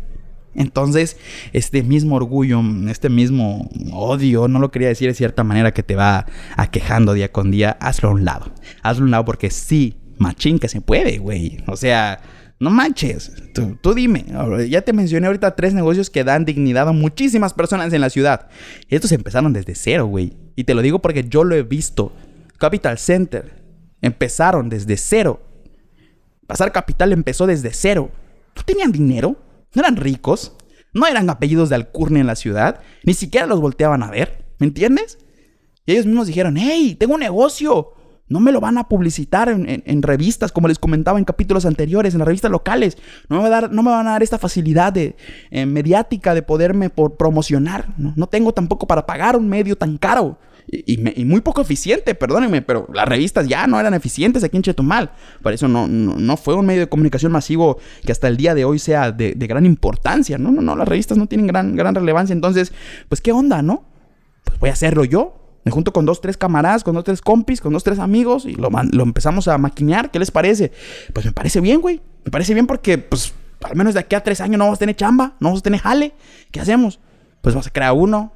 Entonces, 0.56 1.18
este 1.52 1.84
mismo 1.84 2.16
orgullo, 2.16 2.62
este 2.90 3.10
mismo 3.10 3.70
odio, 3.92 4.48
no 4.48 4.60
lo 4.60 4.72
quería 4.72 4.88
decir 4.88 5.10
de 5.10 5.14
cierta 5.14 5.44
manera 5.44 5.74
que 5.74 5.84
te 5.84 5.96
va 5.96 6.26
aquejando 6.56 7.14
día 7.14 7.32
con 7.32 7.52
día, 7.52 7.78
hazlo 7.82 8.10
a 8.10 8.14
un 8.14 8.26
lado. 8.26 8.52
Hazlo 8.82 9.04
a 9.04 9.06
un 9.06 9.12
lado 9.12 9.26
porque 9.26 9.50
sí, 9.50 9.98
machín 10.18 10.60
que 10.60 10.70
se 10.70 10.82
puede, 10.82 11.18
güey. 11.18 11.58
O 11.68 11.76
sea, 11.76 12.22
no 12.60 12.70
manches. 12.70 13.34
Tú, 13.54 13.78
tú, 13.82 13.94
dime. 13.94 14.26
Ya 14.70 14.82
te 14.82 14.94
mencioné 14.94 15.28
ahorita 15.28 15.56
tres 15.56 15.74
negocios 15.74 16.10
que 16.10 16.24
dan 16.24 16.46
dignidad 16.46 16.88
a 16.88 16.94
muchísimas 16.94 17.54
personas 17.54 17.92
en 17.92 18.02
la 18.02 18.10
ciudad. 18.10 18.48
Estos 18.88 19.12
empezaron 19.12 19.52
desde 19.52 19.76
cero, 19.76 20.06
güey. 20.06 20.34
Y 20.56 20.64
te 20.64 20.74
lo 20.74 20.82
digo 20.82 21.00
porque 21.00 21.26
yo 21.28 21.44
lo 21.44 21.56
he 21.56 21.64
visto. 21.64 22.14
Capital 22.58 22.98
Center, 22.98 23.65
Empezaron 24.06 24.70
desde 24.70 24.98
cero. 24.98 25.42
Pasar 26.46 26.72
Capital 26.72 27.12
empezó 27.12 27.48
desde 27.48 27.74
cero. 27.74 28.12
No 28.56 28.62
tenían 28.64 28.92
dinero, 28.92 29.36
no 29.74 29.82
eran 29.82 29.96
ricos, 29.96 30.56
no 30.94 31.08
eran 31.08 31.28
apellidos 31.30 31.70
de 31.70 31.76
alcurnia 31.76 32.22
en 32.22 32.28
la 32.28 32.36
ciudad, 32.36 32.82
ni 33.04 33.16
siquiera 33.16 33.48
los 33.48 33.60
volteaban 33.60 34.04
a 34.04 34.12
ver, 34.12 34.46
¿me 34.60 34.68
entiendes? 34.68 35.18
Y 35.88 35.94
ellos 35.94 36.06
mismos 36.06 36.28
dijeron, 36.28 36.56
hey, 36.56 36.96
tengo 37.00 37.16
un 37.16 37.22
negocio, 37.22 37.94
no 38.28 38.40
me 38.40 38.52
lo 38.52 38.62
van 38.62 38.78
a 38.78 38.88
publicitar 38.88 39.50
en, 39.50 40.02
revistas, 40.04 40.52
como 40.52 40.68
les 40.68 40.78
comentaba 40.78 41.18
en 41.18 41.26
capítulos 41.26 41.66
anteriores, 41.66 42.14
en 42.14 42.20
las 42.20 42.28
revistas 42.28 42.52
locales. 42.52 42.98
No 43.28 43.42
me, 43.42 43.50
dar, 43.50 43.72
no 43.72 43.82
me 43.82 43.90
van 43.90 44.08
a 44.08 44.12
dar 44.12 44.24
esta 44.24 44.38
facilidad 44.38 44.94
de, 44.94 45.16
eh, 45.50 45.66
mediática 45.66 46.36
de 46.36 46.44
poderme 46.44 46.92
por 46.92 47.18
promocionar. 47.18 47.90
¿no? 47.98 48.14
no 48.16 48.28
tengo 48.28 48.54
tampoco 48.54 48.88
para 48.88 49.06
pagar 49.06 49.36
un 49.36 49.48
medio 49.48 49.76
tan 49.78 49.98
caro. 49.98 50.40
Y, 50.68 51.26
muy 51.26 51.42
poco 51.42 51.62
eficiente, 51.62 52.16
perdónenme, 52.16 52.62
pero 52.62 52.88
las 52.94 53.08
revistas 53.08 53.48
ya 53.48 53.68
no 53.68 53.80
eran 53.80 53.94
eficientes 53.94 54.44
aquí 54.44 54.58
en 54.58 54.64
Chetumal. 54.64 55.12
Por 55.44 55.54
eso 55.54 55.68
no, 55.68 55.88
no, 55.88 56.38
fue 56.38 56.56
un 56.56 56.66
medio 56.66 56.82
de 56.82 56.90
comunicación 56.90 57.32
masivo 57.32 57.78
que 58.04 58.12
hasta 58.12 58.28
el 58.28 58.36
día 58.36 58.56
de 58.56 58.66
hoy 58.66 58.80
sea 58.80 59.12
de, 59.12 59.34
gran 59.34 59.66
importancia. 59.66 60.38
No, 60.38 60.52
no, 60.52 60.62
no, 60.62 60.76
las 60.76 60.88
revistas 60.88 61.18
no 61.18 61.28
tienen 61.28 61.48
gran, 61.48 61.76
gran 61.76 61.94
relevancia. 61.94 62.34
Entonces, 62.34 62.74
pues, 63.10 63.22
¿qué 63.22 63.32
onda, 63.32 63.62
no? 63.62 63.86
Pues 64.44 64.60
voy 64.60 64.70
a 64.70 64.74
hacerlo 64.74 65.06
yo. 65.06 65.42
Me 65.64 65.72
junto 65.72 65.94
con 65.94 66.06
dos, 66.06 66.22
tres 66.22 66.38
camaradas, 66.38 66.84
con 66.84 66.94
dos, 66.94 67.04
tres 67.04 67.22
compis, 67.22 67.60
con 67.60 67.74
dos, 67.74 67.84
tres 67.84 67.98
amigos 67.98 68.46
y 68.46 68.54
lo, 68.54 68.70
lo 68.70 69.04
empezamos 69.04 69.48
a 69.48 69.58
maquinear. 69.58 70.12
¿Qué 70.12 70.20
les 70.20 70.30
parece? 70.30 70.72
Pues 71.14 71.26
me 71.26 71.32
parece 71.32 71.60
bien, 71.60 71.82
güey. 71.82 72.02
Me 72.24 72.32
parece 72.32 72.54
bien 72.54 72.68
porque, 72.68 72.98
pues, 72.98 73.34
al 73.64 73.76
menos 73.76 73.94
de 73.94 74.00
aquí 74.00 74.16
a 74.16 74.24
tres 74.24 74.42
años 74.42 74.58
no 74.58 74.66
vamos 74.66 74.78
a 74.78 74.80
tener 74.80 74.96
chamba, 74.96 75.36
no 75.40 75.50
vamos 75.50 75.60
a 75.60 75.64
tener 75.64 75.80
jale. 75.80 76.14
¿Qué 76.52 76.60
hacemos? 76.60 77.00
Pues 77.42 77.56
vamos 77.56 77.68
a 77.68 77.72
crear 77.72 77.94
uno, 77.94 78.32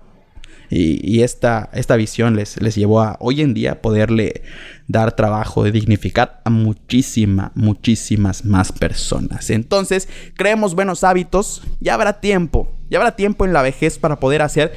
y, 0.70 1.22
esta, 1.22 1.70
esta 1.74 1.95
visión 1.95 2.36
les, 2.36 2.61
les 2.61 2.76
llevó 2.76 3.01
a 3.01 3.17
hoy 3.20 3.41
en 3.41 3.53
día 3.53 3.82
poderle 3.82 4.43
dar 4.88 5.15
trabajo 5.15 5.63
de 5.63 5.72
dignificar 5.72 6.41
a 6.45 6.49
muchísimas, 6.49 7.51
muchísimas 7.55 8.45
más 8.45 8.72
personas. 8.72 9.49
Entonces, 9.49 10.07
creemos 10.36 10.76
buenos 10.76 11.03
hábitos, 11.03 11.63
ya 11.80 11.95
habrá 11.95 12.20
tiempo, 12.20 12.72
ya 12.89 12.99
habrá 12.99 13.15
tiempo 13.15 13.45
en 13.45 13.53
la 13.53 13.61
vejez 13.61 13.97
para 13.97 14.20
poder 14.20 14.41
hacer 14.41 14.74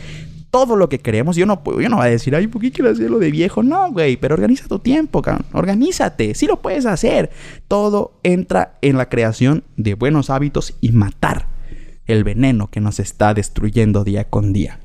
todo 0.53 0.77
lo 0.77 0.89
que 0.91 0.99
queremos. 0.99 1.35
Yo 1.35 1.47
no, 1.47 1.63
yo 1.81 1.89
no 1.89 1.97
voy 1.97 2.07
a 2.07 2.11
decir, 2.11 2.37
ay, 2.37 2.47
¿por 2.47 2.61
qué 2.61 2.71
quiero 2.71 2.91
hacerlo 2.91 3.19
de 3.19 3.31
viejo? 3.31 3.63
No, 3.63 3.91
güey, 3.91 4.19
pero 4.19 4.35
organiza 4.35 4.69
tu 4.69 4.79
tiempo, 4.79 5.23
cabrón. 5.23 5.47
Organízate, 5.53 6.35
sí 6.35 6.47
lo 6.47 6.61
puedes 6.61 6.85
hacer. 6.85 7.31
Todo 7.69 8.21
entra 8.23 8.79
en 8.83 8.99
la 8.99 9.09
creación 9.09 9.65
de 9.77 9.95
buenos 9.95 10.29
hábitos 10.29 10.75
y 10.81 10.93
matar 10.93 11.49
el 12.07 12.23
veneno 12.23 12.69
que 12.69 12.81
nos 12.81 13.01
está 13.01 13.33
destruyendo 13.33 14.05
día 14.05 14.29
con 14.29 14.53
día. 14.53 14.79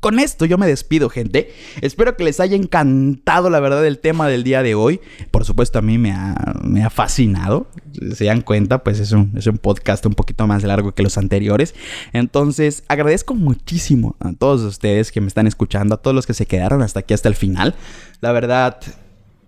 Con 0.00 0.20
esto 0.20 0.44
yo 0.44 0.58
me 0.58 0.66
despido, 0.66 1.10
gente. 1.10 1.52
Espero 1.80 2.16
que 2.16 2.22
les 2.22 2.38
haya 2.38 2.56
encantado 2.56 3.50
la 3.50 3.58
verdad 3.58 3.84
el 3.84 3.98
tema 3.98 4.28
del 4.28 4.44
día 4.44 4.62
de 4.62 4.76
hoy. 4.76 5.00
Por 5.32 5.44
supuesto, 5.44 5.80
a 5.80 5.82
mí 5.82 5.98
me 5.98 6.12
ha, 6.12 6.54
me 6.62 6.84
ha 6.84 6.90
fascinado. 6.90 7.66
Se 8.14 8.26
dan 8.26 8.42
cuenta, 8.42 8.84
pues 8.84 9.00
es 9.00 9.10
un, 9.10 9.32
es 9.36 9.48
un 9.48 9.58
podcast 9.58 10.06
un 10.06 10.14
poquito 10.14 10.46
más 10.46 10.62
largo 10.62 10.94
que 10.94 11.02
los 11.02 11.18
anteriores. 11.18 11.74
Entonces, 12.12 12.84
agradezco 12.86 13.34
muchísimo 13.34 14.14
a 14.20 14.32
todos 14.34 14.62
ustedes 14.62 15.10
que 15.10 15.20
me 15.20 15.26
están 15.26 15.48
escuchando, 15.48 15.96
a 15.96 16.02
todos 16.02 16.14
los 16.14 16.26
que 16.26 16.34
se 16.34 16.46
quedaron 16.46 16.80
hasta 16.82 17.00
aquí, 17.00 17.12
hasta 17.12 17.28
el 17.28 17.34
final. 17.34 17.74
La 18.20 18.30
verdad, 18.30 18.78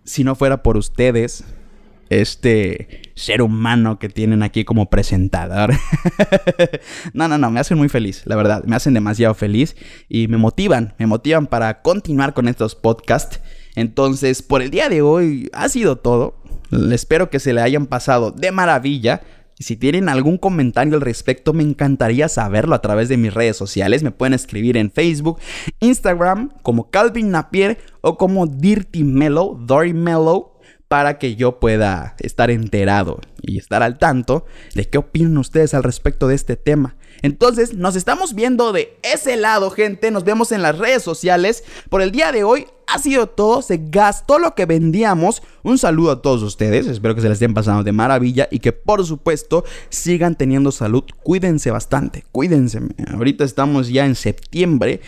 si 0.04 0.24
no 0.24 0.34
fuera 0.34 0.64
por 0.64 0.76
ustedes, 0.76 1.44
este 2.10 3.12
ser 3.14 3.40
humano 3.40 3.98
que 3.98 4.08
tienen 4.08 4.42
aquí 4.42 4.64
como 4.64 4.90
presentador. 4.90 5.72
no, 7.14 7.28
no, 7.28 7.38
no, 7.38 7.50
me 7.50 7.60
hacen 7.60 7.78
muy 7.78 7.88
feliz, 7.88 8.22
la 8.26 8.36
verdad, 8.36 8.64
me 8.64 8.76
hacen 8.76 8.94
demasiado 8.94 9.32
feliz 9.34 9.76
y 10.08 10.28
me 10.28 10.36
motivan, 10.36 10.94
me 10.98 11.06
motivan 11.06 11.46
para 11.46 11.82
continuar 11.82 12.34
con 12.34 12.48
estos 12.48 12.74
podcasts. 12.74 13.40
Entonces, 13.76 14.42
por 14.42 14.60
el 14.60 14.70
día 14.70 14.88
de 14.88 15.00
hoy 15.00 15.48
ha 15.52 15.68
sido 15.68 15.96
todo. 15.96 16.36
Espero 16.92 17.30
que 17.30 17.38
se 17.38 17.52
le 17.52 17.60
hayan 17.60 17.86
pasado 17.86 18.32
de 18.32 18.50
maravilla. 18.50 19.22
Si 19.60 19.76
tienen 19.76 20.08
algún 20.08 20.38
comentario 20.38 20.94
al 20.94 21.02
respecto, 21.02 21.52
me 21.52 21.62
encantaría 21.62 22.28
saberlo 22.28 22.74
a 22.74 22.80
través 22.80 23.08
de 23.08 23.18
mis 23.18 23.32
redes 23.32 23.56
sociales. 23.56 24.02
Me 24.02 24.10
pueden 24.10 24.32
escribir 24.32 24.76
en 24.76 24.90
Facebook, 24.90 25.38
Instagram, 25.80 26.50
como 26.62 26.90
Calvin 26.90 27.30
Napier 27.30 27.78
o 28.00 28.16
como 28.16 28.46
Dirty 28.46 29.04
Mellow, 29.04 29.58
Dory 29.66 29.92
Mellow 29.92 30.59
para 30.90 31.18
que 31.18 31.36
yo 31.36 31.60
pueda 31.60 32.16
estar 32.18 32.50
enterado 32.50 33.20
y 33.42 33.58
estar 33.58 33.80
al 33.84 33.96
tanto 33.96 34.44
de 34.74 34.88
qué 34.88 34.98
opinan 34.98 35.38
ustedes 35.38 35.72
al 35.72 35.84
respecto 35.84 36.26
de 36.26 36.34
este 36.34 36.56
tema. 36.56 36.96
Entonces, 37.22 37.74
nos 37.74 37.94
estamos 37.94 38.34
viendo 38.34 38.72
de 38.72 38.98
ese 39.04 39.36
lado, 39.36 39.70
gente. 39.70 40.10
Nos 40.10 40.24
vemos 40.24 40.50
en 40.50 40.62
las 40.62 40.76
redes 40.76 41.04
sociales. 41.04 41.62
Por 41.90 42.02
el 42.02 42.10
día 42.10 42.32
de 42.32 42.42
hoy 42.42 42.66
ha 42.88 42.98
sido 42.98 43.28
todo. 43.28 43.62
Se 43.62 43.80
gastó 43.80 44.40
lo 44.40 44.56
que 44.56 44.66
vendíamos. 44.66 45.44
Un 45.62 45.78
saludo 45.78 46.10
a 46.10 46.22
todos 46.22 46.42
ustedes. 46.42 46.88
Espero 46.88 47.14
que 47.14 47.20
se 47.20 47.28
les 47.28 47.36
estén 47.36 47.54
pasando 47.54 47.84
de 47.84 47.92
maravilla 47.92 48.48
y 48.50 48.58
que, 48.58 48.72
por 48.72 49.06
supuesto, 49.06 49.64
sigan 49.90 50.34
teniendo 50.34 50.72
salud. 50.72 51.04
Cuídense 51.22 51.70
bastante. 51.70 52.24
Cuídense. 52.32 52.80
Ahorita 53.14 53.44
estamos 53.44 53.90
ya 53.90 54.06
en 54.06 54.16
septiembre. 54.16 55.02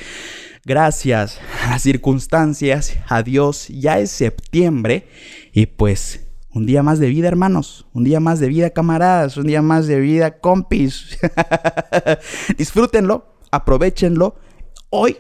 Gracias 0.64 1.40
a 1.64 1.70
las 1.70 1.82
circunstancias, 1.82 2.96
a 3.08 3.24
Dios, 3.24 3.66
ya 3.66 3.98
es 3.98 4.12
septiembre 4.12 5.08
y 5.52 5.66
pues 5.66 6.26
un 6.54 6.66
día 6.66 6.82
más 6.82 6.98
de 6.98 7.08
vida, 7.08 7.28
hermanos. 7.28 7.86
Un 7.92 8.04
día 8.04 8.20
más 8.20 8.38
de 8.38 8.48
vida, 8.48 8.70
camaradas. 8.70 9.36
Un 9.36 9.46
día 9.46 9.62
más 9.62 9.86
de 9.86 10.00
vida, 10.00 10.38
compis. 10.38 11.18
Disfrútenlo, 12.58 13.38
aprovechenlo. 13.50 14.36
Hoy 14.90 15.16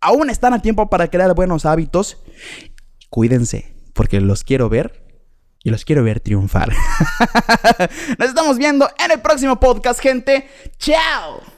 aún 0.00 0.28
están 0.28 0.52
a 0.52 0.60
tiempo 0.60 0.90
para 0.90 1.08
crear 1.08 1.34
buenos 1.34 1.64
hábitos. 1.64 2.18
Cuídense, 3.08 3.74
porque 3.94 4.20
los 4.20 4.44
quiero 4.44 4.68
ver 4.68 5.04
y 5.62 5.70
los 5.70 5.86
quiero 5.86 6.04
ver 6.04 6.20
triunfar. 6.20 6.70
Nos 8.18 8.28
estamos 8.28 8.58
viendo 8.58 8.86
en 9.02 9.10
el 9.10 9.20
próximo 9.20 9.58
podcast, 9.58 10.00
gente. 10.00 10.46
¡Chao! 10.78 11.53